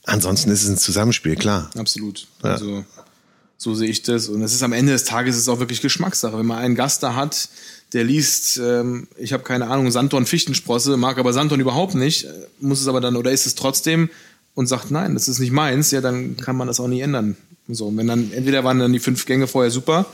ansonsten 0.05 0.53
ist 0.53 0.63
es 0.63 0.69
ein 0.69 0.79
Zusammenspiel, 0.79 1.35
klar. 1.35 1.71
Absolut. 1.77 2.29
Ja. 2.45 2.51
Also 2.51 2.85
so 3.57 3.75
sehe 3.75 3.89
ich 3.89 4.03
das. 4.03 4.29
Und 4.29 4.43
es 4.43 4.53
ist 4.55 4.63
am 4.63 4.73
Ende 4.73 4.93
des 4.93 5.05
Tages 5.05 5.37
ist 5.37 5.43
es 5.43 5.49
auch 5.49 5.61
wirklich 5.61 5.81
Geschmackssache. 5.81 6.39
Wenn 6.39 6.47
man 6.47 6.59
einen 6.59 6.75
Gast 6.75 7.03
da 7.03 7.15
hat, 7.15 7.49
der 7.93 8.05
liest, 8.05 8.59
ähm, 8.59 9.07
ich 9.17 9.33
habe 9.33 9.43
keine 9.45 9.69
Ahnung, 9.69 9.91
Sanddorn 9.91 10.27
Fichtensprosse, 10.27 10.97
mag 10.97 11.19
aber 11.19 11.33
Sanddorn 11.33 11.61
überhaupt 11.61 11.95
nicht, 11.95 12.25
äh, 12.25 12.29
muss 12.61 12.81
es 12.81 12.89
aber 12.89 13.01
dann 13.01 13.17
oder 13.17 13.31
ist 13.31 13.47
es 13.47 13.55
trotzdem 13.55 14.11
und 14.55 14.67
sagt, 14.67 14.91
nein, 14.91 15.15
das 15.15 15.29
ist 15.29 15.39
nicht 15.39 15.53
meins, 15.53 15.91
ja, 15.93 16.01
dann 16.01 16.37
kann 16.37 16.57
man 16.57 16.67
das 16.69 16.81
auch 16.81 16.89
nie 16.89 17.01
ändern. 17.01 17.37
So, 17.69 17.87
und 17.87 17.97
wenn 17.97 18.07
dann, 18.07 18.31
entweder 18.33 18.63
waren 18.65 18.79
dann 18.79 18.93
die 18.93 18.99
fünf 18.99 19.25
Gänge 19.27 19.47
vorher 19.47 19.71
super, 19.71 20.07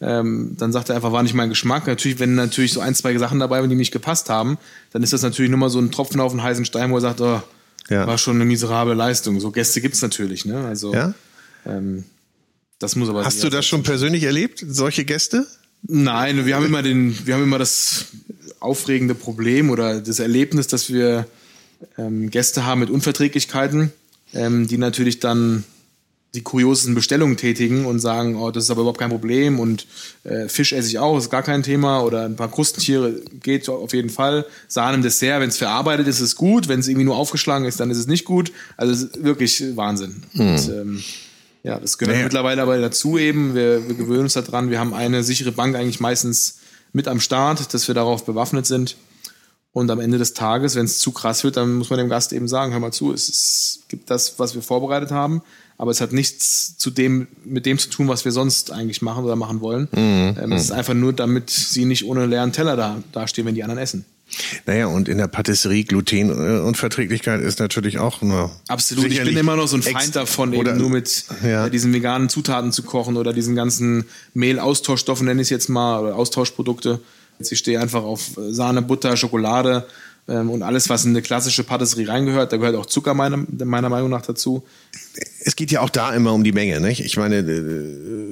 ähm, 0.00 0.54
dann 0.58 0.72
sagt 0.72 0.90
er 0.90 0.96
einfach, 0.96 1.10
war 1.10 1.22
nicht 1.22 1.34
mein 1.34 1.48
Geschmack. 1.48 1.86
Natürlich, 1.86 2.18
wenn 2.20 2.34
natürlich 2.34 2.72
so 2.72 2.80
ein, 2.80 2.94
zwei 2.94 3.16
Sachen 3.18 3.40
dabei 3.40 3.60
waren, 3.60 3.70
die 3.70 3.76
nicht 3.76 3.92
gepasst 3.92 4.28
haben, 4.30 4.58
dann 4.92 5.02
ist 5.02 5.12
das 5.12 5.22
natürlich 5.22 5.50
nur 5.50 5.58
mal 5.58 5.70
so 5.70 5.80
ein 5.80 5.90
Tropfen 5.90 6.20
auf 6.20 6.32
den 6.32 6.42
heißen 6.42 6.64
Stein, 6.64 6.90
wo 6.90 6.96
er 6.96 7.00
sagt, 7.00 7.20
oh, 7.20 7.40
Ja. 7.88 8.06
war 8.06 8.18
schon 8.18 8.36
eine 8.36 8.44
miserable 8.44 8.94
Leistung. 8.94 9.40
So 9.40 9.50
Gäste 9.50 9.80
gibt's 9.80 10.02
natürlich, 10.02 10.44
ne? 10.44 10.66
Also 10.66 10.92
Ja? 10.94 11.14
ähm, 11.66 12.04
das 12.78 12.96
muss 12.96 13.08
aber. 13.08 13.24
Hast 13.24 13.42
du 13.42 13.50
das 13.50 13.66
schon 13.66 13.82
persönlich 13.82 14.24
erlebt, 14.24 14.64
solche 14.66 15.04
Gäste? 15.04 15.46
Nein, 15.82 16.46
wir 16.46 16.56
haben 16.56 16.66
immer 16.66 16.82
den, 16.82 17.16
wir 17.26 17.34
haben 17.34 17.42
immer 17.42 17.58
das 17.58 18.06
aufregende 18.60 19.14
Problem 19.14 19.70
oder 19.70 20.00
das 20.00 20.18
Erlebnis, 20.18 20.66
dass 20.66 20.92
wir 20.92 21.26
ähm, 21.96 22.30
Gäste 22.30 22.66
haben 22.66 22.80
mit 22.80 22.90
Unverträglichkeiten, 22.90 23.92
ähm, 24.34 24.66
die 24.66 24.78
natürlich 24.78 25.20
dann 25.20 25.64
die 26.34 26.42
kuriosesten 26.42 26.94
Bestellungen 26.94 27.36
tätigen 27.36 27.86
und 27.86 28.00
sagen, 28.00 28.36
oh, 28.36 28.50
das 28.50 28.64
ist 28.64 28.70
aber 28.70 28.82
überhaupt 28.82 28.98
kein 28.98 29.08
Problem 29.08 29.58
und 29.58 29.86
äh, 30.24 30.48
Fisch 30.48 30.72
esse 30.72 30.88
ich 30.88 30.98
auch, 30.98 31.16
ist 31.16 31.30
gar 31.30 31.42
kein 31.42 31.62
Thema 31.62 32.02
oder 32.02 32.24
ein 32.24 32.36
paar 32.36 32.50
Krustentiere 32.50 33.22
geht 33.42 33.68
auf 33.68 33.94
jeden 33.94 34.10
Fall. 34.10 34.44
Sahne 34.66 34.96
im 34.96 35.02
Dessert, 35.02 35.40
wenn 35.40 35.48
es 35.48 35.56
verarbeitet 35.56 36.06
ist, 36.06 36.16
ist 36.16 36.22
es 36.22 36.36
gut, 36.36 36.68
wenn 36.68 36.80
es 36.80 36.88
irgendwie 36.88 37.06
nur 37.06 37.16
aufgeschlagen 37.16 37.64
ist, 37.64 37.80
dann 37.80 37.90
ist 37.90 37.98
es 37.98 38.06
nicht 38.06 38.26
gut. 38.26 38.52
Also 38.76 38.92
es 38.92 39.02
ist 39.04 39.24
wirklich 39.24 39.76
Wahnsinn. 39.76 40.22
Und, 40.34 40.68
ähm, 40.68 41.02
ja, 41.62 41.78
das 41.78 41.98
gehört 41.98 42.14
Naja. 42.14 42.24
mittlerweile 42.24 42.62
aber 42.62 42.78
dazu 42.78 43.18
eben. 43.18 43.54
Wir, 43.54 43.86
wir 43.88 43.94
gewöhnen 43.94 44.22
uns 44.22 44.34
daran. 44.34 44.70
Wir 44.70 44.78
haben 44.78 44.94
eine 44.94 45.22
sichere 45.22 45.52
Bank 45.52 45.76
eigentlich 45.76 46.00
meistens 46.00 46.58
mit 46.92 47.08
am 47.08 47.20
Start, 47.20 47.74
dass 47.74 47.88
wir 47.88 47.94
darauf 47.94 48.24
bewaffnet 48.24 48.66
sind. 48.66 48.96
Und 49.72 49.90
am 49.90 50.00
Ende 50.00 50.18
des 50.18 50.34
Tages, 50.34 50.74
wenn 50.76 50.86
es 50.86 50.98
zu 50.98 51.12
krass 51.12 51.44
wird, 51.44 51.56
dann 51.56 51.74
muss 51.74 51.90
man 51.90 51.98
dem 51.98 52.08
Gast 52.08 52.32
eben 52.32 52.48
sagen, 52.48 52.72
hör 52.72 52.80
mal 52.80 52.92
zu, 52.92 53.12
es, 53.12 53.80
gibt 53.88 54.10
das, 54.10 54.38
was 54.38 54.54
wir 54.54 54.62
vorbereitet 54.62 55.10
haben, 55.10 55.42
aber 55.76 55.90
es 55.90 56.00
hat 56.00 56.12
nichts 56.12 56.76
zu 56.78 56.90
dem, 56.90 57.28
mit 57.44 57.64
dem 57.66 57.78
zu 57.78 57.88
tun, 57.88 58.08
was 58.08 58.24
wir 58.24 58.32
sonst 58.32 58.72
eigentlich 58.72 59.02
machen 59.02 59.24
oder 59.24 59.36
machen 59.36 59.60
wollen. 59.60 59.88
Ähm, 59.94 60.52
es 60.52 60.64
ist 60.64 60.72
einfach 60.72 60.94
nur, 60.94 61.12
damit 61.12 61.50
sie 61.50 61.84
nicht 61.84 62.04
ohne 62.04 62.26
leeren 62.26 62.52
Teller 62.52 62.76
da 62.76 63.02
dastehen, 63.12 63.46
wenn 63.46 63.54
die 63.54 63.62
anderen 63.62 63.80
essen. 63.80 64.04
Naja, 64.66 64.86
und 64.86 65.08
in 65.08 65.18
der 65.18 65.26
Patisserie 65.26 65.84
Glutenunverträglichkeit 65.84 67.40
ist 67.40 67.58
natürlich 67.60 67.98
auch 67.98 68.22
eine 68.22 68.50
Absolut. 68.68 69.06
Ich 69.06 69.22
bin 69.22 69.36
immer 69.36 69.56
noch 69.56 69.66
so 69.68 69.76
ein 69.76 69.82
Feind 69.82 70.14
davon, 70.16 70.52
eben 70.52 70.76
nur 70.76 70.90
mit 70.90 71.24
Ja. 71.42 71.66
äh, 71.66 71.70
diesen 71.70 71.92
veganen 71.92 72.28
Zutaten 72.28 72.72
zu 72.72 72.82
kochen 72.82 73.16
oder 73.16 73.32
diesen 73.32 73.54
ganzen 73.54 74.04
Mehlaustauschstoffen, 74.34 75.26
nenne 75.26 75.40
ich 75.40 75.46
es 75.46 75.50
jetzt 75.50 75.68
mal, 75.68 76.00
oder 76.02 76.16
Austauschprodukte. 76.16 77.00
Ich 77.40 77.58
stehe 77.58 77.80
einfach 77.80 78.02
auf 78.02 78.32
Sahne, 78.50 78.82
Butter, 78.82 79.16
Schokolade 79.16 79.86
und 80.28 80.62
alles, 80.62 80.88
was 80.90 81.04
in 81.04 81.10
eine 81.10 81.22
klassische 81.22 81.64
Patisserie 81.64 82.08
reingehört. 82.08 82.52
Da 82.52 82.58
gehört 82.58 82.76
auch 82.76 82.86
Zucker 82.86 83.14
meiner, 83.14 83.38
meiner 83.64 83.88
Meinung 83.88 84.10
nach 84.10 84.22
dazu. 84.22 84.62
Es 85.40 85.56
geht 85.56 85.70
ja 85.70 85.80
auch 85.80 85.88
da 85.88 86.12
immer 86.12 86.34
um 86.34 86.44
die 86.44 86.52
Menge. 86.52 86.80
Nicht? 86.80 87.00
Ich 87.00 87.16
meine, 87.16 87.38
äh, 87.38 87.62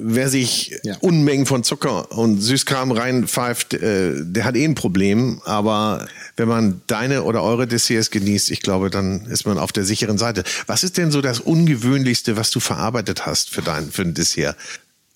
wer 0.03 0.29
sich 0.29 0.79
ja. 0.83 0.95
Unmengen 0.99 1.47
von 1.47 1.63
Zucker 1.63 2.11
und 2.15 2.39
Süßkram 2.39 2.91
reinpfeift, 2.91 3.73
äh, 3.73 4.13
der 4.23 4.45
hat 4.45 4.55
eh 4.55 4.63
ein 4.63 4.75
Problem. 4.75 5.41
Aber 5.45 6.07
wenn 6.35 6.47
man 6.47 6.81
deine 6.85 7.23
oder 7.23 7.41
eure 7.41 7.65
Desserts 7.65 8.11
genießt, 8.11 8.51
ich 8.51 8.61
glaube, 8.61 8.91
dann 8.91 9.25
ist 9.25 9.47
man 9.47 9.57
auf 9.57 9.71
der 9.71 9.83
sicheren 9.83 10.19
Seite. 10.19 10.43
Was 10.67 10.83
ist 10.83 10.97
denn 10.97 11.09
so 11.09 11.21
das 11.21 11.39
Ungewöhnlichste, 11.39 12.37
was 12.37 12.51
du 12.51 12.59
verarbeitet 12.59 13.25
hast 13.25 13.49
für 13.49 13.63
dein 13.63 13.89
für 13.89 14.03
ein 14.03 14.13
Dessert? 14.13 14.55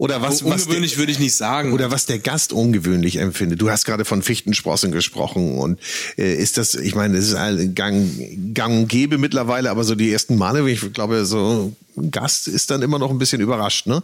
Oder 0.01 0.19
was, 0.19 0.41
ungewöhnlich 0.41 0.93
was 0.93 0.97
würde 0.97 1.11
ich 1.11 1.19
nicht 1.19 1.35
sagen. 1.35 1.73
Oder 1.73 1.91
was 1.91 2.07
der 2.07 2.17
Gast 2.17 2.53
ungewöhnlich 2.53 3.17
empfindet. 3.17 3.61
Du 3.61 3.69
hast 3.69 3.85
gerade 3.85 4.03
von 4.03 4.23
Fichtensprossen 4.23 4.91
gesprochen 4.91 5.59
und 5.59 5.79
äh, 6.17 6.33
ist 6.33 6.57
das, 6.57 6.73
ich 6.73 6.95
meine, 6.95 7.19
es 7.19 7.27
ist 7.27 7.35
ein 7.35 7.75
Gang, 7.75 8.09
Gang 8.55 8.87
gäbe 8.87 9.19
mittlerweile, 9.19 9.69
aber 9.69 9.83
so 9.83 9.93
die 9.93 10.11
ersten 10.11 10.37
Male, 10.37 10.67
ich 10.67 10.91
glaube, 10.93 11.23
so 11.25 11.75
ein 11.95 12.09
Gast 12.09 12.47
ist 12.47 12.71
dann 12.71 12.81
immer 12.81 12.97
noch 12.97 13.11
ein 13.11 13.19
bisschen 13.19 13.41
überrascht, 13.41 13.85
ne? 13.85 14.01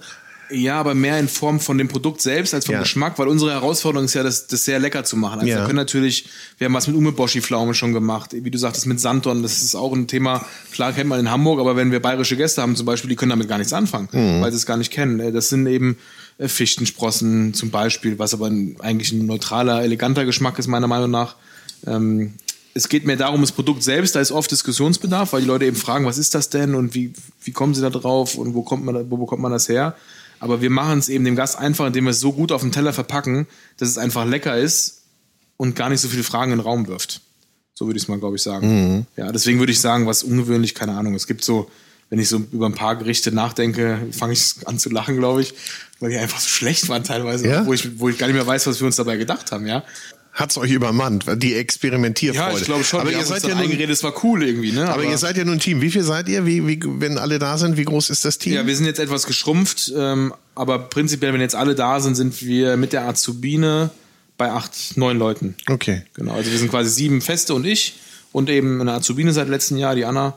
Ja, 0.49 0.79
aber 0.79 0.93
mehr 0.93 1.19
in 1.19 1.27
Form 1.27 1.59
von 1.59 1.77
dem 1.77 1.87
Produkt 1.87 2.21
selbst 2.21 2.53
als 2.53 2.65
vom 2.65 2.73
ja. 2.73 2.81
Geschmack, 2.81 3.19
weil 3.19 3.27
unsere 3.27 3.51
Herausforderung 3.51 4.05
ist 4.05 4.13
ja, 4.13 4.23
das, 4.23 4.47
das 4.47 4.65
sehr 4.65 4.79
lecker 4.79 5.03
zu 5.03 5.17
machen. 5.17 5.39
Also 5.39 5.51
ja. 5.51 5.59
wir 5.59 5.65
können 5.65 5.75
natürlich, 5.77 6.25
wir 6.57 6.65
haben 6.65 6.73
was 6.73 6.87
mit 6.87 6.95
Umeboshi-Pflaume 6.95 7.73
schon 7.73 7.93
gemacht, 7.93 8.31
wie 8.33 8.51
du 8.51 8.57
sagtest, 8.57 8.85
mit 8.85 8.99
Santon, 8.99 9.43
das 9.43 9.61
ist 9.61 9.75
auch 9.75 9.93
ein 9.93 10.07
Thema, 10.07 10.45
klar 10.71 10.93
kennt 10.93 11.09
man 11.09 11.19
in 11.19 11.29
Hamburg, 11.29 11.59
aber 11.59 11.75
wenn 11.75 11.91
wir 11.91 12.01
bayerische 12.01 12.37
Gäste 12.37 12.61
haben 12.61 12.75
zum 12.75 12.85
Beispiel, 12.85 13.09
die 13.09 13.15
können 13.15 13.31
damit 13.31 13.47
gar 13.47 13.57
nichts 13.57 13.73
anfangen, 13.73 14.09
mhm. 14.11 14.41
weil 14.41 14.51
sie 14.51 14.57
es 14.57 14.65
gar 14.65 14.77
nicht 14.77 14.91
kennen. 14.91 15.19
Äh, 15.19 15.31
das 15.31 15.49
sind 15.49 15.67
eben 15.67 15.97
äh, 16.37 16.47
Fichtensprossen 16.47 17.53
zum 17.53 17.71
Beispiel, 17.71 18.19
was 18.19 18.33
aber 18.33 18.47
eigentlich 18.47 19.11
ein 19.11 19.25
neutraler, 19.25 19.83
eleganter 19.83 20.25
Geschmack 20.25 20.59
ist, 20.59 20.67
meiner 20.67 20.87
Meinung 20.87 21.11
nach. 21.11 21.35
Ähm, 21.85 22.33
es 22.77 22.89
geht 22.89 23.05
mir 23.05 23.17
darum, 23.17 23.41
das 23.41 23.51
Produkt 23.51 23.81
selbst, 23.81 24.15
da 24.15 24.19
ist 24.19 24.31
oft 24.31 24.51
Diskussionsbedarf, 24.51 25.33
weil 25.33 25.41
die 25.41 25.47
Leute 25.47 25.65
eben 25.65 25.75
fragen, 25.75 26.05
was 26.05 26.19
ist 26.19 26.35
das 26.35 26.49
denn 26.49 26.75
und 26.75 26.93
wie, 26.93 27.11
wie 27.43 27.51
kommen 27.51 27.73
sie 27.73 27.81
da 27.81 27.89
drauf 27.89 28.35
und 28.35 28.53
wo 28.53 28.61
kommt 28.61 28.85
man, 28.85 29.09
wo 29.09 29.17
bekommt 29.17 29.41
man 29.41 29.51
das 29.51 29.67
her? 29.67 29.95
Aber 30.39 30.61
wir 30.61 30.69
machen 30.69 30.99
es 30.99 31.09
eben 31.09 31.25
dem 31.25 31.35
Gast 31.35 31.57
einfach, 31.57 31.87
indem 31.87 32.05
wir 32.05 32.11
es 32.11 32.19
so 32.19 32.33
gut 32.33 32.51
auf 32.51 32.61
den 32.61 32.71
Teller 32.71 32.93
verpacken, 32.93 33.47
dass 33.77 33.89
es 33.89 33.97
einfach 33.97 34.25
lecker 34.25 34.57
ist 34.57 35.03
und 35.57 35.75
gar 35.75 35.89
nicht 35.89 36.01
so 36.01 36.07
viele 36.07 36.23
Fragen 36.23 36.51
in 36.51 36.59
den 36.59 36.65
Raum 36.65 36.87
wirft. 36.87 37.21
So 37.73 37.85
würde 37.85 37.97
ich 37.97 38.03
es 38.03 38.07
mal, 38.07 38.19
glaube 38.19 38.35
ich, 38.35 38.41
sagen. 38.41 38.67
Mhm. 38.67 39.05
Ja, 39.15 39.31
deswegen 39.31 39.59
würde 39.59 39.71
ich 39.71 39.79
sagen, 39.79 40.07
was 40.07 40.23
ungewöhnlich, 40.23 40.75
keine 40.75 40.93
Ahnung. 40.93 41.15
Es 41.15 41.27
gibt 41.27 41.43
so, 41.43 41.69
wenn 42.09 42.19
ich 42.19 42.29
so 42.29 42.41
über 42.51 42.65
ein 42.67 42.73
paar 42.73 42.95
Gerichte 42.95 43.31
nachdenke, 43.31 44.07
fange 44.11 44.33
ich 44.33 44.55
an 44.65 44.79
zu 44.79 44.89
lachen, 44.89 45.17
glaube 45.17 45.41
ich, 45.41 45.53
weil 45.99 46.11
die 46.11 46.17
einfach 46.17 46.39
so 46.39 46.47
schlecht 46.47 46.89
waren 46.89 47.03
teilweise, 47.03 47.47
ja? 47.47 47.65
wo, 47.65 47.73
ich, 47.73 47.99
wo 47.99 48.09
ich 48.09 48.17
gar 48.17 48.27
nicht 48.27 48.35
mehr 48.35 48.47
weiß, 48.47 48.67
was 48.67 48.79
wir 48.79 48.87
uns 48.87 48.95
dabei 48.95 49.17
gedacht 49.17 49.51
haben, 49.51 49.67
ja 49.67 49.83
hat's 50.37 50.57
euch 50.57 50.71
übermannt, 50.71 51.25
die 51.37 51.55
Experimentierfreude. 51.55 52.51
Ja, 52.51 52.57
ich 52.57 52.65
glaube 52.65 52.83
schon. 52.83 53.01
Aber 53.01 53.11
ihr 53.11 53.25
seid 53.25 53.43
ja 53.43 53.55
nun, 53.55 53.63
eingeredet, 53.63 53.89
es 53.89 54.03
war 54.03 54.23
cool 54.23 54.43
irgendwie, 54.43 54.71
ne? 54.71 54.83
Aber, 54.83 54.93
aber, 54.93 55.03
ihr 55.03 55.17
seid 55.17 55.35
ja 55.35 55.43
nun 55.43 55.55
ein 55.55 55.59
Team. 55.59 55.81
Wie 55.81 55.89
viel 55.89 56.03
seid 56.03 56.29
ihr? 56.29 56.45
Wie, 56.45 56.65
wie, 56.67 56.79
wenn 56.83 57.17
alle 57.17 57.39
da 57.39 57.57
sind, 57.57 57.75
wie 57.75 57.83
groß 57.83 58.11
ist 58.11 58.23
das 58.23 58.37
Team? 58.37 58.53
Ja, 58.53 58.67
wir 58.67 58.75
sind 58.75 58.85
jetzt 58.85 58.99
etwas 58.99 59.25
geschrumpft, 59.25 59.91
ähm, 59.97 60.33
aber 60.53 60.77
prinzipiell, 60.77 61.33
wenn 61.33 61.41
jetzt 61.41 61.55
alle 61.55 61.73
da 61.73 61.99
sind, 61.99 62.15
sind 62.15 62.41
wir 62.43 62.77
mit 62.77 62.93
der 62.93 63.07
Azubine 63.07 63.89
bei 64.37 64.51
acht, 64.51 64.95
neun 64.95 65.17
Leuten. 65.17 65.55
Okay. 65.67 66.03
Genau, 66.13 66.33
also 66.33 66.51
wir 66.51 66.59
sind 66.59 66.69
quasi 66.69 66.91
sieben 66.91 67.21
Feste 67.21 67.55
und 67.55 67.65
ich 67.65 67.95
und 68.31 68.49
eben 68.51 68.79
eine 68.79 68.93
Azubine 68.93 69.33
seit 69.33 69.49
letztem 69.49 69.77
Jahr, 69.77 69.95
die 69.95 70.05
Anna. 70.05 70.35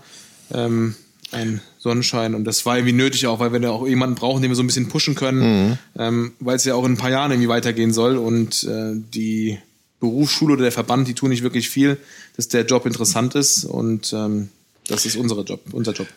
Ähm, 0.53 0.95
ein 1.33 1.61
Sonnenschein 1.79 2.35
und 2.35 2.45
das 2.45 2.67
war 2.67 2.77
irgendwie 2.77 2.93
nötig 2.93 3.27
auch, 3.29 3.39
weil 3.39 3.53
wir 3.53 3.61
da 3.61 3.71
auch 3.71 3.87
jemanden 3.87 4.17
brauchen, 4.17 4.43
den 4.43 4.51
wir 4.51 4.57
so 4.57 4.65
ein 4.65 4.67
bisschen 4.67 4.89
pushen 4.89 5.15
können, 5.15 5.69
mhm. 5.69 5.79
ähm, 5.97 6.33
weil 6.41 6.57
es 6.57 6.65
ja 6.65 6.75
auch 6.75 6.85
in 6.85 6.95
ein 6.95 6.97
paar 6.97 7.11
Jahren 7.11 7.31
irgendwie 7.31 7.49
weitergehen 7.49 7.93
soll 7.93 8.17
und 8.17 8.65
äh, 8.65 8.95
die 8.95 9.59
Berufsschule 10.01 10.55
oder 10.55 10.63
der 10.63 10.73
Verband, 10.73 11.07
die 11.07 11.15
tun 11.15 11.31
nicht 11.31 11.43
wirklich 11.43 11.69
viel, 11.69 11.99
dass 12.37 12.49
der 12.49 12.65
Job 12.65 12.87
interessant 12.87 13.35
ist 13.35 13.65
und 13.65 14.13
ähm, 14.13 14.49
das 14.89 15.07
ist 15.07 15.17
unser 15.17 15.43
Job, 15.43 15.61
unser 15.73 15.93
Job. 15.93 16.09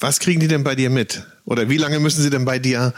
Was 0.00 0.18
kriegen 0.18 0.40
die 0.40 0.48
denn 0.48 0.64
bei 0.64 0.74
dir 0.74 0.90
mit? 0.90 1.24
Oder 1.44 1.68
wie 1.68 1.76
lange 1.76 2.00
müssen 2.00 2.22
sie 2.22 2.30
denn 2.30 2.44
bei 2.44 2.58
dir 2.58 2.92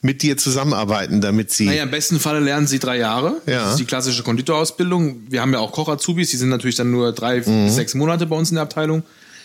mit 0.00 0.22
dir 0.22 0.36
zusammenarbeiten, 0.36 1.20
damit 1.22 1.50
sie. 1.50 1.64
Naja, 1.64 1.82
im 1.82 1.90
besten 1.90 2.20
Falle 2.20 2.40
lernen 2.40 2.66
sie 2.66 2.78
drei 2.78 2.98
Jahre. 2.98 3.40
Ja. 3.46 3.62
Das 3.62 3.70
ist 3.70 3.78
die 3.78 3.86
klassische 3.86 4.22
Konditorausbildung. 4.22 5.22
Wir 5.30 5.40
haben 5.40 5.52
ja 5.52 5.60
auch 5.60 5.72
Koch-Azubis, 5.72 6.30
die 6.30 6.36
sind 6.36 6.50
natürlich 6.50 6.76
dann 6.76 6.90
nur 6.90 7.12
drei 7.12 7.38
mhm. 7.38 7.64
bis 7.64 7.76
sechs 7.76 7.94
Monate 7.94 8.26
bei 8.26 8.36
uns 8.36 8.50
in 8.50 8.56
der 8.56 8.62
Abteilung. 8.62 9.02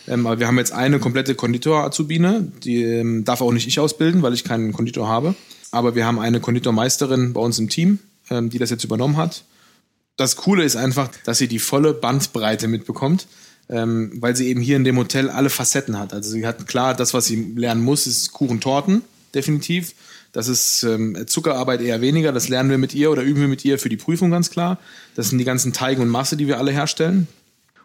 Ähm, 0.08 0.28
aber 0.28 0.40
wir 0.40 0.48
haben 0.48 0.58
jetzt 0.58 0.74
eine 0.74 1.00
komplette 1.00 1.36
Konditor-Azubine, 1.36 2.52
die 2.64 2.84
ähm, 2.84 3.24
darf 3.24 3.42
auch 3.42 3.54
nicht 3.54 3.68
ich 3.68 3.80
ausbilden, 3.80 4.22
weil 4.22 4.34
ich 4.34 4.44
keinen 4.44 4.74
Konditor 4.74 5.08
habe. 5.08 5.36
Aber 5.72 5.96
wir 5.96 6.06
haben 6.06 6.20
eine 6.20 6.42
Konditormeisterin 6.42 7.32
bei 7.32 7.40
uns 7.40 7.58
im 7.58 7.70
Team, 7.70 8.00
ähm, 8.30 8.50
die 8.50 8.58
das 8.58 8.70
jetzt 8.70 8.84
übernommen 8.84 9.16
hat 9.16 9.44
das 10.20 10.36
Coole 10.36 10.66
ist 10.66 10.76
einfach, 10.76 11.10
dass 11.24 11.38
sie 11.38 11.48
die 11.48 11.60
volle 11.60 11.94
Bandbreite 11.94 12.68
mitbekommt, 12.68 13.28
ähm, 13.70 14.12
weil 14.16 14.36
sie 14.36 14.50
eben 14.50 14.60
hier 14.60 14.76
in 14.76 14.84
dem 14.84 14.98
Hotel 14.98 15.30
alle 15.30 15.50
Facetten 15.50 15.98
hat. 15.98 16.14
Also 16.14 16.32
sie 16.32 16.46
hat 16.46 16.68
klar, 16.68 16.94
das, 16.94 17.14
was 17.14 17.26
sie 17.26 17.54
lernen 17.56 17.82
muss, 17.82 18.06
ist 18.06 18.34
Kuchen-Torten, 18.34 19.04
definitiv. 19.34 19.94
Das 20.34 20.50
ist 20.50 20.84
ähm, 20.84 21.26
Zuckerarbeit 21.26 21.80
eher 21.80 22.02
weniger, 22.02 22.34
das 22.34 22.50
lernen 22.50 22.70
wir 22.70 22.78
mit 22.78 22.94
ihr 22.94 23.12
oder 23.12 23.22
üben 23.22 23.40
wir 23.40 23.48
mit 23.48 23.64
ihr 23.64 23.80
für 23.80 23.88
die 23.88 23.96
Prüfung 23.96 24.30
ganz 24.30 24.50
klar. 24.50 24.78
Das 25.16 25.30
sind 25.30 25.38
die 25.38 25.46
ganzen 25.46 25.72
Teige 25.72 26.02
und 26.02 26.10
Masse, 26.10 26.36
die 26.36 26.48
wir 26.48 26.58
alle 26.58 26.72
herstellen. 26.72 27.28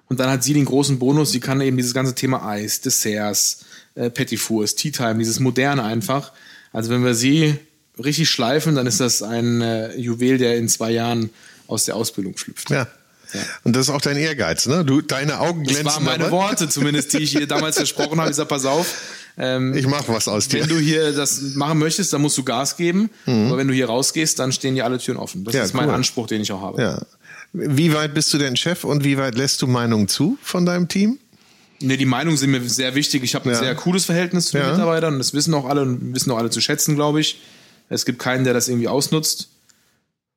Und 0.08 0.18
dann 0.18 0.28
hat 0.28 0.42
sie 0.42 0.54
den 0.54 0.64
großen 0.64 0.98
Bonus, 0.98 1.30
sie 1.30 1.40
kann 1.40 1.60
eben 1.60 1.76
dieses 1.76 1.94
ganze 1.94 2.16
Thema 2.16 2.46
Eis, 2.46 2.80
Desserts, 2.80 3.64
äh, 3.94 4.10
Petit 4.10 4.40
Fours, 4.40 4.74
Tea 4.74 4.90
Time, 4.90 5.18
dieses 5.18 5.38
Moderne 5.38 5.84
einfach. 5.84 6.32
Also 6.72 6.90
wenn 6.90 7.04
wir 7.04 7.14
sie 7.14 7.54
richtig 8.02 8.28
schleifen, 8.28 8.74
dann 8.74 8.88
ist 8.88 8.98
das 8.98 9.22
ein 9.22 9.62
äh, 9.62 9.96
Juwel, 9.96 10.36
der 10.36 10.56
in 10.56 10.68
zwei 10.68 10.90
Jahren 10.90 11.30
aus 11.66 11.84
der 11.84 11.96
Ausbildung 11.96 12.36
schlüpft. 12.36 12.70
Ja. 12.70 12.86
Ja. 13.32 13.40
Und 13.64 13.74
das 13.74 13.88
ist 13.88 13.94
auch 13.94 14.00
dein 14.00 14.16
Ehrgeiz, 14.16 14.66
ne? 14.66 14.84
Du, 14.84 15.00
deine 15.00 15.40
Augen 15.40 15.64
glänzen. 15.64 15.84
Das 15.84 15.94
waren 15.96 16.04
meine 16.04 16.24
dabei. 16.24 16.30
Worte, 16.30 16.68
zumindest, 16.68 17.12
die 17.12 17.18
ich 17.18 17.32
hier 17.32 17.46
damals 17.48 17.76
versprochen 17.76 18.20
habe. 18.20 18.30
Ich 18.30 18.36
sag, 18.36 18.48
pass 18.48 18.64
auf. 18.64 18.94
Ähm, 19.36 19.74
ich 19.74 19.86
mach 19.88 20.06
was 20.08 20.28
aus 20.28 20.46
dir. 20.46 20.60
Wenn 20.60 20.68
du 20.68 20.78
hier 20.78 21.12
das 21.12 21.40
machen 21.54 21.78
möchtest, 21.78 22.12
dann 22.12 22.22
musst 22.22 22.38
du 22.38 22.44
Gas 22.44 22.76
geben. 22.76 23.10
Mhm. 23.26 23.48
Aber 23.48 23.58
wenn 23.58 23.66
du 23.66 23.74
hier 23.74 23.86
rausgehst, 23.86 24.38
dann 24.38 24.52
stehen 24.52 24.76
dir 24.76 24.84
alle 24.84 24.98
Türen 24.98 25.18
offen. 25.18 25.42
Das 25.42 25.54
ja, 25.54 25.64
ist 25.64 25.74
mein 25.74 25.88
cool. 25.88 25.94
Anspruch, 25.94 26.28
den 26.28 26.40
ich 26.40 26.52
auch 26.52 26.60
habe. 26.60 26.80
Ja. 26.80 27.02
Wie 27.52 27.92
weit 27.92 28.14
bist 28.14 28.32
du 28.32 28.38
denn 28.38 28.56
Chef 28.56 28.84
und 28.84 29.04
wie 29.04 29.16
weit 29.16 29.34
lässt 29.34 29.62
du 29.62 29.66
Meinungen 29.66 30.08
zu 30.08 30.38
von 30.42 30.64
deinem 30.64 30.88
Team? 30.88 31.18
Ne, 31.80 31.96
die 31.96 32.06
Meinungen 32.06 32.36
sind 32.36 32.50
mir 32.50 32.62
sehr 32.68 32.94
wichtig. 32.94 33.22
Ich 33.24 33.34
habe 33.34 33.50
ein 33.50 33.56
sehr 33.56 33.74
cooles 33.74 34.04
Verhältnis 34.04 34.46
zu 34.46 34.58
den 34.58 34.70
Mitarbeitern. 34.70 35.18
Das 35.18 35.34
wissen 35.34 35.52
auch 35.54 35.64
alle 35.64 35.82
und 35.82 36.14
wissen 36.14 36.30
auch 36.30 36.38
alle 36.38 36.50
zu 36.50 36.60
schätzen, 36.60 36.94
glaube 36.94 37.20
ich. 37.20 37.40
Es 37.88 38.04
gibt 38.04 38.18
keinen, 38.18 38.44
der 38.44 38.54
das 38.54 38.68
irgendwie 38.68 38.88
ausnutzt. 38.88 39.48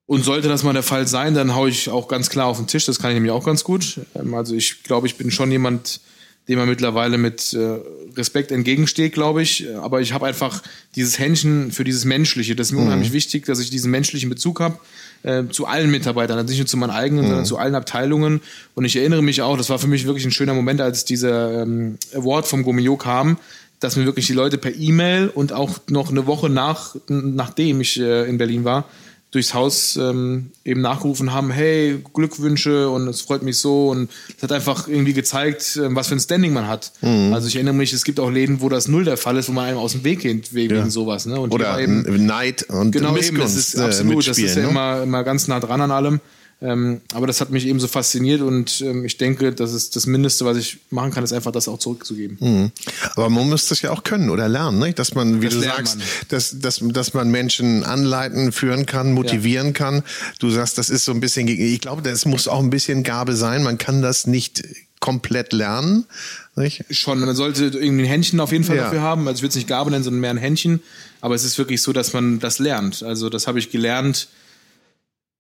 Und 0.08 0.24
sollte 0.24 0.48
das 0.48 0.64
mal 0.64 0.74
der 0.74 0.84
Fall 0.84 1.06
sein, 1.06 1.34
dann 1.34 1.54
haue 1.54 1.70
ich 1.70 1.90
auch 1.90 2.08
ganz 2.08 2.30
klar 2.30 2.48
auf 2.48 2.58
den 2.58 2.68
Tisch. 2.68 2.86
Das 2.86 2.98
kann 2.98 3.12
ich 3.12 3.16
nämlich 3.16 3.32
auch 3.32 3.46
ganz 3.46 3.64
gut. 3.64 4.00
Ähm, 4.16 4.34
also 4.34 4.56
ich 4.56 4.84
glaube, 4.84 5.06
ich 5.06 5.18
bin 5.18 5.30
schon 5.32 5.52
jemand, 5.52 6.00
dem 6.48 6.58
man 6.58 6.70
mittlerweile 6.70 7.18
mit 7.18 7.54
äh, 7.54 7.80
Respekt 8.16 8.52
entgegensteht, 8.52 9.12
glaube 9.12 9.42
ich. 9.42 9.68
Aber 9.76 10.00
ich 10.00 10.14
habe 10.14 10.26
einfach 10.26 10.64
dieses 10.96 11.20
Händchen 11.20 11.72
für 11.72 11.84
dieses 11.84 12.06
Menschliche. 12.06 12.56
Das 12.56 12.68
ist 12.68 12.72
mir 12.72 12.80
mhm. 12.80 12.88
unheimlich 12.88 13.12
wichtig, 13.12 13.46
dass 13.46 13.60
ich 13.60 13.70
diesen 13.70 13.92
menschlichen 13.92 14.30
Bezug 14.30 14.62
habe 14.62 14.80
äh, 15.24 15.44
zu 15.50 15.66
allen 15.66 15.92
Mitarbeitern, 15.92 16.38
also 16.38 16.50
nicht 16.50 16.60
nur 16.60 16.68
zu 16.68 16.78
meinen 16.78 16.92
eigenen, 16.92 17.26
mhm. 17.26 17.30
sondern 17.30 17.46
zu 17.46 17.58
allen 17.58 17.76
Abteilungen. 17.76 18.42
Und 18.76 18.86
ich 18.86 18.96
erinnere 18.96 19.22
mich 19.22 19.42
auch, 19.42 19.58
das 19.58 19.70
war 19.70 19.78
für 19.78 19.88
mich 19.88 20.06
wirklich 20.06 20.24
ein 20.24 20.32
schöner 20.32 20.54
Moment, 20.54 20.80
als 20.80 21.04
dieser 21.04 21.64
ähm, 21.64 21.98
Award 22.14 22.48
vom 22.48 22.64
Gomio 22.64 22.96
kam, 22.96 23.38
dass 23.82 23.98
mir 23.98 24.06
wirklich 24.06 24.28
die 24.28 24.34
Leute 24.34 24.58
per 24.58 24.74
E-Mail 24.74 25.28
und 25.28 25.52
auch 25.52 25.80
noch 25.90 26.10
eine 26.10 26.26
Woche 26.26 26.50
nach, 26.50 26.96
nachdem 27.10 27.82
ich 27.82 28.00
äh, 28.00 28.28
in 28.28 28.38
Berlin 28.38 28.64
war, 28.64 28.86
durchs 29.32 29.54
Haus 29.54 29.98
ähm, 29.98 30.52
eben 30.64 30.80
nachgerufen 30.82 31.34
haben, 31.34 31.52
hey, 31.52 32.02
Glückwünsche 32.14 32.90
und 32.90 33.08
es 33.10 33.22
freut 33.22 33.44
mich 33.44 33.58
so 33.58 33.90
und 33.90 34.10
es 34.38 34.42
hat 34.42 34.54
einfach 34.54 34.88
irgendwie 34.88 35.14
gezeigt, 35.14 35.78
ähm, 35.84 35.96
was 35.96 36.08
für 36.08 36.16
ein 36.16 36.20
Standing 36.20 36.54
man 36.54 36.68
hat. 36.68 36.94
Mhm. 37.02 37.34
Also 37.34 37.48
ich 37.50 37.56
erinnere 37.56 37.74
mich, 37.74 37.92
es 37.92 38.06
gibt 38.06 38.22
auch 38.22 38.30
Läden, 38.30 38.62
wo 38.62 38.70
das 38.70 38.88
null 38.88 39.04
der 39.04 39.18
Fall 39.18 39.36
ist, 39.38 39.50
wo 39.50 39.54
man 39.54 39.66
einem 39.66 39.80
aus 39.80 39.92
dem 39.92 40.06
Weg 40.06 40.22
geht 40.22 40.54
wegen 40.54 40.76
ja. 40.76 40.90
sowas. 40.90 41.26
Ne? 41.26 41.40
Und 41.40 41.54
Oder 41.54 41.78
eben, 41.80 42.26
Neid 42.26 42.64
und 42.70 42.92
genau 42.92 43.12
Missgunst 43.12 43.34
eben, 43.34 43.42
das 43.42 43.56
ist 43.56 43.76
äh, 43.76 43.82
absolut, 43.82 44.28
das 44.28 44.38
ist 44.38 44.56
ja 44.56 44.64
ne? 44.64 44.70
immer, 44.70 45.04
immer 45.04 45.24
ganz 45.26 45.48
nah 45.50 45.60
dran 45.60 45.82
an 45.82 45.92
allem. 45.92 46.22
Ähm, 46.60 47.02
aber 47.14 47.28
das 47.28 47.40
hat 47.40 47.52
mich 47.52 47.68
eben 47.68 47.80
so 47.80 47.88
fasziniert 47.88 48.42
und 48.42 48.82
ähm, 48.82 49.06
ich 49.06 49.18
denke, 49.18 49.54
das 49.54 49.74
ist 49.74 49.96
das 49.96 50.08
Mindeste, 50.08 50.44
was 50.44 50.58
ich 50.58 50.80
machen 50.90 51.12
kann, 51.12 51.24
ist 51.24 51.32
einfach 51.32 51.52
das 51.52 51.68
auch 51.68 51.78
zurückzugeben. 51.78 52.38
Mhm. 52.40 52.72
Aber 53.16 53.30
man 53.30 53.48
muss 53.48 53.68
das 53.68 53.84
ja 53.84 53.92
auch 53.92 54.04
können 54.04 54.32
oder 54.32 54.50
lernen, 54.50 54.80
ne? 54.80 54.92
dass 54.92 55.14
man, 55.14 55.40
wie 55.42 55.46
das 55.46 55.54
du 55.54 55.62
sagst, 55.62 55.98
dass, 56.30 56.60
dass, 56.60 56.82
dass 56.82 57.14
man 57.14 57.30
Menschen 57.30 57.84
anleiten, 57.84 58.52
führen 58.52 58.88
kann, 58.88 59.14
motivieren 59.14 59.68
ja. 59.68 59.74
kann. 59.74 60.04
Du 60.40 60.50
sagst, 60.50 60.80
das 60.80 60.90
ist 60.90 61.06
so 61.06 61.12
ein 61.12 61.20
bisschen, 61.20 61.46
gegen, 61.46 61.62
ich 61.62 61.80
glaube, 61.80 62.02
das 62.02 62.26
muss 62.26 62.48
auch 62.48 62.60
ein 62.60 62.72
bisschen 62.72 63.04
Gabe 63.04 63.36
sein. 63.36 63.62
Man 63.62 63.78
kann 63.78 64.02
das 64.02 64.26
nicht 64.26 64.64
komplett 65.00 65.54
lernen. 65.54 66.06
Nicht? 66.56 66.86
Schon, 66.90 67.20
man 67.20 67.36
sollte 67.36 67.66
irgendwie 67.66 68.06
ein 68.06 68.10
Händchen 68.10 68.40
auf 68.40 68.52
jeden 68.52 68.64
Fall 68.64 68.78
ja. 68.78 68.86
dafür 68.86 69.02
haben. 69.02 69.28
Also 69.28 69.38
ich 69.38 69.42
würde 69.44 69.50
es 69.50 69.56
nicht 69.58 69.68
Gabe 69.68 69.92
nennen, 69.92 70.04
sondern 70.04 70.22
mehr 70.22 70.32
ein 70.32 70.38
Händchen. 70.38 70.82
Aber 71.22 71.36
es 71.36 71.44
ist 71.44 71.60
wirklich 71.60 71.84
so, 71.84 71.94
dass 71.94 72.14
man 72.14 72.40
das 72.40 72.58
lernt. 72.58 73.04
Also 73.04 73.30
das 73.30 73.46
habe 73.46 73.60
ich 73.60 73.70
gelernt 73.70 74.28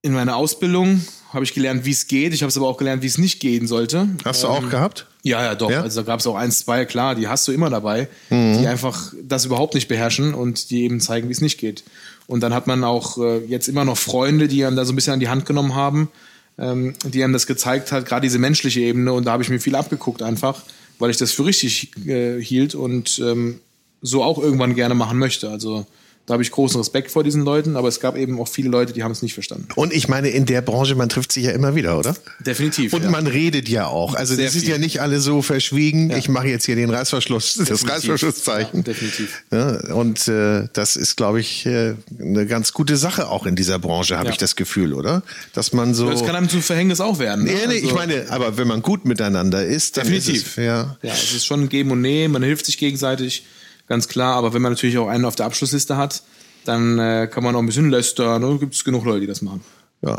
in 0.08 0.14
meiner 0.14 0.36
Ausbildung 0.38 1.05
habe 1.34 1.43
ich 1.43 1.53
gelernt, 1.53 1.86
wie 1.86 1.91
es 1.91 2.08
geht. 2.08 2.34
Ich 2.34 2.41
habe 2.41 2.49
es 2.49 2.58
aber 2.58 2.68
auch 2.68 2.78
gelernt, 2.78 3.03
wie 3.03 3.08
es 3.08 3.18
nicht 3.18 3.39
gehen 3.39 3.68
sollte. 3.68 4.08
Hast 4.24 4.43
du 4.43 4.47
auch 4.47 4.64
Ähm, 4.64 4.70
gehabt? 4.70 5.05
Ja, 5.24 5.43
ja, 5.43 5.55
doch. 5.55 5.70
Ja? 5.70 5.82
Also 5.82 6.01
da 6.01 6.08
gab 6.08 6.22
es 6.22 6.28
auch 6.28 6.36
eins, 6.36 6.60
zwei, 6.60 6.86
klar, 6.86 7.14
die 7.16 7.28
hast 7.28 7.45
du 7.47 7.51
immer 7.51 7.70
dabei, 7.70 8.08
die 8.32 8.66
einfach 8.66 9.14
das 9.22 9.43
überhaupt 9.45 9.76
nicht 9.76 9.89
beherrschen 9.89 10.34
und 10.34 10.70
die 10.72 10.84
eben 10.84 11.01
zeigen, 11.01 11.28
wie 11.28 11.34
es 11.34 11.41
nicht 11.41 11.60
geht. 11.60 11.84
Und 12.28 12.41
dann 12.41 12.53
hat 12.53 12.66
man 12.66 12.84
auch 12.86 13.18
äh, 13.18 13.39
jetzt 13.45 13.68
immer 13.68 13.84
noch 13.84 13.97
Freunde, 13.97 14.47
die 14.47 14.64
einem 14.66 14.78
da 14.78 14.86
so 14.86 14.93
ein 14.93 14.95
bisschen 14.95 15.14
an 15.14 15.20
die 15.20 15.28
Hand 15.28 15.45
genommen 15.45 15.76
haben, 15.76 16.10
ähm, 16.58 16.93
die 17.03 17.22
einem 17.24 17.34
das 17.34 17.45
gezeigt 17.45 17.91
hat, 17.91 18.05
gerade 18.05 18.22
diese 18.22 18.39
menschliche 18.39 18.80
Ebene. 18.80 19.12
Und 19.12 19.26
da 19.26 19.34
habe 19.34 19.43
ich 19.43 19.49
mir 19.49 19.60
viel 19.60 19.76
abgeguckt 19.76 20.22
einfach, 20.24 20.62
weil 20.97 21.10
ich 21.12 21.18
das 21.18 21.34
für 21.34 21.45
richtig 21.45 21.91
äh, 22.08 22.41
hielt 22.41 22.74
und 22.74 23.20
ähm, 23.20 23.60
so 24.01 24.24
auch 24.24 24.38
irgendwann 24.39 24.76
gerne 24.76 24.95
machen 24.95 25.20
möchte. 25.20 25.49
Also 25.49 25.86
da 26.28 26.34
habe 26.34 26.43
ich 26.43 26.51
großen 26.51 26.78
Respekt 26.80 27.09
vor 27.09 27.23
diesen 27.23 27.43
Leuten, 27.43 27.78
aber 27.78 27.88
es 27.88 28.01
gab 28.01 28.17
eben 28.17 28.39
auch 28.41 28.49
viele 28.49 28.67
Leute, 28.69 28.91
die 28.91 29.01
haben 29.01 29.13
es 29.13 29.21
nicht 29.21 29.34
verstanden. 29.34 29.69
Und 29.75 29.93
ich 29.93 30.09
meine, 30.09 30.28
in 30.28 30.45
der 30.45 30.61
Branche, 30.61 30.93
man 30.95 31.07
trifft 31.07 31.32
sich 31.32 31.45
ja 31.45 31.51
immer 31.51 31.73
wieder, 31.73 31.97
oder? 31.97 32.15
Definitiv. 32.45 32.91
Und 32.93 33.03
ja. 33.03 33.09
man 33.09 33.28
redet 33.28 33.69
ja 33.69 33.88
auch. 33.88 34.13
Also 34.13 34.36
Sehr 34.36 34.43
das 34.45 34.55
ist 34.55 34.63
viel. 34.63 34.71
ja 34.71 34.78
nicht 34.78 34.99
alle 35.01 35.21
so 35.21 35.41
verschwiegen. 35.41 36.11
Ich 36.11 36.28
mache 36.28 36.47
jetzt 36.49 36.65
hier 36.65 36.75
den 36.75 36.89
Reißverschluss, 36.89 37.55
das 37.55 37.67
Definitiv. 37.69 37.89
Reißverschlusszeichen. 37.91 38.80
Ja, 38.80 38.84
definitiv. 38.84 39.41
Ja, 39.51 39.93
und 39.95 40.28
äh, 40.28 40.67
das 40.73 40.97
ist, 40.97 41.15
glaube 41.15 41.39
ich, 41.39 41.65
äh, 41.65 41.95
eine 42.19 42.45
ganz 42.45 42.73
gute 42.73 42.97
Sache 42.97 43.30
auch 43.30 43.45
in 43.45 43.55
dieser 43.55 43.80
Branche, 43.80 44.17
habe 44.17 44.25
Ja. 44.28 44.32
ich 44.34 44.38
das 44.38 44.57
Gefühl, 44.57 44.93
oder? 44.93 45.23
Dass 45.53 45.71
man 45.71 45.93
so. 45.93 46.09
das 46.09 46.25
kann 46.25 46.36
einem 46.36 46.49
zum 46.49 46.61
Verhängnis 46.61 46.99
auch 46.99 47.19
werden. 47.19 47.45
ne? 47.45 47.51
nee, 47.51 47.57
nee, 47.67 47.73
Also- 47.75 47.88
ich 47.88 47.93
meine, 47.93 48.25
aber 48.30 48.57
wenn 48.57 48.67
man 48.67 48.82
gut 48.82 49.05
miteinander 49.05 49.65
ist, 49.65 49.95
dann 49.95 50.03
Definitiv. 50.03 50.36
ist 50.45 50.47
es, 50.49 50.55
ja. 50.57 50.97
Ja, 51.01 51.13
es 51.13 51.34
ist 51.34 51.45
schon 51.45 51.61
ein 51.61 51.69
Geben 51.69 51.91
und 51.91 52.01
Nehmen, 52.01 52.34
man 52.34 52.43
hilft 52.43 52.65
sich 52.65 52.78
gegenseitig, 52.78 53.45
ganz 53.88 54.08
klar. 54.08 54.36
Aber 54.36 54.54
wenn 54.54 54.62
man 54.62 54.74
natürlich 54.74 54.98
auch 54.98 55.08
einen 55.08 55.26
auf 55.26 55.36
der 55.36 55.46
Abschlussliste 55.46 55.98
hat, 55.98 56.24
dann 56.66 57.00
äh, 57.00 57.28
kann 57.32 57.44
man 57.44 57.56
auch 57.56 57.60
ein 57.60 57.66
bisschen 57.66 57.90
lästern. 57.90 58.42
Ne? 58.42 58.58
Gibt 58.60 58.76
es 58.76 58.84
genug 58.84 59.06
Leute, 59.06 59.22
die 59.22 59.28
das 59.28 59.42
machen. 59.42 59.62
Ja. 60.02 60.18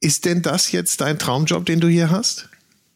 Ist 0.00 0.24
denn 0.24 0.42
das 0.42 0.72
jetzt 0.72 1.00
dein 1.00 1.18
Traumjob, 1.18 1.66
den 1.66 1.80
du 1.80 1.88
hier 1.88 2.10
hast? 2.10 2.48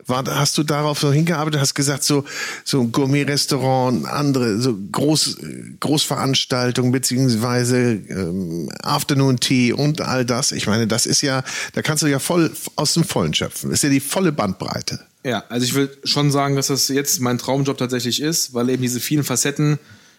War, 0.07 0.25
hast 0.27 0.59
du 0.59 0.63
darauf 0.65 0.99
so 0.99 1.13
hingearbeitet, 1.13 1.61
hast 1.61 1.75
gesagt, 1.75 2.05
so, 2.05 2.25
so 2.63 2.83
ein 2.83 2.93
Gourmet-Restaurant, 2.93 4.05
andere, 4.07 4.61
so 4.61 4.77
Groß, 4.93 5.39
Großveranstaltungen, 5.81 6.93
beziehungsweise 6.93 7.93
ähm, 7.93 8.71
Afternoon 8.83 9.41
Tea 9.41 9.73
und 9.73 10.03
all 10.03 10.27
das. 10.27 10.53
Ich 10.53 10.67
meine, 10.67 10.87
das 10.87 11.07
ist 11.07 11.23
ja, 11.23 11.43
da 11.73 11.81
kannst 11.81 12.03
du 12.03 12.07
ja 12.07 12.19
voll 12.19 12.51
aus 12.77 12.93
dem 12.95 13.05
Vollen 13.05 13.33
schöpfen. 13.33 13.71
Das 13.71 13.79
ist 13.79 13.83
ja 13.85 13.89
die 13.89 14.01
volle 14.01 14.33
Bandbreite. 14.33 15.01
Ja, 15.25 15.45
also 15.49 15.65
ich 15.65 15.75
will 15.75 15.91
schon 16.05 16.31
sagen, 16.31 16.55
dass 16.55 16.67
das 16.67 16.89
jetzt 16.89 17.21
mein 17.21 17.39
Traumjob 17.39 17.79
tatsächlich 17.79 18.21
ist, 18.21 18.53
weil 18.53 18.69
eben 18.69 18.83
diese 18.83 19.01
vielen 19.01 19.25
Facetten 19.25 19.79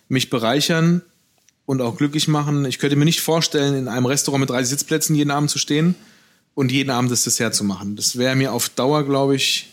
mich 0.10 0.32
bereichern 0.32 1.02
und 1.68 1.82
auch 1.82 1.98
glücklich 1.98 2.28
machen. 2.28 2.66
Ich 2.66 2.80
könnte 2.80 2.96
mir 2.96 3.06
nicht 3.06 3.22
vorstellen, 3.22 3.76
in 3.76 3.88
einem 3.88 4.08
Restaurant 4.08 4.42
mit 4.42 4.50
30 4.50 4.70
Sitzplätzen 4.70 5.16
jeden 5.16 5.32
Abend 5.32 5.52
zu 5.52 5.60
stehen 5.60 5.94
und 6.56 6.72
jeden 6.72 6.90
Abend 6.90 7.12
das 7.12 7.24
Dessert 7.24 7.54
zu 7.54 7.64
machen. 7.64 7.96
Das 7.96 8.18
wäre 8.18 8.36
mir 8.36 8.52
auf 8.52 8.70
Dauer, 8.70 9.06
glaube 9.06 9.36
ich, 9.36 9.70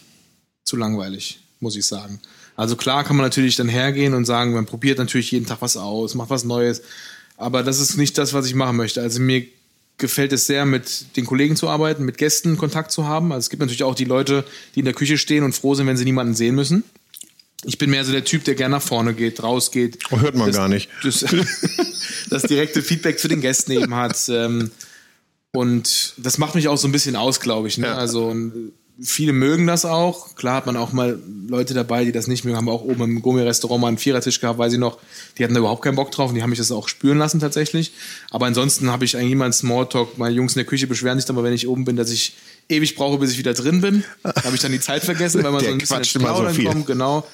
zu 0.65 0.77
langweilig, 0.77 1.41
muss 1.61 1.77
ich 1.77 1.87
sagen. 1.87 2.21
Also 2.55 2.77
klar 2.77 3.03
kann 3.05 3.17
man 3.17 3.25
natürlich 3.25 3.57
dann 3.57 3.69
hergehen 3.69 4.13
und 4.13 4.27
sagen, 4.27 4.53
man 4.53 4.67
probiert 4.67 4.99
natürlich 4.99 5.31
jeden 5.31 5.47
Tag 5.47 5.63
was 5.63 5.79
aus, 5.79 6.15
macht 6.15 6.29
was 6.31 6.45
Neues. 6.45 6.83
Aber 7.39 7.63
das 7.63 7.81
ist 7.81 7.97
nicht 7.97 8.19
das, 8.19 8.35
was 8.35 8.47
ich 8.47 8.55
machen 8.55 8.77
möchte. 8.77 9.01
Also 9.01 9.21
mir 9.21 9.47
gefällt 10.03 10.35
es 10.35 10.47
sehr, 10.47 10.67
mit 10.67 11.17
den 11.17 11.25
Kollegen 11.25 11.57
zu 11.57 11.71
arbeiten, 11.71 12.05
mit 12.05 12.19
Gästen 12.19 12.59
Kontakt 12.59 12.93
zu 12.93 13.07
haben. 13.07 13.33
Also 13.33 13.47
es 13.47 13.51
gibt 13.51 13.61
natürlich 13.61 13.85
auch 13.85 13.95
die 13.95 14.05
Leute, 14.05 14.45
die 14.75 14.81
in 14.81 14.85
der 14.85 14.93
Küche 14.93 15.17
stehen 15.17 15.45
und 15.45 15.55
froh 15.55 15.75
sind, 15.75 15.87
wenn 15.87 15.97
sie 15.97 16.05
niemanden 16.05 16.35
sehen 16.35 16.55
müssen. 16.55 16.85
Ich 17.65 17.79
bin 17.79 17.91
mehr 17.91 18.05
so 18.05 18.13
der 18.13 18.25
Typ, 18.25 18.45
der 18.45 18.57
gerne 18.57 18.77
nach 18.77 18.83
vorne 18.83 19.15
geht, 19.15 19.43
rausgeht. 19.43 19.99
Oh, 20.11 20.21
hört 20.21 20.35
man 20.35 20.49
das, 20.49 20.57
gar 20.57 20.69
nicht. 20.69 20.91
Das, 21.03 21.25
das 22.31 22.43
direkte 22.43 22.83
Feedback 22.83 23.19
zu 23.19 23.29
den 23.29 23.41
Gästen 23.41 23.73
eben 23.73 23.95
hat. 23.95 24.29
Ähm, 24.29 24.73
und 25.53 26.15
das 26.17 26.39
macht 26.39 26.55
mich 26.55 26.69
auch 26.69 26.77
so 26.77 26.89
ein 26.89 26.93
bisschen 26.93 27.15
aus, 27.15 27.41
glaube 27.41 27.69
ich. 27.69 27.79
Ne? 27.79 27.87
Ja. 27.87 27.95
Also 27.95 28.35
viele 29.01 29.33
mögen 29.33 29.67
das 29.67 29.85
auch. 29.85 30.35
Klar 30.37 30.57
hat 30.57 30.67
man 30.67 30.77
auch 30.77 30.93
mal 30.93 31.19
Leute 31.49 31.75
dabei, 31.75 32.05
die 32.05 32.13
das 32.13 32.27
nicht 32.27 32.45
mögen. 32.45 32.57
Haben 32.57 32.67
wir 32.67 32.73
auch 32.73 32.83
oben 32.83 33.03
im 33.03 33.23
Gourmet-Restaurant 33.23 33.81
mal 33.81 33.89
einen 33.89 33.99
Vierertisch 33.99 34.41
gehabt, 34.41 34.59
weiß 34.59 34.73
ich 34.75 34.79
noch. 34.79 34.99
Die 35.39 35.45
hatten 35.45 35.55
da 35.55 35.61
überhaupt 35.61 35.83
keinen 35.83 35.97
Bock 35.97 36.11
drauf 36.11 36.31
und 36.31 36.35
die 36.35 36.43
haben 36.43 36.51
mich 36.51 36.59
das 36.59 36.71
auch 36.71 36.89
spüren 36.89 37.19
lassen 37.19 37.41
tatsächlich. 37.41 37.93
Aber 38.31 38.47
ansonsten 38.47 38.91
habe 38.91 39.05
ich 39.05 39.17
eigentlich 39.17 39.33
immer 39.33 39.45
einen 39.45 39.53
Smalltalk. 39.53 40.19
Meine 40.19 40.35
Jungs 40.35 40.55
in 40.55 40.59
der 40.59 40.67
Küche 40.67 40.87
beschweren 40.87 41.19
sich 41.19 41.27
dann 41.27 41.37
mal, 41.37 41.45
wenn 41.45 41.53
ich 41.53 41.67
oben 41.69 41.85
bin, 41.85 41.97
dass 41.97 42.11
ich 42.11 42.37
ewig 42.69 42.95
brauche, 42.95 43.19
bis 43.19 43.33
ich 43.33 43.39
wieder 43.39 43.55
drin 43.55 43.81
bin. 43.81 44.05
Da 44.23 44.45
habe 44.45 44.55
ich 44.55 44.63
dann 44.63 44.73
die 44.73 44.81
Zeit 44.81 45.05
vergessen, 45.05 45.43
weil 45.43 45.53
man 45.53 45.65
so 45.65 45.71
ein 45.71 45.79
bisschen 45.79 45.99
ins 45.99 46.15
immer 46.15 46.37
so 46.37 46.49
viel. 46.51 46.67
kommt. 46.67 46.87
Genau. 46.87 47.27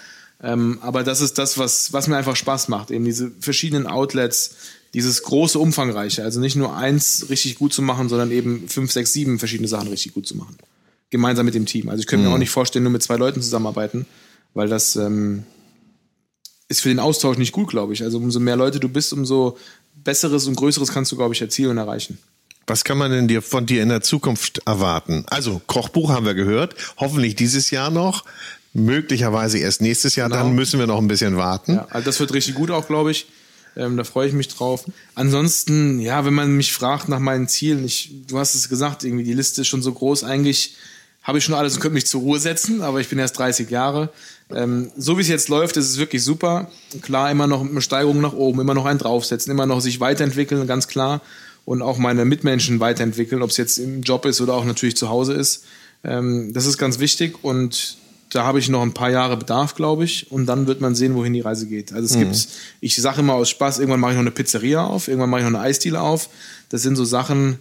Ähm, 0.43 0.79
aber 0.83 1.03
das 1.03 1.21
ist 1.21 1.39
das, 1.39 1.59
was, 1.59 1.93
was 1.93 2.07
mir 2.07 2.17
einfach 2.17 2.37
Spaß 2.37 2.69
macht. 2.69 2.91
Eben 2.91 3.05
diese 3.05 3.33
verschiedenen 3.41 3.87
Outlets, 3.87 4.55
dieses 4.95 5.23
große, 5.23 5.59
umfangreiche. 5.59 6.23
Also 6.23 6.41
nicht 6.41 6.57
nur 6.57 6.77
eins 6.77 7.27
richtig 7.29 7.57
gut 7.57 7.73
zu 7.73 7.83
machen, 7.83 8.09
sondern 8.09 8.31
eben 8.31 8.69
fünf, 8.69 8.93
sechs, 8.93 9.13
sieben 9.13 9.39
verschiedene 9.39 9.69
Sachen 9.69 9.89
richtig 9.89 10.15
gut 10.15 10.27
zu 10.27 10.37
machen. 10.37 10.57
Gemeinsam 11.11 11.47
mit 11.47 11.55
dem 11.55 11.67
Team. 11.67 11.89
Also 11.89 12.01
ich 12.01 12.07
könnte 12.07 12.27
mir 12.27 12.35
auch 12.35 12.39
nicht 12.39 12.51
vorstellen, 12.51 12.83
nur 12.83 12.93
mit 12.93 13.03
zwei 13.03 13.17
Leuten 13.17 13.41
zusammenarbeiten, 13.41 14.07
weil 14.55 14.69
das 14.69 14.97
ähm, 14.97 15.45
ist 16.69 16.83
für 16.83 16.89
den 16.91 16.99
Austausch 17.01 17.39
nicht 17.39 17.53
gut, 17.53 17.69
glaube 17.71 17.93
ich. 17.95 18.03
Also 18.03 18.19
umso 18.19 18.41
mehr 18.41 18.57
Leute 18.57 18.79
du 18.81 18.89
bist, 18.89 19.13
umso 19.13 19.57
Besseres 19.95 20.47
und 20.47 20.57
Größeres 20.57 20.91
kannst 20.91 21.11
du, 21.13 21.17
glaube 21.17 21.35
ich, 21.35 21.41
erzielen 21.41 21.71
und 21.71 21.79
erreichen. 21.79 22.19
Was 22.67 22.85
kann 22.85 22.99
man 22.99 23.11
denn 23.11 23.29
dir 23.29 23.41
von 23.41 23.65
dir 23.65 23.83
in 23.83 23.89
der 23.89 24.03
Zukunft 24.03 24.61
erwarten? 24.67 25.25
Also 25.29 25.63
Kochbuch 25.67 26.11
haben 26.11 26.27
wir 26.27 26.35
gehört, 26.35 26.75
hoffentlich 26.99 27.35
dieses 27.35 27.71
Jahr 27.71 27.91
noch, 27.91 28.25
möglicherweise 28.75 29.59
erst 29.59 29.81
nächstes 29.81 30.17
Jahr, 30.17 30.29
Genau. 30.29 30.43
dann 30.43 30.55
müssen 30.55 30.79
wir 30.79 30.87
noch 30.87 30.99
ein 30.99 31.09
bisschen 31.09 31.37
warten. 31.39 31.75
Ja, 31.77 31.87
also 31.91 32.05
das 32.05 32.21
wird 32.21 32.35
richtig 32.35 32.55
gut 32.55 32.71
auch, 32.71 32.87
glaube 32.87 33.11
ich. 33.11 33.27
Ähm, 33.77 33.97
da 33.97 34.05
freue 34.05 34.29
ich 34.29 34.35
mich 34.35 34.49
drauf. 34.49 34.85
Ansonsten, 35.15 36.01
ja, 36.01 36.25
wenn 36.27 36.35
man 36.35 36.57
mich 36.57 36.73
fragt 36.73 37.09
nach 37.09 37.19
meinen 37.21 37.49
Zielen, 37.49 37.85
ich, 37.85 38.11
du 38.27 38.39
hast 38.39 38.55
es 38.55 38.69
gesagt, 38.69 39.05
irgendwie 39.05 39.25
die 39.25 39.35
Liste 39.35 39.63
ist 39.63 39.69
schon 39.69 39.83
so 39.83 39.93
groß. 39.93 40.25
Eigentlich 40.25 40.77
habe 41.29 41.37
ich 41.37 41.45
schon 41.45 41.55
alles 41.55 41.75
und 41.75 41.81
könnte 41.81 41.95
mich 41.95 42.07
zur 42.07 42.23
Ruhe 42.23 42.41
setzen, 42.41 42.81
aber 42.81 43.01
ich 43.01 43.09
bin 43.11 43.19
erst 43.19 43.39
30 43.39 43.69
Jahre. 43.69 44.09
Ähm, 44.51 44.91
so 44.97 45.19
wie 45.19 45.21
es 45.21 45.29
jetzt 45.29 45.51
läuft, 45.51 45.77
ist 45.77 45.91
es 45.91 45.99
wirklich 45.99 46.25
super. 46.25 46.71
Klar, 47.03 47.31
immer 47.31 47.47
noch 47.47 47.61
eine 47.61 47.83
Steigerung 47.83 48.23
nach 48.23 48.33
oben, 48.33 48.61
immer 48.61 48.73
noch 48.73 48.87
einen 48.87 48.99
draufsetzen, 48.99 49.53
immer 49.53 49.67
noch 49.67 49.81
sich 49.81 50.01
weiterentwickeln, 50.01 50.67
ganz 50.67 50.89
klar. 50.89 51.21
Und 51.67 51.83
auch 51.83 51.99
meine 51.99 52.25
Mitmenschen 52.25 52.81
weiterentwickeln, 52.81 53.43
ob 53.43 53.51
es 53.51 53.59
jetzt 53.59 53.77
im 53.77 54.01
Job 54.01 54.25
ist 54.25 54.41
oder 54.41 54.55
auch 54.55 54.65
natürlich 54.65 54.97
zu 54.97 55.11
Hause 55.11 55.35
ist. 55.35 55.65
Ähm, 56.03 56.55
das 56.55 56.65
ist 56.65 56.79
ganz 56.79 56.99
wichtig 56.99 57.45
und 57.45 57.99
da 58.31 58.45
habe 58.45 58.59
ich 58.59 58.71
noch 58.71 58.81
ein 58.81 58.95
paar 58.95 59.11
Jahre 59.11 59.37
Bedarf, 59.37 59.75
glaube 59.75 60.05
ich. 60.05 60.33
Und 60.33 60.47
dann 60.47 60.67
wird 60.67 60.81
man 60.81 60.95
sehen, 60.95 61.15
wohin 61.15 61.35
die 61.35 61.41
Reise 61.43 61.67
geht. 61.67 61.93
Also 61.93 62.07
es 62.07 62.19
gibt, 62.19 62.49
ich 62.81 62.97
sage 62.97 63.21
immer 63.21 63.35
aus 63.35 63.51
Spaß, 63.51 63.81
irgendwann 63.81 64.01
mache 64.01 64.13
ich 64.13 64.17
noch 64.17 64.23
eine 64.23 64.31
Pizzeria 64.31 64.83
auf, 64.83 65.09
irgendwann 65.09 65.29
mache 65.29 65.43
ich 65.43 65.47
noch 65.47 65.59
eine 65.59 65.69
Eisdiele 65.69 66.01
auf. 66.01 66.31
Das 66.71 66.81
sind 66.81 66.97
so 66.97 67.05
Sachen, 67.05 67.59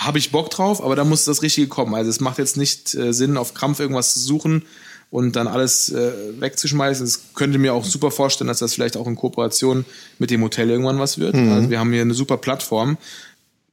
habe 0.00 0.18
ich 0.18 0.32
Bock 0.32 0.50
drauf, 0.50 0.82
aber 0.82 0.96
da 0.96 1.04
muss 1.04 1.26
das 1.26 1.42
Richtige 1.42 1.68
kommen. 1.68 1.94
Also 1.94 2.08
es 2.08 2.20
macht 2.20 2.38
jetzt 2.38 2.56
nicht 2.56 2.94
äh, 2.94 3.12
Sinn, 3.12 3.36
auf 3.36 3.52
Krampf 3.52 3.80
irgendwas 3.80 4.14
zu 4.14 4.20
suchen 4.20 4.62
und 5.10 5.36
dann 5.36 5.46
alles 5.46 5.90
äh, 5.90 6.12
wegzuschmeißen. 6.40 7.04
Es 7.04 7.34
könnte 7.34 7.58
mir 7.58 7.74
auch 7.74 7.84
super 7.84 8.10
vorstellen, 8.10 8.48
dass 8.48 8.60
das 8.60 8.72
vielleicht 8.74 8.96
auch 8.96 9.06
in 9.06 9.16
Kooperation 9.16 9.84
mit 10.18 10.30
dem 10.30 10.42
Hotel 10.42 10.70
irgendwann 10.70 10.98
was 10.98 11.18
wird. 11.18 11.34
Also 11.34 11.68
wir 11.68 11.78
haben 11.78 11.92
hier 11.92 12.00
eine 12.00 12.14
super 12.14 12.38
Plattform. 12.38 12.96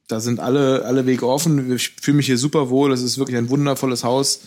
Da 0.06 0.20
sind 0.20 0.40
alle, 0.40 0.84
alle 0.84 1.06
Wege 1.06 1.26
offen. 1.26 1.74
Ich 1.74 1.94
fühle 2.00 2.18
mich 2.18 2.26
hier 2.26 2.38
super 2.38 2.70
wohl. 2.70 2.90
Das 2.90 3.02
ist 3.02 3.18
wirklich 3.18 3.36
ein 3.36 3.48
wundervolles 3.48 4.04
Haus, 4.04 4.40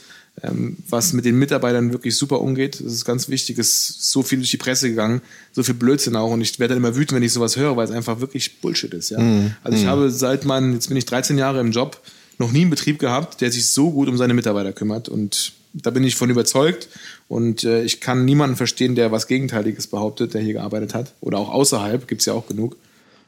was 0.89 1.13
mit 1.13 1.25
den 1.25 1.38
Mitarbeitern 1.38 1.91
wirklich 1.91 2.15
super 2.15 2.41
umgeht. 2.41 2.79
Das 2.84 2.93
ist 2.93 3.05
ganz 3.05 3.29
wichtig. 3.29 3.59
Es 3.59 3.89
ist 3.89 4.11
so 4.11 4.23
viel 4.23 4.39
durch 4.39 4.51
die 4.51 4.57
Presse 4.57 4.89
gegangen, 4.89 5.21
so 5.51 5.61
viel 5.61 5.73
Blödsinn 5.73 6.15
auch. 6.15 6.32
Und 6.32 6.41
ich 6.41 6.57
werde 6.59 6.73
dann 6.73 6.84
immer 6.84 6.95
wütend, 6.95 7.13
wenn 7.13 7.23
ich 7.23 7.34
sowas 7.34 7.57
höre, 7.57 7.75
weil 7.75 7.86
es 7.86 7.91
einfach 7.91 8.21
wirklich 8.21 8.59
Bullshit 8.59 8.93
ist. 8.93 9.09
Ja? 9.09 9.19
Also 9.63 9.77
ich 9.77 9.86
habe 9.86 10.09
seit 10.09 10.45
meinem, 10.45 10.73
jetzt 10.73 10.88
bin 10.88 10.97
ich 10.97 11.05
13 11.05 11.38
Jahre 11.38 11.59
im 11.59 11.71
Job, 11.71 12.01
noch 12.38 12.51
nie 12.51 12.61
einen 12.61 12.69
Betrieb 12.69 12.97
gehabt, 12.97 13.41
der 13.41 13.51
sich 13.51 13.69
so 13.69 13.91
gut 13.91 14.07
um 14.07 14.17
seine 14.17 14.34
Mitarbeiter 14.34 14.73
kümmert. 14.73 15.09
Und 15.09 15.53
da 15.73 15.89
bin 15.91 16.03
ich 16.03 16.15
von 16.15 16.29
überzeugt. 16.29 16.89
Und 17.27 17.63
äh, 17.63 17.84
ich 17.84 18.01
kann 18.01 18.25
niemanden 18.25 18.55
verstehen, 18.55 18.95
der 18.95 19.11
was 19.11 19.27
Gegenteiliges 19.27 19.88
behauptet, 19.88 20.34
der 20.34 20.41
hier 20.41 20.53
gearbeitet 20.53 20.93
hat. 20.93 21.13
Oder 21.21 21.38
auch 21.38 21.49
außerhalb, 21.49 22.07
gibt's 22.07 22.25
ja 22.25 22.34
auch 22.34 22.47
genug. 22.47 22.77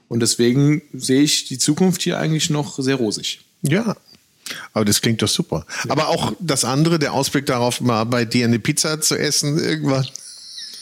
Und 0.10 0.20
deswegen 0.20 0.82
sehe 0.93 1.22
ich 1.22 1.45
die 1.45 1.58
Zukunft 1.58 2.01
hier 2.01 2.18
eigentlich 2.18 2.49
noch 2.49 2.80
sehr 2.80 2.95
rosig. 2.95 3.41
Ja. 3.62 3.95
Aber 4.74 4.86
das 4.86 5.01
klingt 5.01 5.22
doch 5.22 5.28
super. 5.28 5.66
Aber 5.89 6.10
auch 6.10 6.34
das 6.39 6.66
andere, 6.66 6.99
der 6.99 7.14
Ausblick 7.14 7.45
darauf, 7.45 7.82
mal 7.82 8.04
bei 8.06 8.26
dir 8.26 8.45
eine 8.45 8.60
Pizza 8.60 9.01
zu 9.01 9.18
essen, 9.18 9.58
irgendwann. 9.58 10.08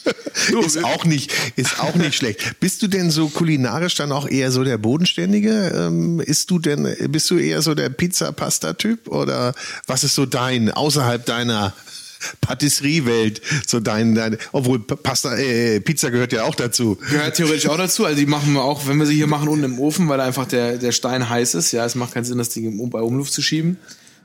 ist 0.64 0.82
auch 0.82 1.04
nicht, 1.04 1.32
ist 1.56 1.80
auch 1.80 1.94
nicht 1.94 2.16
schlecht. 2.16 2.58
Bist 2.60 2.82
du 2.82 2.88
denn 2.88 3.10
so 3.10 3.28
kulinarisch 3.28 3.94
dann 3.94 4.12
auch 4.12 4.28
eher 4.28 4.50
so 4.50 4.64
der 4.64 4.78
Bodenständige? 4.78 5.72
Ähm, 5.74 6.20
ist 6.20 6.50
du 6.50 6.58
denn, 6.58 6.96
bist 7.08 7.30
du 7.30 7.38
eher 7.38 7.62
so 7.62 7.74
der 7.74 7.88
Pizza-Pasta-Typ? 7.88 9.08
Oder 9.08 9.54
was 9.86 10.04
ist 10.04 10.14
so 10.14 10.26
dein, 10.26 10.70
außerhalb 10.70 11.24
deiner 11.24 11.72
Patisserie-Welt, 12.40 13.40
so 13.66 13.80
dein, 13.80 14.14
dein, 14.14 14.36
obwohl 14.52 14.80
Pasta, 14.80 15.36
äh, 15.36 15.80
Pizza 15.80 16.10
gehört 16.10 16.32
ja 16.32 16.44
auch 16.44 16.54
dazu. 16.54 16.96
Gehört 17.10 17.36
theoretisch 17.36 17.68
auch 17.68 17.76
dazu. 17.76 18.04
Also 18.04 18.18
die 18.18 18.26
machen 18.26 18.52
wir 18.54 18.62
auch, 18.62 18.86
wenn 18.86 18.98
wir 18.98 19.06
sie 19.06 19.14
hier 19.14 19.26
machen, 19.26 19.48
unten 19.48 19.64
im 19.64 19.78
Ofen, 19.78 20.08
weil 20.08 20.20
einfach 20.20 20.46
der, 20.46 20.78
der 20.78 20.92
Stein 20.92 21.28
heiß 21.28 21.54
ist. 21.54 21.72
Ja, 21.72 21.84
es 21.84 21.94
macht 21.94 22.14
keinen 22.14 22.24
Sinn, 22.24 22.38
das 22.38 22.50
Ding 22.50 22.90
bei 22.90 23.00
Umluft 23.00 23.32
zu 23.32 23.42
schieben. 23.42 23.78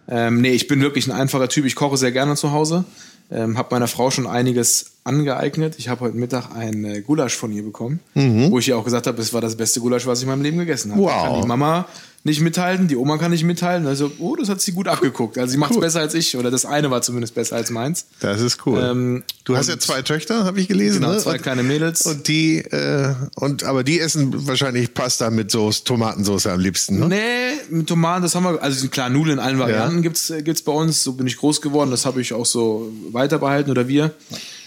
Ähm, 0.09 0.41
nee, 0.41 0.51
ich 0.51 0.67
bin 0.67 0.81
wirklich 0.81 1.07
ein 1.07 1.11
einfacher 1.11 1.49
Typ. 1.49 1.65
Ich 1.65 1.75
koche 1.75 1.97
sehr 1.97 2.11
gerne 2.11 2.35
zu 2.35 2.51
Hause. 2.51 2.85
Ähm, 3.29 3.57
habe 3.57 3.67
meiner 3.71 3.87
Frau 3.87 4.09
schon 4.09 4.25
einiges 4.25 4.91
angeeignet. 5.03 5.75
Ich 5.77 5.89
habe 5.89 6.01
heute 6.01 6.15
Mittag 6.15 6.55
ein 6.55 6.85
äh, 6.85 7.01
Gulasch 7.01 7.35
von 7.35 7.51
ihr 7.51 7.63
bekommen, 7.63 7.99
wo 8.13 8.59
ich 8.59 8.69
ihr 8.69 8.77
auch 8.77 8.85
gesagt 8.85 9.05
habe, 9.05 9.21
es 9.21 9.33
war 9.33 9.41
das 9.41 9.57
beste 9.57 9.81
Gulasch, 9.81 10.05
was 10.05 10.19
ich 10.19 10.23
in 10.23 10.29
meinem 10.29 10.43
Leben 10.43 10.57
gegessen 10.57 10.91
habe. 10.91 11.01
Wow. 11.01 11.11
Da 11.11 11.27
kann 11.27 11.41
die 11.41 11.47
Mama 11.47 11.87
nicht 12.27 12.41
mithalten, 12.41 12.87
die 12.87 12.95
Oma 12.95 13.17
kann 13.17 13.31
nicht 13.31 13.43
mithalten. 13.43 13.87
Also, 13.87 14.11
oh, 14.19 14.35
das 14.35 14.49
hat 14.49 14.61
sie 14.61 14.73
gut 14.73 14.87
abgeguckt. 14.87 15.37
Also 15.37 15.51
sie 15.51 15.57
macht 15.57 15.71
es 15.71 15.77
Cool. 15.77 15.81
besser 15.81 16.01
als 16.01 16.13
ich 16.13 16.37
oder 16.37 16.51
das 16.51 16.65
eine 16.65 16.91
war 16.91 17.01
zumindest 17.01 17.33
besser 17.33 17.55
als 17.55 17.71
meins. 17.71 18.05
Das 18.19 18.39
ist 18.41 18.65
cool. 18.67 18.79
Ähm, 18.83 19.23
du 19.45 19.57
hast 19.57 19.69
ja 19.69 19.79
zwei 19.79 20.03
Töchter, 20.03 20.45
habe 20.45 20.59
ich 20.59 20.67
gelesen. 20.67 21.01
Genau, 21.01 21.13
ne? 21.13 21.19
zwei 21.19 21.33
und, 21.33 21.41
kleine 21.41 21.63
Mädels. 21.63 22.05
Und 22.05 22.27
die, 22.27 22.57
äh, 22.59 23.15
und 23.35 23.63
aber 23.63 23.83
die 23.83 23.99
essen 23.99 24.47
wahrscheinlich 24.47 24.93
Pasta 24.93 25.31
mit 25.31 25.49
Soße, 25.49 25.83
Tomatensauce 25.83 26.47
am 26.47 26.59
liebsten. 26.59 26.99
Ne? 26.99 27.07
Nee, 27.07 27.75
mit 27.75 27.87
Tomaten, 27.87 28.21
das 28.21 28.35
haben 28.35 28.43
wir, 28.43 28.61
also 28.61 28.87
klar, 28.89 29.09
Nudeln 29.09 29.39
in 29.39 29.43
allen 29.43 29.57
Varianten 29.57 30.01
gibt's 30.01 30.29
äh, 30.29 30.43
gibt's 30.43 30.61
bei 30.61 30.71
uns. 30.71 31.03
So 31.03 31.13
bin 31.13 31.25
ich 31.25 31.37
groß 31.37 31.61
geworden, 31.61 31.89
das 31.89 32.05
habe 32.05 32.21
ich 32.21 32.33
auch 32.33 32.45
so 32.45 32.91
weiter 33.11 33.39
behalten 33.39 33.71
oder 33.71 33.87
wir. 33.87 34.11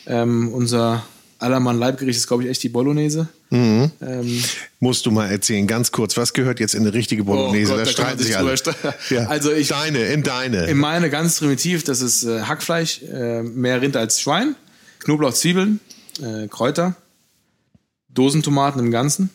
Ähm, 0.06 0.48
unser 0.52 1.04
allermann 1.40 1.78
Leibgericht 1.78 2.18
ist, 2.18 2.26
glaube 2.26 2.44
ich, 2.44 2.48
echt 2.50 2.62
die 2.62 2.68
Bolognese. 2.68 3.28
Mhm. 3.50 3.90
Ähm, 4.00 4.42
Musst 4.78 5.06
du 5.06 5.10
mal 5.10 5.30
erzählen, 5.30 5.66
ganz 5.66 5.90
kurz, 5.90 6.16
was 6.16 6.32
gehört 6.32 6.60
jetzt 6.60 6.74
in 6.74 6.82
eine 6.82 6.92
richtige 6.94 7.24
Bolognese? 7.24 7.72
Oh 7.72 7.76
Gott, 7.76 7.86
da 7.86 7.90
streiten 7.90 8.22
sich 8.22 8.36
alle. 8.36 8.54
Ja. 9.10 9.26
Also 9.26 9.52
ich- 9.52 9.68
deine, 9.68 10.04
in 10.06 10.22
deine. 10.22 10.66
in 10.66 10.76
meine 10.78 11.10
ganz 11.10 11.38
primitiv, 11.38 11.82
das 11.84 12.00
ist 12.00 12.24
äh, 12.24 12.42
Hackfleisch, 12.42 13.02
äh, 13.02 13.42
mehr 13.42 13.80
Rind 13.82 13.96
als 13.96 14.20
Schwein, 14.20 14.54
Knoblauch, 15.00 15.32
Zwiebeln, 15.34 15.80
äh, 16.22 16.46
Kräuter, 16.48 16.94
Dosentomaten 18.08 18.80
im 18.80 18.90
Ganzen 18.90 19.30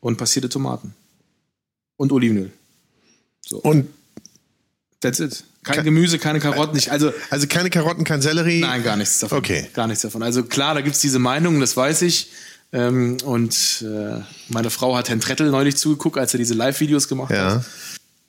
und 0.00 0.16
passierte 0.18 0.48
Tomaten. 0.48 0.94
Und 1.96 2.12
Olivenöl. 2.12 2.50
und 3.62 3.88
That's 5.00 5.20
it. 5.20 5.44
Kein 5.74 5.84
Gemüse, 5.84 6.18
keine 6.18 6.40
Karotten, 6.40 6.74
nicht. 6.74 6.90
Also 6.90 7.12
also 7.30 7.46
keine 7.46 7.70
Karotten, 7.70 8.04
kein 8.04 8.22
Sellerie. 8.22 8.60
Nein, 8.60 8.82
gar 8.82 8.96
nichts 8.96 9.18
davon. 9.18 9.38
Okay. 9.38 9.68
Gar 9.74 9.86
nichts 9.88 10.02
davon. 10.02 10.22
Also 10.22 10.44
klar, 10.44 10.74
da 10.74 10.80
gibt's 10.80 11.00
diese 11.00 11.18
Meinungen, 11.18 11.60
das 11.60 11.76
weiß 11.76 12.02
ich. 12.02 12.30
Ähm, 12.72 13.16
und 13.24 13.84
äh, 13.86 14.20
meine 14.48 14.70
Frau 14.70 14.96
hat 14.96 15.08
Herrn 15.08 15.20
Trettel 15.20 15.50
neulich 15.50 15.76
zugeguckt, 15.76 16.18
als 16.18 16.34
er 16.34 16.38
diese 16.38 16.54
Live-Videos 16.54 17.08
gemacht 17.08 17.30
Ja. 17.32 17.56
hat. 17.56 17.64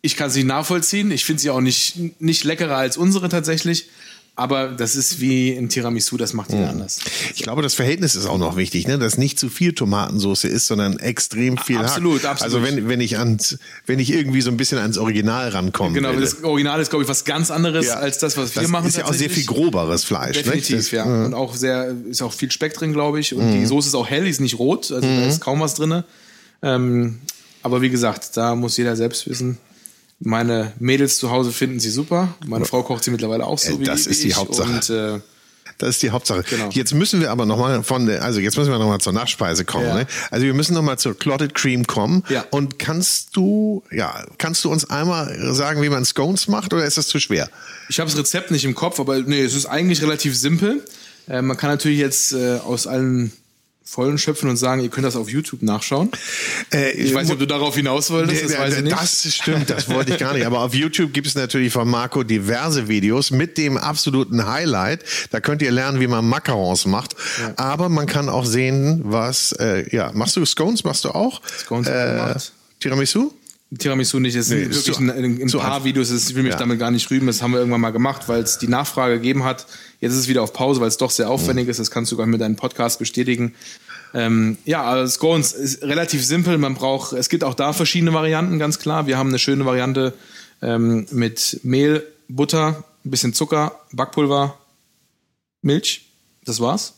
Ich 0.01 0.15
kann 0.15 0.29
sie 0.29 0.43
nachvollziehen. 0.43 1.11
Ich 1.11 1.25
finde 1.25 1.41
sie 1.41 1.49
auch 1.49 1.59
nicht, 1.59 2.21
nicht 2.21 2.43
leckerer 2.43 2.77
als 2.77 2.97
unsere 2.97 3.29
tatsächlich. 3.29 3.89
Aber 4.39 4.67
das 4.67 4.95
ist 4.95 5.19
wie 5.19 5.57
ein 5.57 5.67
Tiramisu, 5.67 6.15
das 6.15 6.33
macht 6.33 6.51
jeder 6.53 6.69
anders. 6.69 6.99
Ich 7.33 7.41
glaube, 7.41 7.63
das 7.63 7.73
Verhältnis 7.73 8.13
ist 8.13 8.27
auch 8.27 8.37
noch 8.37 8.55
wichtig, 8.55 8.87
ne? 8.87 8.99
dass 8.99 9.17
nicht 9.17 9.39
zu 9.39 9.49
viel 9.49 9.73
Tomatensauce 9.73 10.43
ist, 10.43 10.67
sondern 10.67 10.99
extrem 10.99 11.57
viel 11.57 11.79
Absolut, 11.79 12.21
Hack. 12.21 12.29
absolut. 12.33 12.53
Also 12.53 12.63
wenn, 12.63 12.87
wenn 12.87 13.01
ich 13.01 13.17
ans, 13.17 13.57
wenn 13.87 13.97
ich 13.97 14.13
irgendwie 14.13 14.41
so 14.41 14.51
ein 14.51 14.57
bisschen 14.57 14.77
ans 14.77 14.99
Original 14.99 15.49
rankomme. 15.49 15.93
Genau, 15.93 16.13
das 16.13 16.43
Original 16.43 16.79
ist, 16.79 16.91
glaube 16.91 17.01
ich, 17.03 17.09
was 17.09 17.25
ganz 17.25 17.49
anderes 17.49 17.87
Ja. 17.87 17.95
als 17.95 18.19
das, 18.19 18.37
was 18.37 18.55
wir 18.55 18.61
das 18.61 18.69
machen. 18.69 18.87
ist 18.87 18.97
ja 18.97 19.05
auch 19.05 19.13
sehr 19.13 19.31
viel 19.31 19.45
groberes 19.45 20.03
Fleisch. 20.03 20.37
Definitiv, 20.37 20.75
nicht? 20.75 20.85
Das, 20.85 20.91
ja. 20.91 21.03
Und 21.25 21.33
auch 21.33 21.55
sehr, 21.55 21.95
ist 22.07 22.21
auch 22.21 22.31
viel 22.31 22.51
Speck 22.51 22.75
drin, 22.75 22.93
glaube 22.93 23.19
ich. 23.19 23.33
Und 23.33 23.51
die 23.53 23.65
Soße 23.65 23.87
ist 23.87 23.95
auch 23.95 24.07
hell, 24.07 24.25
die 24.25 24.29
ist 24.29 24.39
nicht 24.39 24.59
rot, 24.59 24.91
also 24.91 25.01
da 25.01 25.25
ist 25.25 25.41
kaum 25.41 25.61
was 25.61 25.73
drin. 25.73 26.03
Ähm, 26.61 27.17
aber 27.63 27.81
wie 27.81 27.89
gesagt, 27.89 28.37
da 28.37 28.53
muss 28.53 28.77
jeder 28.77 28.95
selbst 28.95 29.27
wissen. 29.27 29.57
Meine 30.19 30.73
Mädels 30.79 31.17
zu 31.17 31.29
Hause 31.29 31.51
finden 31.51 31.79
sie 31.79 31.91
super. 31.91 32.29
Meine 32.45 32.65
Frau 32.65 32.81
kocht 32.83 33.03
sie 33.03 33.11
mittlerweile 33.11 33.45
auch 33.45 33.59
so 33.59 33.73
Äh, 33.73 33.79
wie 33.79 33.83
das 33.83 34.07
ist 34.07 34.23
die. 34.23 34.33
Hauptsache. 34.33 34.67
Und 34.71 34.89
äh, 34.89 35.19
Das 35.77 35.89
ist 35.89 36.01
die 36.01 36.09
Hauptsache. 36.09 36.43
Genau. 36.49 36.69
Jetzt 36.71 36.95
müssen 36.95 37.21
wir 37.21 37.29
aber 37.29 37.45
nochmal 37.45 37.83
von 37.83 38.07
der, 38.07 38.23
also 38.23 38.39
jetzt 38.39 38.57
müssen 38.57 38.71
wir 38.71 38.79
nochmal 38.79 38.99
zur 38.99 39.13
Nachspeise 39.13 39.63
kommen. 39.63 39.85
Ja. 39.85 39.93
Ne? 39.95 40.07
Also 40.31 40.45
wir 40.47 40.55
müssen 40.55 40.73
nochmal 40.73 40.97
zur 40.97 41.15
Clotted 41.15 41.53
Cream 41.53 41.85
kommen. 41.85 42.23
Ja. 42.29 42.45
Und 42.49 42.79
kannst 42.79 43.35
du, 43.35 43.83
ja, 43.91 44.25
kannst 44.39 44.65
du 44.65 44.71
uns 44.71 44.89
einmal 44.89 45.53
sagen, 45.53 45.83
wie 45.83 45.89
man 45.89 46.03
Scones 46.03 46.47
macht 46.47 46.73
oder 46.73 46.83
ist 46.85 46.97
das 46.97 47.07
zu 47.07 47.19
schwer? 47.19 47.47
ich 47.89 47.99
habe 47.99 48.09
das 48.09 48.17
Rezept 48.19 48.49
nicht 48.49 48.65
im 48.65 48.73
Kopf, 48.75 48.99
aber 48.99 49.19
nee, 49.19 49.41
es 49.41 49.53
ist 49.53 49.67
eigentlich 49.67 50.01
relativ 50.01 50.35
simpel. 50.35 50.83
Äh, 51.29 51.43
man 51.43 51.57
kann 51.57 51.69
natürlich 51.69 51.99
jetzt 51.99 52.33
äh, 52.33 52.55
aus 52.57 52.87
allen 52.87 53.31
Vollen 53.89 54.17
schöpfen 54.17 54.49
und 54.49 54.57
sagen, 54.57 54.81
ihr 54.81 54.89
könnt 54.89 55.05
das 55.07 55.15
auf 55.15 55.29
YouTube 55.29 55.61
nachschauen. 55.61 56.11
Äh, 56.73 56.91
Ich 56.91 57.13
weiß 57.13 57.23
nicht, 57.23 57.33
ob 57.33 57.39
du 57.39 57.47
darauf 57.47 57.73
hinaus 57.73 58.09
wolltest, 58.11 58.43
das 58.43 58.57
weiß 58.57 58.77
ich 58.77 58.83
nicht. 58.83 58.95
Das 58.95 59.33
stimmt, 59.33 59.69
das 59.69 59.87
wollte 59.87 60.11
ich 60.11 60.17
gar 60.19 60.33
nicht. 60.33 60.45
Aber 60.45 60.59
auf 60.59 60.73
YouTube 60.73 61.13
gibt 61.13 61.25
es 61.25 61.35
natürlich 61.35 61.71
von 61.71 61.87
Marco 61.87 62.23
diverse 62.23 62.89
Videos 62.89 63.31
mit 63.31 63.57
dem 63.57 63.77
absoluten 63.77 64.45
Highlight. 64.45 65.05
Da 65.31 65.39
könnt 65.39 65.61
ihr 65.61 65.71
lernen, 65.71 66.01
wie 66.01 66.07
man 66.07 66.27
Macarons 66.27 66.85
macht. 66.85 67.15
Aber 67.55 67.87
man 67.87 68.07
kann 68.07 68.27
auch 68.27 68.45
sehen, 68.45 69.03
was, 69.05 69.53
äh, 69.53 69.85
ja, 69.95 70.11
machst 70.13 70.35
du 70.35 70.45
Scones? 70.45 70.83
Machst 70.83 71.05
du 71.05 71.11
auch? 71.11 71.41
Scones 71.57 71.87
äh, 71.87 71.91
gemacht. 72.11 72.51
Tiramisu? 72.81 73.31
Tiramisu 73.77 74.19
nicht, 74.19 74.35
es 74.35 74.49
Nee, 74.49 74.61
ist 74.63 74.87
wirklich 74.87 74.97
ein, 74.99 75.09
ein, 75.09 75.41
ein 75.41 75.51
paar 75.51 75.65
einfach. 75.65 75.83
Videos, 75.83 76.09
das- 76.09 76.29
ich 76.29 76.35
will 76.35 76.43
mich 76.43 76.53
Ja. 76.53 76.57
damit 76.59 76.79
gar 76.79 76.89
nicht 76.91 77.09
rühmen, 77.11 77.27
das 77.27 77.41
haben 77.41 77.51
wir 77.51 77.59
irgendwann 77.59 77.81
mal 77.81 77.89
gemacht, 77.91 78.29
weil 78.29 78.41
es 78.41 78.57
die 78.57 78.67
Nachfrage 78.69 79.15
gegeben 79.15 79.43
hat. 79.43 79.67
Jetzt 79.99 80.13
ist 80.13 80.19
es 80.19 80.27
wieder 80.29 80.41
auf 80.41 80.53
Pause, 80.53 80.79
weil 80.79 80.87
es 80.87 80.97
doch 80.97 81.11
sehr 81.11 81.29
aufwendig 81.29 81.67
ist, 81.67 81.77
das 81.79 81.91
kannst 81.91 82.11
du 82.11 82.15
sogar 82.15 82.27
mit 82.27 82.39
deinem 82.39 82.55
Podcast 82.55 82.97
bestätigen. 82.99 83.55
Ähm, 84.13 84.57
ja, 84.63 84.83
also 84.83 85.11
Scones 85.13 85.51
ist 85.51 85.83
relativ 85.83 86.23
simpel, 86.25 86.57
man 86.57 86.75
braucht, 86.75 87.11
es 87.11 87.27
gibt 87.27 87.43
auch 87.43 87.55
da 87.55 87.73
verschiedene 87.73 88.13
Varianten, 88.13 88.57
ganz 88.57 88.79
klar. 88.79 89.05
Wir 89.05 89.17
haben 89.17 89.29
eine 89.29 89.39
schöne 89.39 89.65
Variante 89.65 90.13
ähm, 90.61 91.05
mit 91.11 91.59
Mehl, 91.63 92.03
Butter, 92.29 92.85
ein 93.03 93.11
bisschen 93.11 93.33
Zucker, 93.33 93.79
Backpulver, 93.91 94.57
Milch, 95.61 96.05
das 96.45 96.59
war's. 96.61 96.93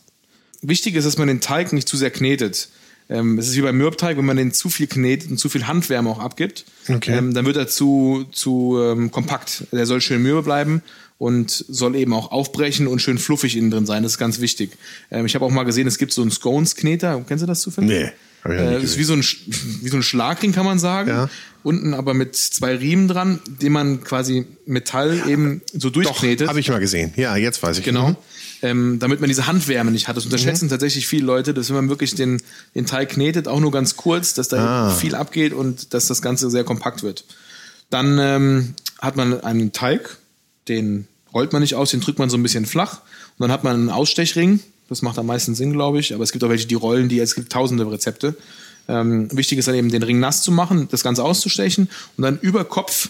Wichtig 0.62 0.94
ist, 0.94 1.04
dass 1.04 1.18
man 1.18 1.26
den 1.28 1.40
Teig 1.40 1.72
nicht 1.72 1.88
zu 1.88 1.96
sehr 1.96 2.10
knetet. 2.10 2.68
Ähm, 3.10 3.38
es 3.38 3.48
ist 3.48 3.56
wie 3.56 3.60
beim 3.62 3.76
Mürbteig, 3.76 4.16
wenn 4.16 4.24
man 4.24 4.36
den 4.36 4.52
zu 4.52 4.70
viel 4.70 4.86
knetet 4.86 5.30
und 5.30 5.38
zu 5.38 5.48
viel 5.48 5.66
Handwärme 5.66 6.08
auch 6.08 6.20
abgibt, 6.20 6.64
Okay. 6.88 7.16
ähm, 7.18 7.34
dann 7.34 7.44
wird 7.44 7.56
er 7.56 7.66
zu, 7.68 8.24
zu 8.30 8.78
ähm, 8.80 9.10
kompakt. 9.10 9.64
Der 9.72 9.84
soll 9.84 10.00
schön 10.00 10.22
mürbe 10.22 10.42
bleiben 10.42 10.80
und 11.18 11.50
soll 11.50 11.96
eben 11.96 12.12
auch 12.14 12.30
aufbrechen 12.30 12.86
und 12.86 13.02
schön 13.02 13.18
fluffig 13.18 13.56
innen 13.56 13.70
drin 13.70 13.84
sein. 13.84 14.02
Das 14.04 14.12
ist 14.12 14.18
ganz 14.18 14.40
wichtig. 14.40 14.70
Ähm, 15.10 15.26
ich 15.26 15.34
habe 15.34 15.44
auch 15.44 15.50
mal 15.50 15.64
gesehen, 15.64 15.86
es 15.88 15.98
gibt 15.98 16.12
so 16.12 16.22
einen 16.22 16.30
Scones-Kneter. 16.30 17.22
Kennst 17.26 17.42
du 17.42 17.46
das 17.46 17.60
zufällig? 17.62 17.90
Nee, 17.90 18.10
hab 18.44 18.52
ich 18.52 18.58
Äh, 18.60 18.82
ist 18.82 18.96
wie 18.96 19.04
so, 19.04 19.14
ein, 19.14 19.24
wie 19.82 19.88
so 19.88 19.96
ein 19.96 20.02
Schlagring, 20.04 20.52
kann 20.52 20.64
man 20.64 20.78
sagen. 20.78 21.08
Ja. 21.10 21.28
Unten 21.62 21.92
aber 21.92 22.14
mit 22.14 22.36
zwei 22.36 22.74
Riemen 22.74 23.06
dran, 23.08 23.40
den 23.60 23.72
man 23.72 24.02
quasi 24.02 24.46
Metall 24.64 25.20
eben 25.28 25.60
so 25.74 25.90
durchknetet. 25.90 26.48
habe 26.48 26.58
ich 26.60 26.70
mal 26.70 26.78
gesehen. 26.80 27.12
Ja, 27.16 27.36
jetzt 27.36 27.62
weiß 27.62 27.78
ich. 27.78 27.84
Genau. 27.84 28.10
Mhm. 28.10 28.16
Ähm, 28.62 28.98
damit 28.98 29.20
man 29.20 29.28
diese 29.28 29.46
Handwärme 29.46 29.90
nicht 29.90 30.06
hat. 30.06 30.16
Das 30.18 30.24
unterschätzen 30.26 30.68
tatsächlich 30.68 31.06
viele 31.06 31.24
Leute, 31.24 31.54
dass 31.54 31.68
wenn 31.70 31.76
man 31.76 31.88
wirklich 31.88 32.14
den, 32.14 32.42
den 32.74 32.84
Teig 32.84 33.08
knetet, 33.10 33.48
auch 33.48 33.58
nur 33.60 33.70
ganz 33.70 33.96
kurz, 33.96 34.34
dass 34.34 34.48
da 34.48 34.88
Ah. 34.88 34.90
viel 34.94 35.14
abgeht 35.14 35.54
und 35.54 35.94
dass 35.94 36.06
das 36.08 36.20
Ganze 36.20 36.50
sehr 36.50 36.62
kompakt 36.64 37.02
wird. 37.02 37.24
Dann 37.88 38.18
ähm, 38.20 38.74
hat 39.00 39.16
man 39.16 39.40
einen 39.42 39.72
Teig, 39.72 40.18
den 40.68 41.06
rollt 41.32 41.52
man 41.54 41.62
nicht 41.62 41.74
aus, 41.74 41.90
den 41.90 42.00
drückt 42.00 42.18
man 42.18 42.28
so 42.28 42.36
ein 42.36 42.42
bisschen 42.42 42.66
flach 42.66 43.00
und 43.38 43.44
dann 43.44 43.50
hat 43.50 43.64
man 43.64 43.74
einen 43.76 43.90
Ausstechring. 43.90 44.60
Das 44.90 45.00
macht 45.02 45.18
am 45.18 45.26
meisten 45.26 45.54
Sinn, 45.54 45.72
glaube 45.72 45.98
ich. 46.00 46.12
Aber 46.12 46.22
es 46.24 46.32
gibt 46.32 46.44
auch 46.44 46.48
welche, 46.50 46.66
die 46.66 46.74
rollen 46.74 47.08
die. 47.08 47.18
Es 47.20 47.34
gibt 47.34 47.50
tausende 47.50 47.90
Rezepte. 47.90 48.36
Ähm, 48.88 49.28
wichtig 49.34 49.58
ist 49.58 49.68
dann 49.68 49.74
eben, 49.76 49.90
den 49.90 50.02
Ring 50.02 50.18
nass 50.20 50.42
zu 50.42 50.52
machen, 50.52 50.88
das 50.90 51.02
Ganze 51.02 51.22
auszustechen 51.24 51.88
und 52.16 52.22
dann 52.22 52.38
über 52.40 52.64
Kopf 52.64 53.08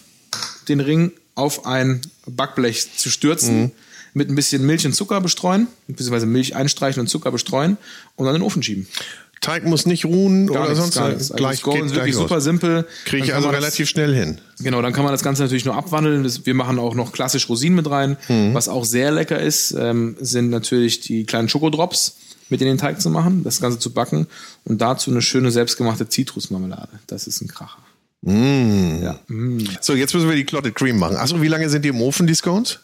den 0.68 0.78
Ring 0.80 1.11
auf 1.34 1.66
ein 1.66 2.03
Backblech 2.26 2.88
zu 2.96 3.09
stürzen, 3.11 3.72
mit 4.14 4.28
ein 4.28 4.34
bisschen 4.34 4.64
Milch 4.66 4.86
und 4.86 4.94
Zucker 4.94 5.20
bestreuen, 5.20 5.66
beziehungsweise 5.88 6.26
Milch 6.26 6.54
einstreichen 6.56 7.00
und 7.00 7.06
Zucker 7.08 7.30
bestreuen 7.30 7.76
und 8.16 8.26
dann 8.26 8.34
in 8.34 8.40
den 8.40 8.46
Ofen 8.46 8.62
schieben. 8.62 8.86
Teig 9.40 9.64
muss 9.64 9.86
nicht 9.86 10.04
ruhen 10.04 10.48
Gar 10.48 10.64
oder 10.64 10.74
nichts, 10.74 10.94
sonst 10.94 11.08
nichts. 11.08 11.30
Also 11.30 11.34
gleich 11.34 11.62
geht 11.62 11.84
ist 11.86 11.94
wirklich 11.94 12.14
super 12.14 12.42
simpel. 12.42 12.86
Kriege 13.06 13.24
ich 13.24 13.34
also 13.34 13.48
das- 13.48 13.56
relativ 13.56 13.88
schnell 13.88 14.14
hin. 14.14 14.38
Genau, 14.61 14.82
dann 14.82 14.92
kann 14.92 15.02
man 15.04 15.12
das 15.12 15.22
Ganze 15.22 15.42
natürlich 15.42 15.64
nur 15.64 15.76
abwandeln. 15.76 16.24
Das, 16.24 16.44
wir 16.44 16.52
machen 16.54 16.78
auch 16.78 16.94
noch 16.94 17.12
klassisch 17.12 17.48
Rosinen 17.48 17.76
mit 17.76 17.88
rein. 17.90 18.18
Mhm. 18.28 18.52
Was 18.52 18.68
auch 18.68 18.84
sehr 18.84 19.11
lecker 19.11 19.40
ist, 19.40 19.72
ähm, 19.72 20.16
sind 20.20 20.50
natürlich 20.50 21.00
die 21.00 21.24
kleinen 21.24 21.48
Schokodrops 21.48 22.16
mit 22.50 22.61
in 22.61 22.66
den 22.66 22.76
Teig 22.76 23.00
zu 23.00 23.08
machen, 23.08 23.42
das 23.42 23.61
Ganze 23.62 23.78
zu 23.78 23.92
backen 23.94 24.26
und 24.64 24.82
dazu 24.82 25.11
eine 25.11 25.22
schöne 25.22 25.50
selbstgemachte 25.50 26.06
Zitrusmarmelade. 26.08 26.88
Das 27.06 27.26
ist 27.26 27.40
ein 27.40 27.48
Kracher. 27.48 27.78
Mm. 28.22 29.02
Ja. 29.02 29.18
Mm. 29.28 29.61
So, 29.80 29.94
jetzt 29.94 30.12
müssen 30.12 30.28
wir 30.28 30.36
die 30.36 30.44
Clotted 30.44 30.74
Cream 30.74 30.98
machen. 30.98 31.16
Achso, 31.16 31.40
wie 31.40 31.48
lange 31.48 31.70
sind 31.70 31.84
die 31.84 31.88
im 31.88 32.02
Ofen, 32.02 32.26
die 32.26 32.34
Scones? 32.34 32.80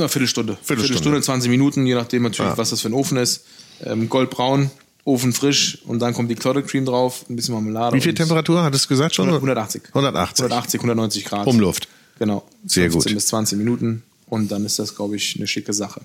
Eine 0.00 0.08
Viertelstunde. 0.08 0.54
Viertelstunde. 0.54 0.82
Viertelstunde, 0.86 1.20
20 1.22 1.50
Minuten, 1.50 1.86
je 1.86 1.94
nachdem 1.94 2.22
natürlich, 2.22 2.52
Ja. 2.52 2.58
was 2.58 2.70
das 2.70 2.80
für 2.80 2.88
ein 2.88 2.94
Ofen 2.94 3.16
ist. 3.18 3.44
Ähm, 3.84 4.08
goldbraun, 4.08 4.70
Ofen 5.04 5.32
frisch 5.32 5.78
und 5.86 6.00
dann 6.00 6.12
kommt 6.14 6.30
die 6.30 6.34
Clotted 6.34 6.66
Cream 6.68 6.84
drauf, 6.84 7.24
ein 7.30 7.36
bisschen 7.36 7.54
Marmelade. 7.54 7.96
Wie 7.96 8.00
viel 8.00 8.14
Temperatur 8.14 8.62
hattest 8.62 8.84
du 8.84 8.88
gesagt 8.90 9.14
schon? 9.14 9.28
180. 9.28 9.82
180. 9.94 10.44
180, 10.44 10.80
190 10.80 11.24
Grad. 11.24 11.46
Umluft. 11.46 11.88
Genau. 12.18 12.44
Sehr 12.66 12.90
15 12.90 13.10
gut. 13.12 13.14
bis 13.16 13.26
20 13.28 13.56
Minuten 13.58 14.02
und 14.28 14.52
dann 14.52 14.64
ist 14.66 14.78
das, 14.78 14.94
glaube 14.94 15.16
ich, 15.16 15.36
eine 15.36 15.46
schicke 15.46 15.72
Sache. 15.72 16.02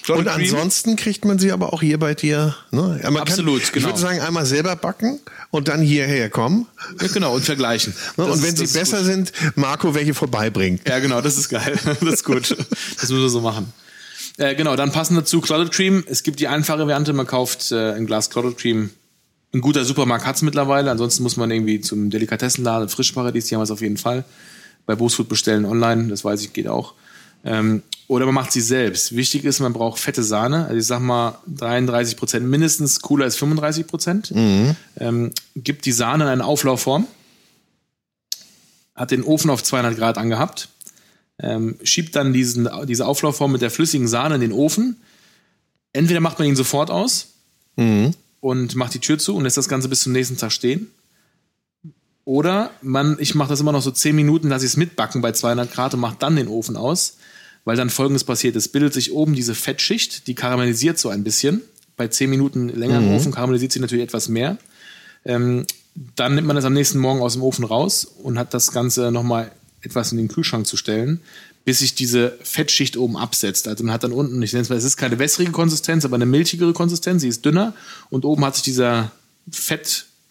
Und 0.00 0.04
Clotted 0.24 0.32
Cream, 0.32 0.54
ansonsten 0.54 0.96
kriegt 0.96 1.24
man 1.24 1.38
sie 1.38 1.52
aber 1.52 1.72
auch 1.72 1.82
hier 1.82 1.98
bei 1.98 2.14
dir. 2.14 2.56
Ne? 2.70 3.00
Man 3.04 3.16
Absolut, 3.18 3.62
kann, 3.62 3.72
genau. 3.74 3.86
Ich 3.88 3.92
würde 3.92 3.98
sagen, 4.00 4.20
einmal 4.20 4.46
selber 4.46 4.74
backen 4.76 5.20
und 5.50 5.68
dann 5.68 5.80
hierher 5.82 6.30
kommen. 6.30 6.66
Ja, 7.00 7.08
genau, 7.08 7.34
und 7.34 7.44
vergleichen. 7.44 7.94
Ne? 8.16 8.24
Und 8.24 8.34
ist- 8.34 8.42
wenn 8.42 8.56
sie 8.56 8.64
ist 8.64 8.72
besser 8.74 8.98
gut. 8.98 9.06
sind, 9.06 9.32
Marco 9.56 9.94
welche 9.94 10.14
vorbeibringt. 10.14 10.88
Ja, 10.88 10.98
genau, 11.00 11.20
das 11.20 11.36
ist 11.36 11.48
geil. 11.48 11.78
Das 12.00 12.14
ist 12.14 12.24
gut. 12.24 12.50
Das 12.50 13.10
müssen 13.10 13.20
wir 13.22 13.28
so 13.28 13.40
machen. 13.40 13.72
Äh, 14.38 14.54
genau, 14.54 14.74
dann 14.76 14.90
passend 14.92 15.18
dazu 15.18 15.40
Clotted 15.40 15.72
Cream. 15.72 16.02
Es 16.08 16.22
gibt 16.22 16.40
die 16.40 16.48
einfache 16.48 16.78
Variante, 16.80 17.12
man 17.12 17.26
kauft 17.26 17.72
äh, 17.72 17.92
ein 17.92 18.06
Glas 18.06 18.30
Clotted 18.30 18.56
Cream. 18.58 18.90
Ein 19.52 19.60
guter 19.60 19.84
Supermarkt 19.84 20.24
hat's 20.24 20.42
mittlerweile, 20.42 20.90
ansonsten 20.90 21.24
muss 21.24 21.36
man 21.36 21.50
irgendwie 21.50 21.80
zum 21.80 22.08
Delikatessenladen, 22.08 22.88
Frischparadies, 22.88 23.46
die 23.46 23.56
haben 23.56 23.62
es 23.62 23.70
auf 23.70 23.80
jeden 23.80 23.96
Fall. 23.96 24.24
Bei 24.86 24.94
Boostfood 24.94 25.28
bestellen 25.28 25.64
online, 25.64 26.08
das 26.08 26.24
weiß 26.24 26.40
ich, 26.42 26.52
geht 26.52 26.68
auch. 26.68 26.94
Ähm, 27.44 27.82
oder 28.08 28.26
man 28.26 28.34
macht 28.34 28.52
sie 28.52 28.60
selbst. 28.60 29.14
Wichtig 29.14 29.44
ist, 29.44 29.60
man 29.60 29.72
braucht 29.72 30.00
fette 30.00 30.22
Sahne. 30.24 30.64
Also 30.66 30.76
ich 30.76 30.86
sag 30.86 31.00
mal 31.00 31.38
33 31.46 32.16
Prozent 32.16 32.46
mindestens, 32.46 33.00
cooler 33.00 33.26
ist 33.26 33.36
35 33.36 33.86
Prozent. 33.86 34.32
Ähm, 34.96 35.30
gibt 35.56 35.86
die 35.86 35.92
Sahne 35.92 36.24
in 36.24 36.30
eine 36.30 36.44
Auflaufform 36.44 37.06
hat 38.94 39.10
den 39.12 39.24
Ofen 39.24 39.48
auf 39.48 39.62
200 39.62 39.96
Grad 39.96 40.18
angehabt, 40.18 40.68
ähm, 41.38 41.76
schiebt 41.82 42.14
dann 42.16 42.34
diesen, 42.34 42.68
diese 42.86 43.06
Auflaufform 43.06 43.52
mit 43.52 43.62
der 43.62 43.70
flüssigen 43.70 44.06
Sahne 44.08 44.34
in 44.34 44.40
den 44.42 44.52
Ofen. 44.52 44.96
Entweder 45.94 46.20
macht 46.20 46.38
man 46.38 46.48
ihn 46.48 46.56
sofort 46.56 46.90
aus 46.90 47.28
Mhm. 47.76 48.12
und 48.40 48.74
macht 48.74 48.92
die 48.92 48.98
Tür 48.98 49.18
zu 49.18 49.34
und 49.36 49.44
lässt 49.44 49.56
das 49.56 49.68
Ganze 49.68 49.88
bis 49.88 50.00
zum 50.02 50.12
nächsten 50.12 50.36
Tag 50.36 50.52
stehen. 50.52 50.88
Oder 52.24 52.70
man, 52.82 53.16
ich 53.18 53.34
mache 53.34 53.48
das 53.48 53.60
immer 53.60 53.72
noch 53.72 53.82
so 53.82 53.90
10 53.90 54.14
Minuten, 54.14 54.48
lasse 54.48 54.64
ich 54.64 54.72
es 54.72 54.76
mitbacken 54.76 55.22
bei 55.22 55.32
200 55.32 55.72
Grad 55.72 55.94
und 55.94 56.00
mache 56.00 56.16
dann 56.18 56.36
den 56.36 56.48
Ofen 56.48 56.76
aus, 56.76 57.16
weil 57.64 57.76
dann 57.76 57.90
folgendes 57.90 58.24
passiert. 58.24 58.56
Es 58.56 58.68
bildet 58.68 58.92
sich 58.92 59.12
oben 59.12 59.34
diese 59.34 59.54
Fettschicht, 59.54 60.26
die 60.26 60.34
karamellisiert 60.34 60.98
so 60.98 61.08
ein 61.08 61.24
bisschen. 61.24 61.62
Bei 61.96 62.08
10 62.08 62.30
Minuten 62.30 62.68
länger 62.68 62.98
im 62.98 63.12
Ofen 63.14 63.32
karamellisiert 63.32 63.72
sie 63.72 63.80
natürlich 63.80 64.04
etwas 64.04 64.28
mehr. 64.28 64.58
Ähm, 65.24 65.66
dann 66.16 66.34
nimmt 66.34 66.46
man 66.46 66.56
das 66.56 66.64
am 66.64 66.72
nächsten 66.72 66.98
Morgen 66.98 67.20
aus 67.20 67.34
dem 67.34 67.42
Ofen 67.42 67.64
raus 67.64 68.04
und 68.04 68.38
hat 68.38 68.54
das 68.54 68.72
Ganze 68.72 69.10
nochmal 69.10 69.50
etwas 69.82 70.12
in 70.12 70.18
den 70.18 70.28
Kühlschrank 70.28 70.66
zu 70.66 70.76
stellen, 70.76 71.20
bis 71.64 71.80
sich 71.80 71.94
diese 71.94 72.38
Fettschicht 72.42 72.96
oben 72.96 73.16
absetzt. 73.16 73.68
Also 73.68 73.84
man 73.84 73.92
hat 73.92 74.04
dann 74.04 74.12
unten, 74.12 74.40
ich 74.42 74.52
nenne 74.52 74.62
es 74.62 74.68
mal, 74.68 74.76
es 74.76 74.84
ist 74.84 74.96
keine 74.96 75.18
wässrige 75.18 75.50
Konsistenz, 75.50 76.04
aber 76.04 76.16
eine 76.16 76.26
milchigere 76.26 76.72
Konsistenz, 76.72 77.22
sie 77.22 77.28
ist 77.28 77.44
dünner 77.44 77.74
und 78.08 78.24
oben 78.24 78.44
hat 78.44 78.54
sich 78.54 78.64
dieser 78.64 79.12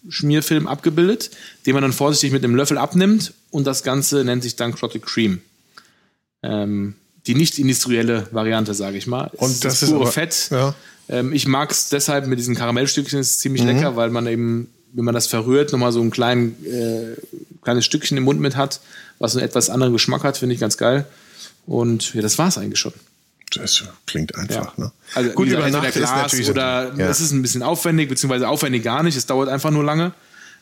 Fettschmierfilm 0.04 0.68
abgebildet, 0.68 1.32
den 1.66 1.74
man 1.74 1.82
dann 1.84 1.94
vorsichtig 1.94 2.32
mit 2.32 2.44
einem 2.44 2.56
Löffel 2.56 2.78
abnimmt 2.78 3.34
und 3.52 3.66
das 3.68 3.84
Ganze 3.84 4.24
nennt 4.24 4.44
sich 4.44 4.56
dann 4.56 4.74
Clotted 4.74 5.04
Cream. 5.06 5.42
Ähm, 6.44 6.96
die 7.28 7.36
nicht 7.36 7.60
industrielle 7.60 8.28
Variante, 8.32 8.74
sage 8.74 8.98
ich 8.98 9.06
mal. 9.08 9.30
Und 9.36 9.64
das 9.64 9.84
ist 9.84 9.90
pure 9.90 10.04
aber- 10.04 10.12
Fett. 10.12 10.48
ja. 10.52 10.74
Ähm, 11.10 11.34
ich 11.34 11.48
mag 11.48 11.70
es 11.72 11.90
deshalb 11.90 12.28
mit 12.28 12.40
diesen 12.40 12.56
Karamellstückchen, 12.56 13.20
ist 13.20 13.32
es 13.32 13.38
Mhm. 13.38 13.42
ziemlich 13.42 13.64
lecker, 13.64 13.96
weil 13.96 14.10
man 14.10 14.26
eben, 14.28 14.70
wenn 14.94 15.06
man 15.06 15.14
das 15.14 15.28
verrührt, 15.28 15.72
nochmal 15.72 15.92
so 15.92 16.02
ein 16.02 16.12
klein, 16.12 16.56
äh, 16.66 17.16
kleines 17.62 17.84
Stückchen 17.86 18.18
im 18.18 18.24
Mund 18.24 18.40
mit 18.40 18.56
hat, 18.56 18.80
was 19.20 19.36
einen 19.36 19.44
etwas 19.46 19.70
anderen 19.70 19.92
Geschmack 19.94 20.24
hat, 20.24 20.38
finde 20.38 20.56
ich 20.56 20.62
ganz 20.62 20.78
geil. 20.78 21.06
Und 21.66 22.14
ja, 22.14 22.22
das 22.22 22.38
war 22.38 22.48
es 22.48 22.58
eigentlich 22.58 22.80
schon. 22.80 22.94
Das 23.56 23.84
klingt 24.06 24.36
einfach, 24.36 24.78
ne? 24.78 24.92
Also 25.16 25.32
Gut, 25.32 25.48
über 25.48 25.70
Nacht 25.70 25.96
ist 25.96 26.02
natürlich 26.02 26.50
oder 26.50 26.94
ja. 26.96 27.08
es 27.08 27.20
ist 27.20 27.32
ein 27.32 27.42
bisschen 27.42 27.64
aufwendig, 27.64 28.10
beziehungsweise 28.10 28.48
aufwendig 28.48 28.84
gar 28.84 29.04
nicht, 29.04 29.16
es 29.18 29.26
dauert 29.26 29.50
einfach 29.50 29.72
nur 29.72 29.84
lange. 29.84 30.14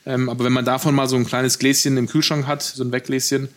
Ähm, 0.05 0.29
aber 0.29 0.45
wenn 0.45 0.53
man 0.53 0.63
davon 0.65 0.95
mal 0.95 1.07
so 1.09 1.15
ein 1.17 1.25
kleines 1.25 1.59
Gläschen 1.59 1.97
im 1.97 2.07
Kühlschrank 2.07 2.47
hat, 2.47 2.63
so 2.63 2.83
ein 2.83 2.91
Weggläschen, 2.93 3.49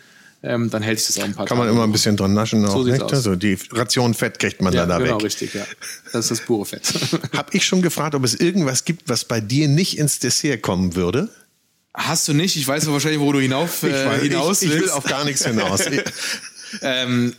ähm, 0.43 0.71
dann 0.71 0.83
hält 0.83 0.99
sich 0.99 1.09
das 1.15 1.19
auch 1.19 1.25
ein 1.25 1.35
paar 1.35 1.45
Kann 1.47 1.59
man 1.59 1.67
Tage. 1.67 1.77
immer 1.77 1.87
ein 1.87 1.93
bisschen 1.93 2.17
dran 2.17 2.33
naschen 2.35 2.65
auch, 2.65 2.73
So 2.73 2.83
nicht? 2.85 3.03
aus. 3.03 3.13
Also 3.13 3.37
die 3.37 3.57
Ration 3.73 4.15
Fett 4.15 4.39
kriegt 4.39 4.61
man 4.63 4.73
ja, 4.73 4.81
dann 4.87 4.89
da 4.89 4.99
genau, 4.99 5.17
weg. 5.19 5.25
richtig, 5.27 5.55
ja. 5.55 5.65
Das 6.13 6.25
ist 6.25 6.31
das 6.31 6.41
pure 6.41 6.65
Fett. 6.67 6.93
Hab 7.37 7.55
ich 7.55 7.65
schon 7.67 7.83
gefragt, 7.83 8.15
ob 8.15 8.25
es 8.25 8.35
irgendwas 8.35 8.85
gibt, 8.85 9.09
was 9.09 9.25
bei 9.25 9.41
dir 9.41 9.69
nicht 9.69 9.99
ins 9.99 10.19
Dessert 10.19 10.63
kommen 10.63 10.97
würde? 10.97 11.29
Hast 11.93 12.27
du 12.27 12.33
nicht? 12.33 12.57
Ich 12.57 12.67
weiß 12.67 12.87
wahrscheinlich, 12.87 13.21
wo 13.21 13.33
du 13.33 13.39
hinauf, 13.41 13.83
äh, 13.83 13.89
weiß- 14.09 14.21
hinaus 14.23 14.63
ich, 14.63 14.69
ich 14.69 14.75
will 14.75 14.81
willst. 14.83 14.95
auf 14.95 15.05
gar 15.05 15.25
nichts 15.25 15.45
hinaus. 15.47 15.81
Ich- 15.91 16.03
ähm, 16.83 17.35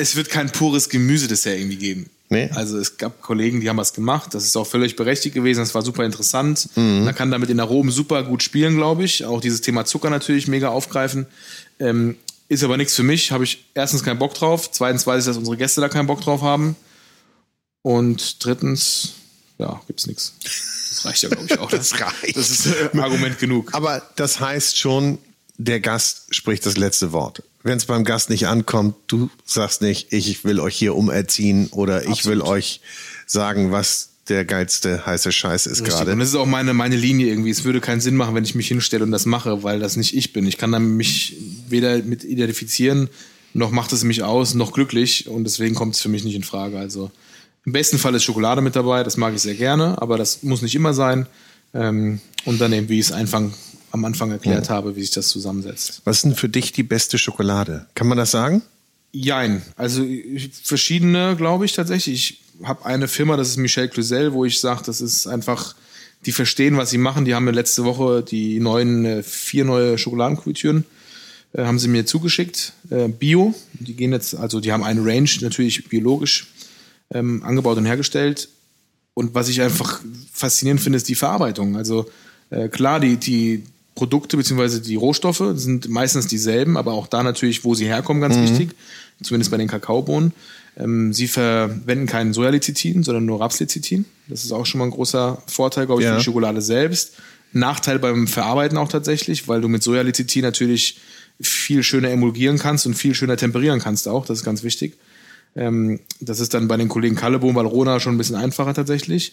es 0.00 0.16
wird 0.16 0.30
kein 0.30 0.50
pures 0.50 0.88
Gemüsedessert 0.88 1.58
irgendwie 1.58 1.76
geben. 1.76 2.10
Nee. 2.32 2.48
Also 2.54 2.78
es 2.78 2.96
gab 2.96 3.20
Kollegen, 3.22 3.60
die 3.60 3.68
haben 3.68 3.76
was 3.76 3.92
gemacht. 3.92 4.34
Das 4.34 4.44
ist 4.44 4.56
auch 4.56 4.66
völlig 4.66 4.94
berechtigt 4.94 5.34
gewesen. 5.34 5.60
Das 5.60 5.74
war 5.74 5.82
super 5.82 6.04
interessant. 6.04 6.68
Mhm. 6.76 7.04
Man 7.04 7.14
kann 7.14 7.30
damit 7.32 7.50
in 7.50 7.58
Aromen 7.58 7.90
super 7.90 8.22
gut 8.22 8.42
spielen, 8.42 8.76
glaube 8.76 9.04
ich. 9.04 9.24
Auch 9.24 9.40
dieses 9.40 9.60
Thema 9.60 9.84
Zucker 9.84 10.10
natürlich 10.10 10.46
mega 10.46 10.68
aufgreifen. 10.68 11.26
Ähm, 11.80 12.16
ist 12.48 12.62
aber 12.62 12.76
nichts 12.76 12.94
für 12.94 13.02
mich. 13.02 13.32
Habe 13.32 13.44
ich 13.44 13.64
erstens 13.74 14.04
keinen 14.04 14.20
Bock 14.20 14.34
drauf. 14.34 14.70
Zweitens 14.70 15.06
weiß 15.06 15.24
ich, 15.24 15.26
dass 15.26 15.36
unsere 15.36 15.56
Gäste 15.56 15.80
da 15.80 15.88
keinen 15.88 16.06
Bock 16.06 16.20
drauf 16.20 16.42
haben. 16.42 16.76
Und 17.82 18.44
drittens, 18.44 19.14
ja, 19.58 19.80
gibt's 19.88 20.06
nichts. 20.06 20.34
Das 20.88 21.04
reicht 21.04 21.22
ja, 21.22 21.30
glaube 21.30 21.46
ich, 21.50 21.58
auch. 21.58 21.70
Das 21.70 22.00
reicht. 22.00 22.36
Das 22.36 22.50
ist 22.50 22.66
äh, 22.66 22.96
Argument 22.98 23.40
genug. 23.40 23.74
Aber 23.74 24.02
das 24.14 24.38
heißt 24.38 24.78
schon, 24.78 25.18
der 25.56 25.80
Gast 25.80 26.32
spricht 26.32 26.64
das 26.64 26.76
letzte 26.76 27.10
Wort. 27.10 27.42
Wenn 27.62 27.76
es 27.76 27.84
beim 27.84 28.04
Gast 28.04 28.30
nicht 28.30 28.46
ankommt, 28.46 28.94
du 29.06 29.28
sagst 29.44 29.82
nicht, 29.82 30.12
ich 30.12 30.44
will 30.44 30.60
euch 30.60 30.76
hier 30.76 30.96
umerziehen 30.96 31.68
oder 31.72 32.02
ich 32.02 32.24
will 32.24 32.40
Absolut. 32.40 32.46
euch 32.46 32.80
sagen, 33.26 33.70
was 33.70 34.10
der 34.28 34.44
geilste 34.44 35.04
heiße 35.04 35.32
Scheiß 35.32 35.66
ist 35.66 35.84
gerade. 35.84 36.12
Und 36.12 36.20
das 36.20 36.28
ist 36.28 36.36
auch 36.36 36.46
meine, 36.46 36.72
meine 36.72 36.96
Linie 36.96 37.26
irgendwie. 37.26 37.50
Es 37.50 37.64
würde 37.64 37.80
keinen 37.80 38.00
Sinn 38.00 38.16
machen, 38.16 38.34
wenn 38.34 38.44
ich 38.44 38.54
mich 38.54 38.68
hinstelle 38.68 39.04
und 39.04 39.10
das 39.10 39.26
mache, 39.26 39.62
weil 39.62 39.80
das 39.80 39.96
nicht 39.96 40.16
ich 40.16 40.32
bin. 40.32 40.46
Ich 40.46 40.56
kann 40.56 40.72
dann 40.72 40.96
mich 40.96 41.36
weder 41.68 41.98
mit 41.98 42.24
identifizieren, 42.24 43.08
noch 43.52 43.72
macht 43.72 43.92
es 43.92 44.04
mich 44.04 44.22
aus, 44.22 44.54
noch 44.54 44.72
glücklich. 44.72 45.28
Und 45.28 45.44
deswegen 45.44 45.74
kommt 45.74 45.96
es 45.96 46.00
für 46.00 46.08
mich 46.08 46.24
nicht 46.24 46.36
in 46.36 46.44
Frage. 46.44 46.78
Also 46.78 47.10
im 47.66 47.72
besten 47.72 47.98
Fall 47.98 48.14
ist 48.14 48.24
Schokolade 48.24 48.62
mit 48.62 48.76
dabei, 48.76 49.02
das 49.02 49.16
mag 49.16 49.34
ich 49.34 49.42
sehr 49.42 49.54
gerne, 49.54 50.00
aber 50.00 50.16
das 50.16 50.42
muss 50.42 50.62
nicht 50.62 50.74
immer 50.74 50.94
sein. 50.94 51.26
Ähm, 51.74 52.20
und 52.44 52.60
dann 52.60 52.72
eben, 52.72 52.88
wie 52.88 53.00
ich 53.00 53.06
es 53.06 53.12
einfach 53.12 53.42
am 53.90 54.04
Anfang 54.04 54.30
erklärt 54.30 54.70
habe, 54.70 54.96
wie 54.96 55.00
sich 55.00 55.10
das 55.10 55.28
zusammensetzt. 55.28 56.02
Was 56.04 56.18
ist 56.18 56.24
denn 56.24 56.34
für 56.34 56.48
dich 56.48 56.72
die 56.72 56.82
beste 56.82 57.18
Schokolade? 57.18 57.86
Kann 57.94 58.06
man 58.06 58.18
das 58.18 58.30
sagen? 58.30 58.62
Jein. 59.12 59.62
Also 59.76 60.04
verschiedene, 60.62 61.34
glaube 61.36 61.64
ich 61.64 61.72
tatsächlich. 61.72 62.42
Ich 62.60 62.66
habe 62.66 62.84
eine 62.84 63.08
Firma, 63.08 63.36
das 63.36 63.48
ist 63.48 63.56
Michel 63.56 63.88
Cluzel, 63.88 64.32
wo 64.32 64.44
ich 64.44 64.60
sage, 64.60 64.82
das 64.86 65.00
ist 65.00 65.26
einfach, 65.26 65.74
die 66.26 66.32
verstehen, 66.32 66.76
was 66.76 66.90
sie 66.90 66.98
machen. 66.98 67.24
Die 67.24 67.34
haben 67.34 67.44
mir 67.44 67.50
letzte 67.52 67.84
Woche 67.84 68.22
die 68.22 68.60
neuen, 68.60 69.04
äh, 69.04 69.22
vier 69.22 69.64
neue 69.64 69.98
Schokoladenkuvertüren, 69.98 70.84
äh, 71.54 71.64
haben 71.64 71.78
sie 71.78 71.88
mir 71.88 72.06
zugeschickt. 72.06 72.72
Äh, 72.90 73.08
Bio. 73.08 73.54
Die 73.74 73.94
gehen 73.94 74.12
jetzt, 74.12 74.36
also 74.36 74.60
die 74.60 74.72
haben 74.72 74.84
eine 74.84 75.04
Range, 75.04 75.30
natürlich 75.40 75.88
biologisch 75.88 76.46
ähm, 77.12 77.42
angebaut 77.42 77.78
und 77.78 77.86
hergestellt. 77.86 78.48
Und 79.14 79.34
was 79.34 79.48
ich 79.48 79.60
einfach 79.60 80.00
faszinierend 80.32 80.80
finde, 80.80 80.98
ist 80.98 81.08
die 81.08 81.16
Verarbeitung. 81.16 81.76
Also 81.76 82.08
äh, 82.50 82.68
klar, 82.68 83.00
die, 83.00 83.16
die 83.16 83.64
Produkte 84.00 84.38
bzw. 84.38 84.80
die 84.80 84.94
Rohstoffe 84.96 85.42
sind 85.56 85.90
meistens 85.90 86.26
dieselben, 86.26 86.78
aber 86.78 86.94
auch 86.94 87.06
da 87.06 87.22
natürlich, 87.22 87.64
wo 87.64 87.74
sie 87.74 87.84
herkommen, 87.84 88.22
ganz 88.22 88.34
wichtig. 88.36 88.70
Zumindest 89.22 89.50
bei 89.50 89.58
den 89.58 89.68
Kakaobohnen. 89.68 90.32
Ähm, 90.78 91.12
sie 91.12 91.28
verwenden 91.28 92.06
kein 92.06 92.32
Sojalecithin, 92.32 93.02
sondern 93.02 93.26
nur 93.26 93.38
Rapslecithin. 93.42 94.06
Das 94.28 94.42
ist 94.42 94.52
auch 94.52 94.64
schon 94.64 94.78
mal 94.78 94.86
ein 94.86 94.90
großer 94.90 95.42
Vorteil, 95.46 95.84
glaube 95.84 96.00
ich, 96.00 96.06
Ja. 96.06 96.12
für 96.12 96.18
die 96.20 96.24
Schokolade 96.24 96.62
selbst. 96.62 97.12
Nachteil 97.52 97.98
beim 97.98 98.26
Verarbeiten 98.26 98.78
auch 98.78 98.88
tatsächlich, 98.88 99.48
weil 99.48 99.60
du 99.60 99.68
mit 99.68 99.82
Sojalecithin 99.82 100.40
natürlich 100.44 100.98
viel 101.38 101.82
schöner 101.82 102.08
emulgieren 102.08 102.56
kannst 102.58 102.86
und 102.86 102.94
viel 102.94 103.14
schöner 103.14 103.36
temperieren 103.36 103.80
kannst 103.80 104.08
auch. 104.08 104.24
Das 104.24 104.38
ist 104.38 104.44
ganz 104.46 104.62
wichtig. 104.62 104.94
Ähm, 105.56 105.98
das 106.20 106.38
ist 106.40 106.54
dann 106.54 106.68
bei 106.68 106.76
den 106.76 106.88
Kollegen 106.88 107.16
Kallebohm, 107.16 107.54
Valrona 107.56 107.98
schon 107.98 108.14
ein 108.14 108.18
bisschen 108.18 108.36
einfacher 108.36 108.72
tatsächlich. 108.72 109.32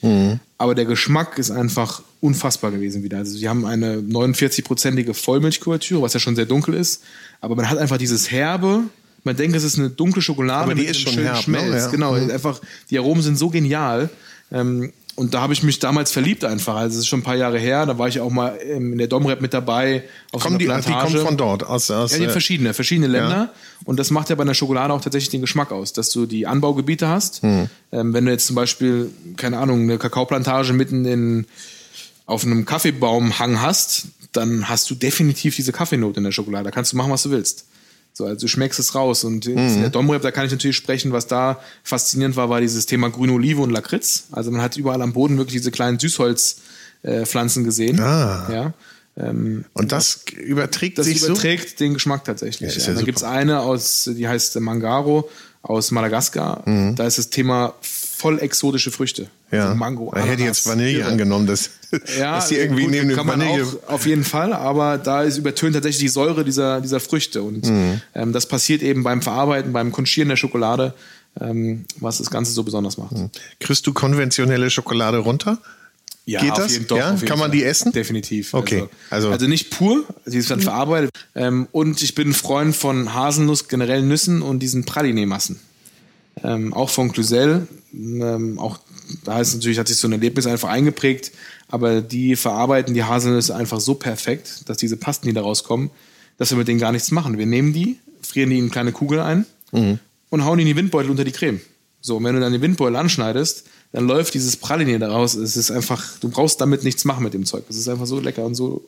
Aber 0.58 0.74
der 0.76 0.86
Geschmack 0.86 1.38
ist 1.38 1.52
einfach 1.52 2.02
unfassbar 2.22 2.72
gewesen 2.72 3.04
wieder. 3.04 3.18
Also 3.20 3.38
sie 3.38 3.48
haben 3.48 3.66
eine 3.66 3.98
49-prozentige 3.98 5.14
Vollmilchkuvertüre, 5.14 6.02
was 6.02 6.14
ja 6.14 6.20
schon 6.20 6.36
sehr 6.36 6.46
dunkel 6.46 6.74
ist. 6.74 7.04
Aber 7.42 7.56
man 7.56 7.70
hat 7.70 7.78
einfach 7.78 7.98
dieses 7.98 8.32
Herbe. 8.32 8.82
Man 9.24 9.36
denkt, 9.36 9.56
es 9.56 9.64
ist 9.64 9.78
eine 9.78 9.90
dunkle 9.90 10.22
Schokolade 10.22 10.64
Aber 10.64 10.76
die 10.76 10.82
mit 10.82 10.90
ist 10.92 10.98
einem 10.98 11.04
schon 11.06 11.14
schönen 11.14 11.26
herb, 11.26 11.36
ne? 11.38 11.44
Schmelz. 11.44 11.84
Ja. 11.86 11.92
Genau, 11.92 12.14
Mhm. 12.16 12.32
einfach 12.32 12.62
die 12.90 12.98
Aromen 12.98 13.22
sind 13.22 13.38
so 13.38 13.50
genial. 13.50 14.10
Ähm, 14.52 14.92
und 15.18 15.34
da 15.34 15.42
habe 15.42 15.52
ich 15.52 15.64
mich 15.64 15.80
damals 15.80 16.12
verliebt 16.12 16.46
einfach. 16.46 16.76
Also 16.76 16.94
es 16.94 17.00
ist 17.00 17.08
schon 17.08 17.22
ein 17.22 17.24
paar 17.24 17.36
Jahre 17.36 17.58
her. 17.58 17.88
Da 17.88 17.98
war 17.98 18.08
ich 18.08 18.20
auch 18.20 18.30
mal 18.30 18.56
ähm, 18.64 18.92
in 18.92 19.00
der 19.00 19.08
Domrep 19.08 19.42
mit 19.42 19.52
dabei. 19.52 20.04
Auf 20.32 20.44
so 20.44 20.48
Kommen 20.48 20.60
einer 20.62 20.76
die, 20.78 20.84
die 20.84 20.92
Plantage. 20.92 21.14
kommen 21.14 21.26
von 21.26 21.38
dort 21.38 21.64
aus, 21.66 21.90
aus 21.90 22.12
Ja, 22.12 22.20
die 22.20 22.26
äh, 22.26 22.30
verschiedene, 22.30 22.76
verschiedene 22.76 23.08
Länder. 23.08 23.52
Und 23.84 23.98
das 23.98 24.12
macht 24.12 24.30
ja 24.30 24.36
bei 24.36 24.44
einer 24.44 24.54
Schokolade 24.54 24.94
auch 24.94 25.02
tatsächlich 25.02 25.32
den 25.32 25.42
Geschmack 25.42 25.72
aus, 25.72 25.92
dass 25.92 26.12
du 26.12 26.28
die 26.28 26.46
Anbaugebiete 26.46 27.08
hast. 27.08 27.42
Hm. 27.42 27.68
Ähm, 27.92 28.14
wenn 28.14 28.26
du 28.28 28.32
jetzt 28.32 28.46
zum 28.46 28.56
Beispiel, 28.56 29.10
keine 29.38 29.58
Ahnung, 29.58 29.82
eine 29.82 29.98
Kakaoplantage 29.98 30.74
mitten 30.74 31.04
in, 31.06 31.48
auf 32.28 32.46
einem 32.46 32.66
Kaffeebaumhang 32.66 33.60
hast, 33.60 34.10
dann 34.34 34.70
hast 34.70 34.88
du 34.92 34.94
definitiv 34.94 35.56
diese 35.56 35.72
Kaffeenote 35.72 36.20
in 36.20 36.26
der 36.26 36.32
Schokolade. 36.32 36.66
Da 36.66 36.72
kannst 36.72 36.94
du 36.94 36.98
machen, 36.98 37.12
was 37.12 37.24
du 37.24 37.32
willst. 37.32 37.66
So, 38.18 38.26
also 38.26 38.40
du 38.42 38.48
schmeckst 38.48 38.80
es 38.80 38.96
raus. 38.96 39.24
Und 39.24 39.46
Mhm. 39.46 39.58
in 39.58 39.82
der 39.82 39.90
Domrep, 39.92 40.24
da 40.24 40.32
kann 40.32 40.44
ich 40.48 40.52
natürlich 40.52 40.76
sprechen, 40.76 41.12
was 41.12 41.28
da 41.28 41.60
faszinierend 41.84 42.36
war, 42.36 42.50
war 42.50 42.60
dieses 42.62 42.88
Thema 42.88 43.12
grüne 43.12 43.34
Olive 43.34 43.62
und 43.62 43.70
Lakritz. 43.70 44.24
Also 44.32 44.50
man 44.50 44.62
hat 44.62 44.76
überall 44.76 45.04
am 45.04 45.14
Boden 45.14 45.38
wirklich 45.38 45.58
diese 45.62 45.70
kleinen 45.70 46.00
Süßholzpflanzen 46.00 47.64
gesehen. 47.64 48.00
Ah. 48.00 48.48
Ja. 48.52 48.74
Ähm, 49.18 49.66
und 49.74 49.92
das 49.92 50.22
überträgt 50.36 50.98
das 50.98 51.06
sich 51.06 51.24
überträgt 51.24 51.80
den 51.80 51.94
Geschmack 51.94 52.24
tatsächlich. 52.26 52.74
Ja, 52.76 52.82
Ja, 52.82 52.88
ja 52.88 52.94
super. 52.94 53.06
gibt 53.06 53.18
es 53.20 53.24
eine 53.24 53.60
aus, 53.60 54.10
die 54.12 54.28
heißt 54.28 54.60
Mangaro 54.62 55.30
aus 55.62 55.92
Madagaskar. 55.92 56.68
Mhm. 56.68 56.96
Da 56.96 57.06
ist 57.06 57.20
das 57.20 57.30
Thema 57.30 57.76
voll 58.18 58.40
exotische 58.40 58.92
Früchte. 58.92 59.28
Ja. 59.52 59.66
Also 59.66 59.76
Mango, 59.76 60.12
da 60.14 60.22
hätte 60.22 60.42
ich 60.42 60.48
jetzt 60.48 60.66
Vanille 60.68 61.00
Irre. 61.00 61.10
angenommen, 61.10 61.46
dass, 61.48 61.70
Ja, 62.20 62.36
dass 62.36 62.48
die 62.50 62.56
irgendwie 62.56 62.84
gut, 62.84 62.92
neben 62.92 63.10
dem 63.10 63.28
Vanille. 63.28 63.64
auch 63.88 63.90
auf 63.94 64.06
jeden 64.06 64.24
Fall, 64.24 64.54
aber 64.54 64.98
da 64.98 65.24
ist 65.24 65.38
übertönt 65.38 65.74
tatsächlich 65.76 66.02
die 66.02 66.08
Säure 66.10 66.44
dieser, 66.44 66.82
dieser 66.82 67.00
Früchte. 67.00 67.42
Und 67.44 67.66
Mhm. 67.68 68.02
ähm, 68.16 68.34
das 68.34 68.48
passiert 68.48 68.82
eben 68.82 69.04
beim 69.04 69.22
Verarbeiten, 69.22 69.72
beim 69.74 69.92
Konchieren 69.92 70.30
der 70.30 70.36
Schokolade, 70.36 70.94
ähm, 71.40 71.86
was 72.00 72.18
das 72.18 72.30
Ganze 72.32 72.52
so 72.52 72.64
besonders 72.64 72.98
macht. 72.98 73.16
Kriegst 73.60 73.86
du 73.86 73.94
konventionelle 73.94 74.70
Schokolade 74.70 75.20
runter? 75.20 75.60
Ja, 76.26 76.42
Geht 76.42 76.58
das? 76.58 76.74
Jeden, 76.74 76.88
doch, 76.88 76.98
Ja? 76.98 77.16
Kann 77.26 77.40
man 77.40 77.52
die 77.52 77.64
essen? 77.64 77.94
Definitiv. 77.94 78.54
Okay, 78.54 78.80
Also, 79.10 79.28
also- 79.28 79.32
also, 79.32 79.48
nicht 79.48 79.70
pur, 79.70 80.04
sie 80.26 80.40
ist 80.40 80.52
dann 80.52 80.60
verarbeitet. 80.60 81.10
Ähm, 81.36 81.68
und 81.72 82.02
ich 82.02 82.16
bin 82.16 82.30
ein 82.30 82.34
Freund 82.34 82.76
von 82.76 83.14
Haselnuss, 83.14 83.70
generell 83.70 84.02
Nüssen 84.02 84.42
und 84.42 84.60
diesen 84.60 84.84
Praline-Massen. 84.84 85.60
Ähm, 86.44 86.74
auch 86.74 86.90
von 86.90 87.12
Cluzel. 87.12 87.68
Ähm, 87.94 88.60
auch 88.60 88.80
da 89.24 89.40
ist 89.40 89.54
natürlich, 89.56 89.80
hat 89.80 89.88
sich 89.88 89.98
so 89.98 90.08
ein 90.08 90.12
Erlebnis 90.12 90.46
einfach 90.46 90.70
eingeprägt, 90.70 91.32
aber 91.70 92.02
die 92.02 92.36
verarbeiten 92.36 92.94
die 92.94 93.04
Haselnüsse 93.04 93.56
einfach 93.56 93.80
so 93.80 93.96
perfekt, 93.96 94.62
dass 94.70 94.78
diese 94.78 94.98
Pasten, 94.98 95.28
die 95.28 95.34
da 95.34 95.42
rauskommen, 95.42 95.90
dass 96.38 96.52
wir 96.52 96.58
mit 96.58 96.68
denen 96.68 96.80
gar 96.80 96.92
nichts 96.92 97.12
machen. 97.12 97.38
Wir 97.38 97.46
nehmen 97.46 97.74
die, 97.74 97.98
frieren 98.22 98.50
die 98.50 98.60
in 98.60 98.70
kleine 98.70 98.92
Kugeln 98.92 99.22
ein 99.22 99.46
Mhm. 99.74 100.00
und 100.30 100.46
hauen 100.46 100.58
die 100.58 100.64
in 100.64 100.68
die 100.70 100.76
Windbeutel 100.76 101.10
unter 101.12 101.24
die 101.26 101.32
Creme. 101.32 101.60
So, 102.00 102.18
und 102.18 102.24
wenn 102.24 102.36
du 102.36 102.42
dann 102.42 102.54
den 102.54 102.62
Windbeutel 102.62 102.96
anschneidest, 102.96 103.66
dann 103.92 104.06
läuft 104.08 104.34
dieses 104.34 104.56
Praline 104.56 105.00
daraus. 105.00 105.34
Es 105.34 105.58
ist 105.58 105.72
einfach, 105.72 106.20
du 106.20 106.30
brauchst 106.30 106.62
damit 106.62 106.84
nichts 106.84 107.04
machen 107.06 107.24
mit 107.24 107.34
dem 107.34 107.46
Zeug. 107.46 107.64
Es 107.70 107.76
ist 107.78 107.90
einfach 107.90 108.06
so 108.06 108.20
lecker 108.20 108.46
und 108.46 108.56
so 108.56 108.88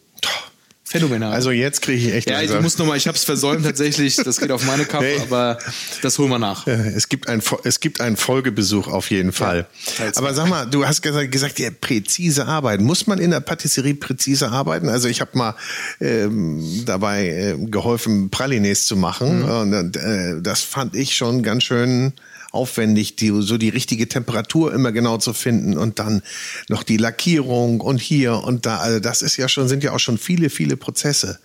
phänomenal. 0.89 1.31
Also 1.31 1.51
jetzt 1.51 1.81
kriege 1.81 2.07
ich 2.07 2.13
echt 2.13 2.29
ja, 2.29 2.41
ich 2.41 2.47
langsam- 2.49 2.63
muss 2.63 2.77
nochmal, 2.77 2.97
ich 2.97 3.07
habe 3.07 3.15
es 3.17 3.23
versäumt 3.23 3.63
tatsächlich, 3.63 4.15
das 4.15 4.37
geht 4.39 4.51
auf 4.51 4.65
meine 4.65 4.85
Kappe, 4.85 5.05
Nee. 5.05 5.21
aber 5.21 5.59
das 6.01 6.17
holen 6.17 6.29
wir 6.29 6.39
nach. 6.39 6.65
Äh, 6.67 6.89
Es 6.95 7.07
gibt, 7.09 7.29
ein, 7.29 7.41
es 7.63 7.79
gibt 7.79 8.01
einen 8.01 8.17
Folgebesuch 8.17 8.87
auf 8.87 9.11
jeden 9.11 9.31
Fall. 9.31 9.67
teils. 9.97 10.17
Aber 10.17 10.33
sag 10.33 10.47
mal, 10.49 10.65
du 10.65 10.85
hast 10.85 11.01
gesagt, 11.01 11.31
gesagt 11.31 11.59
ja, 11.59 11.69
präzise 11.79 12.47
arbeiten. 12.47 12.83
Muss 12.83 13.05
man 13.07 13.19
in 13.19 13.31
der 13.31 13.39
Patisserie 13.39 13.93
präzise 13.93 14.49
arbeiten? 14.49 14.89
Also 14.89 15.07
ich 15.07 15.21
habe 15.21 15.37
mal 15.37 15.55
ähm, 16.01 16.83
dabei 16.85 17.27
äh, 17.27 17.55
geholfen, 17.67 18.29
Pralines 18.29 18.85
zu 18.87 18.95
machen. 18.95 19.43
Mhm. 19.43 19.49
Und 19.73 19.97
äh, 19.97 20.41
das 20.41 20.61
fand 20.61 20.95
ich 20.95 21.15
schon 21.15 21.43
ganz 21.43 21.63
schön 21.63 22.13
aufwendig, 22.51 23.15
die, 23.15 23.31
so 23.41 23.57
die 23.57 23.69
richtige 23.69 24.07
Temperatur 24.09 24.73
immer 24.73 24.91
genau 24.91 25.17
zu 25.17 25.33
finden 25.33 25.77
und 25.77 25.99
dann 25.99 26.21
noch 26.67 26.83
die 26.83 26.97
Lackierung 26.97 27.81
und 27.81 27.99
hier 28.01 28.35
und 28.43 28.65
da. 28.65 28.77
Also 28.79 28.99
das 28.99 29.21
ist 29.21 29.37
ja 29.37 29.47
schon, 29.47 29.67
sind 29.67 29.83
ja 29.83 29.91
auch 29.91 29.99
schon 29.99 30.17
viele, 30.17 30.49
viele 30.49 30.75
Prozesse. 30.77 31.39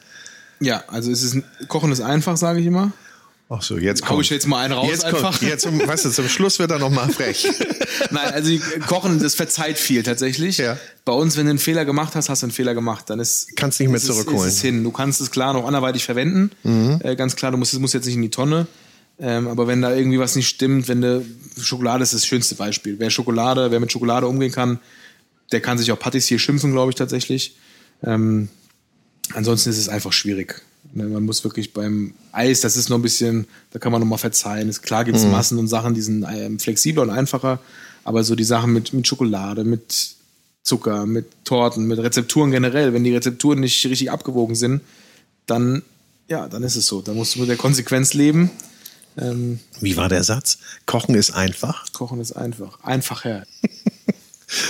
Ja, 0.61 0.85
also 0.89 1.11
es 1.11 1.23
ist, 1.23 1.37
Kochen 1.69 1.93
ist 1.93 2.01
einfach, 2.01 2.37
sage 2.37 2.61
ich 2.61 2.67
immer. 2.67 2.93
Ach 3.51 3.61
so, 3.61 3.77
jetzt 3.77 4.03
Hau 4.05 4.07
kommt. 4.15 4.23
ich 4.23 4.31
jetzt 4.31 4.47
mal 4.47 4.61
einen 4.65 4.73
raus 4.73 4.89
jetzt 4.89 5.05
einfach. 5.05 5.39
Kommt, 5.39 5.43
jetzt, 5.43 5.63
zum- 5.63 5.79
weißt 5.79 6.07
du, 6.07 6.11
zum 6.11 6.29
Schluss 6.29 6.59
wird 6.59 6.71
er 6.71 6.79
noch 6.79 6.89
mal 6.89 7.11
frech. 7.13 7.47
Nein, 8.11 8.33
also 8.33 8.49
die- 8.49 8.59
Kochen, 8.87 9.19
das 9.21 9.35
verzeiht 9.35 9.77
viel 9.79 10.03
tatsächlich. 10.03 10.57
Ja. 10.57 10.79
Bei 11.05 11.13
uns, 11.13 11.37
wenn 11.37 11.45
du 11.45 11.51
einen 11.51 11.59
Fehler 11.59 11.85
gemacht 11.85 12.15
hast, 12.15 12.31
hast 12.31 12.41
du 12.43 12.47
einen 12.47 12.53
Fehler 12.53 12.73
gemacht. 12.75 13.11
Dann 13.11 13.21
ist 13.21 13.55
Kannst 13.55 13.79
nicht 13.81 13.91
mehr 13.91 13.99
ist 13.99 14.07
zurückholen. 14.07 14.49
Ist 14.49 14.55
es 14.55 14.63
hin. 14.63 14.83
Du 14.83 14.91
kannst 14.91 15.21
es 15.21 15.31
klar 15.31 15.53
noch 15.53 15.67
anderweitig 15.67 16.05
verwenden. 16.07 16.51
Äh, 17.05 17.17
ganz 17.17 17.37
klar, 17.37 17.51
du 17.53 17.59
musst 17.59 17.75
es 17.75 17.81
muss 17.81 17.93
jetzt 17.93 18.07
nicht 18.07 18.15
in 18.15 18.23
die 18.23 18.31
Tonne. 18.31 18.67
Ähm, 19.19 19.47
aber 19.47 19.67
wenn 19.67 19.81
da 19.81 19.95
irgendwie 19.95 20.19
was 20.19 20.35
nicht 20.35 20.49
stimmt, 20.49 20.89
wenn 20.89 21.01
du 21.01 21.25
Schokolade 21.61 22.03
ist 22.03 22.15
das 22.15 22.27
schönste 22.27 22.57
Beispiel. 22.57 22.99
Wer 22.99 23.11
Schokolade, 23.11 23.71
wer 23.71 23.81
mit 23.81 23.93
Schokolade 23.93 24.27
umgehen 24.27 24.53
kann, 24.53 24.81
der 25.53 25.61
kann 25.61 25.79
sich 25.79 25.93
auch 25.93 25.99
Patissier 25.99 26.39
schimpfen, 26.39 26.73
glaube 26.73 26.91
ich 26.91 26.97
tatsächlich. 26.97 27.57
Ähm, 28.03 28.49
ansonsten 29.33 29.71
ist 29.71 29.79
es 29.79 29.89
einfach 29.89 30.13
schwierig. 30.13 30.63
Ne, 30.93 31.05
Man 31.05 31.25
muss 31.25 31.45
wirklich 31.45 31.73
beim 31.73 32.15
Eis, 32.33 32.61
das 32.61 32.77
ist 32.77 32.89
noch 32.89 32.99
ein 32.99 33.03
bisschen, 33.03 33.47
da 33.73 33.79
kann 33.79 33.93
man 33.93 34.01
noch 34.01 34.09
mal 34.09 34.17
verzeihen. 34.17 34.69
Ist, 34.69 34.83
klar 34.83 35.05
gibt 35.05 35.17
es 35.17 35.25
Massen 35.25 35.59
und 35.59 35.69
Sachen, 35.69 35.95
die 35.95 36.03
sind 36.03 36.27
ähm, 36.29 36.59
flexibler 36.59 37.03
und 37.03 37.11
einfacher, 37.11 37.61
aber 38.03 38.25
so 38.25 38.35
die 38.35 38.45
Sachen 38.45 38.73
mit, 38.73 38.93
mit 38.93 39.07
Schokolade, 39.07 39.65
mit 39.65 40.17
Zucker, 40.63 41.07
mit 41.07 41.27
Torten, 41.45 41.87
mit 41.87 41.99
Rezepturen 41.99 42.51
generell, 42.51 42.93
wenn 42.93 43.05
die 43.05 43.15
Rezepturen 43.15 43.61
nicht 43.61 43.85
richtig 43.87 44.11
abgewogen 44.11 44.57
sind, 44.57 44.81
dann, 45.47 45.83
ja, 46.29 46.49
dann 46.49 46.63
ist 46.63 46.77
es 46.77 46.87
so. 46.87 47.03
Dann 47.03 47.17
musst 47.17 47.35
du 47.35 47.41
mit 47.41 47.49
der 47.49 47.57
Konsequenz 47.57 48.15
leben. 48.15 48.51
Ähm, 49.17 49.61
Wie 49.81 49.97
war 49.97 50.09
der 50.09 50.25
Satz? 50.25 50.59
Kochen 50.87 51.15
ist 51.15 51.31
einfach. 51.31 51.93
Kochen 51.93 52.21
ist 52.21 52.33
einfach. 52.33 52.81
Einfacher. 52.83 53.45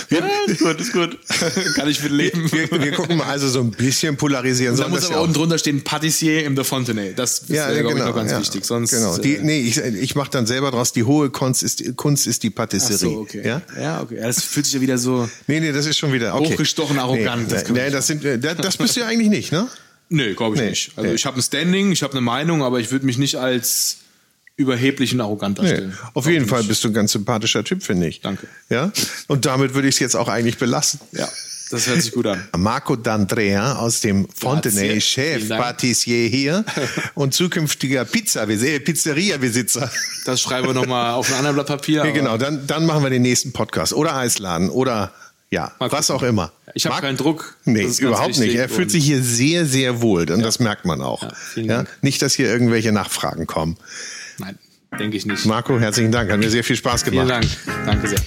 ja, 0.09 0.19
ist 0.47 0.59
gut, 0.59 0.79
ist 0.79 0.93
gut. 0.93 1.17
kann 1.75 1.89
ich 1.89 2.01
mit 2.03 2.11
leben. 2.11 2.51
Wir, 2.51 2.69
wir 2.71 2.91
gucken 2.91 3.17
mal 3.17 3.25
also 3.25 3.47
so 3.49 3.59
ein 3.59 3.71
bisschen 3.71 4.17
polarisieren. 4.17 4.77
da 4.77 4.87
muss 4.87 5.01
das 5.01 5.07
aber 5.07 5.15
ja 5.15 5.21
unten 5.21 5.33
drunter 5.33 5.57
stehen 5.57 5.83
Patissier 5.83 6.45
im 6.45 6.55
De 6.55 6.63
Fontenay. 6.63 7.13
Das 7.15 7.39
ist, 7.39 7.49
ja, 7.49 7.71
äh, 7.71 7.79
glaube 7.79 7.95
genau, 7.95 8.05
ich, 8.05 8.09
noch 8.09 8.15
ganz 8.15 8.31
ja, 8.31 8.39
wichtig. 8.39 8.65
Sonst, 8.65 8.91
genau. 8.91 9.17
Die, 9.17 9.35
äh, 9.35 9.41
nee, 9.43 9.61
ich, 9.61 9.77
ich 9.77 10.15
mache 10.15 10.29
dann 10.29 10.45
selber 10.45 10.71
draus, 10.71 10.93
die 10.93 11.03
hohe 11.03 11.31
Kunst 11.31 11.63
ist, 11.63 11.95
Kunst 11.95 12.27
ist 12.27 12.43
die 12.43 12.51
ach 12.51 12.55
Patisserie. 12.55 12.97
so, 12.97 13.19
okay. 13.19 13.41
Ja? 13.43 13.61
ja, 13.79 14.01
okay. 14.01 14.19
Das 14.21 14.43
fühlt 14.43 14.65
sich 14.65 14.75
ja 14.75 14.81
wieder 14.81 14.97
so. 14.97 15.27
Nee, 15.47 15.59
nee, 15.59 15.71
das 15.71 15.85
ist 15.87 15.97
schon 15.97 16.13
wieder 16.13 16.35
okay. 16.35 16.53
Hochgestochen 16.53 16.99
arrogant, 16.99 17.51
das 17.51 17.61
Nee, 17.63 17.67
kann 17.67 17.75
nee, 17.75 17.89
das, 17.89 18.07
sind, 18.07 18.23
äh, 18.23 18.37
das, 18.37 18.57
das 18.57 18.77
bist 18.77 18.95
du 18.95 19.01
ja 19.01 19.07
eigentlich 19.07 19.29
nicht, 19.29 19.51
ne? 19.51 19.67
Nö, 20.09 20.35
glaube 20.35 20.55
ich 20.55 20.61
Nee, 20.61 20.69
nicht. 20.69 20.91
Also 20.95 21.09
nee. 21.09 21.15
ich 21.15 21.25
habe 21.25 21.39
ein 21.39 21.41
Standing, 21.41 21.91
ich 21.91 22.03
habe 22.03 22.13
eine 22.13 22.21
Meinung, 22.21 22.61
aber 22.61 22.79
ich 22.79 22.91
würde 22.91 23.07
mich 23.07 23.17
nicht 23.17 23.37
als 23.37 23.97
überheblich 24.57 25.13
und 25.13 25.21
arrogant 25.21 25.57
Nee. 25.59 25.67
darstellen. 25.67 25.97
Auf 26.13 26.23
Glaub 26.23 26.27
jeden 26.33 26.47
Fall 26.47 26.63
bist 26.63 26.83
du 26.83 26.87
ein 26.89 26.93
ganz 26.93 27.11
sympathischer 27.11 27.63
Typ, 27.63 27.83
finde 27.83 28.07
ich. 28.07 28.21
Danke. 28.21 28.47
Ja? 28.69 28.91
Und 29.27 29.45
damit 29.45 29.73
würde 29.73 29.87
ich 29.87 29.95
es 29.95 29.99
jetzt 29.99 30.15
auch 30.15 30.27
eigentlich 30.29 30.57
belassen. 30.57 30.99
Ja, 31.11 31.27
das 31.71 31.87
hört 31.87 32.01
sich 32.01 32.11
gut 32.13 32.27
an. 32.27 32.47
Marco 32.57 32.93
D'Andrea 32.93 33.75
aus 33.75 34.01
dem 34.01 34.27
Fontenay. 34.33 35.01
Chef. 35.01 35.49
Patissier 35.49 36.27
hier 36.29 36.63
und 37.15 37.33
zukünftiger 37.33 38.05
Pizza, 38.05 38.45
Pizzeria-Besitzer. 38.45 39.91
Das 40.25 40.41
schreiben 40.41 40.67
wir 40.67 40.73
nochmal 40.73 41.13
auf 41.13 41.27
ein 41.29 41.35
anderes 41.35 41.55
Blatt 41.55 41.67
Papier. 41.67 41.95
Ja, 41.97 42.01
aber 42.03 42.11
genau, 42.13 42.37
dann, 42.37 42.65
dann 42.67 42.85
machen 42.85 43.03
wir 43.03 43.09
den 43.09 43.23
nächsten 43.23 43.51
Podcast. 43.51 43.93
Oder 43.93 44.15
Eisladen 44.15 44.69
oder 44.69 45.11
ja, 45.51 45.71
was 45.79 46.11
auch 46.11 46.23
immer. 46.23 46.51
Ich 46.73 46.85
habe 46.85 46.99
keinen 47.01 47.17
Druck. 47.17 47.55
Nee, 47.65 47.87
überhaupt 47.99 48.37
nicht. 48.39 48.55
Er 48.55 48.67
fühlt 48.67 48.89
sich 48.91 49.05
hier 49.05 49.21
sehr, 49.21 49.65
sehr 49.65 50.01
wohl 50.01 50.29
und 50.31 50.41
das 50.41 50.59
merkt 50.59 50.85
man 50.85 51.01
auch. 51.01 51.23
Ja, 51.55 51.61
Ja, 51.63 51.83
nicht, 52.01 52.21
dass 52.21 52.33
hier 52.33 52.47
irgendwelche 52.47 52.91
Nachfragen 52.91 53.47
kommen. 53.47 53.77
Nein, 54.37 54.57
denke 54.99 55.17
ich 55.17 55.25
nicht. 55.25 55.45
Marco, 55.45 55.79
herzlichen 55.79 56.11
Dank. 56.11 56.31
Hat 56.31 56.39
mir 56.39 56.49
sehr 56.49 56.63
viel 56.63 56.75
Spaß 56.75 57.03
Vielen 57.03 57.27
gemacht. 57.27 57.47
Dank. 57.65 57.85
Danke 57.85 58.07
sehr. 58.07 58.19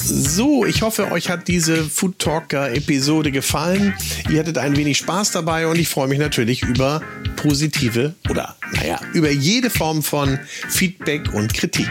So, 0.00 0.64
ich 0.64 0.82
hoffe, 0.82 1.10
euch 1.10 1.30
hat 1.30 1.48
diese 1.48 1.84
Food 1.84 2.18
Talker 2.18 2.72
Episode 2.72 3.30
gefallen. 3.30 3.94
Ihr 4.30 4.40
hattet 4.40 4.56
ein 4.56 4.76
wenig 4.76 4.98
Spaß 4.98 5.32
dabei 5.32 5.66
und 5.66 5.78
ich 5.78 5.88
freue 5.88 6.08
mich 6.08 6.18
natürlich 6.18 6.62
über 6.62 7.02
positive 7.36 8.14
oder, 8.30 8.56
naja, 8.72 9.00
über 9.12 9.30
jede 9.30 9.68
Form 9.68 10.02
von 10.02 10.38
Feedback 10.68 11.34
und 11.34 11.52
Kritik. 11.54 11.88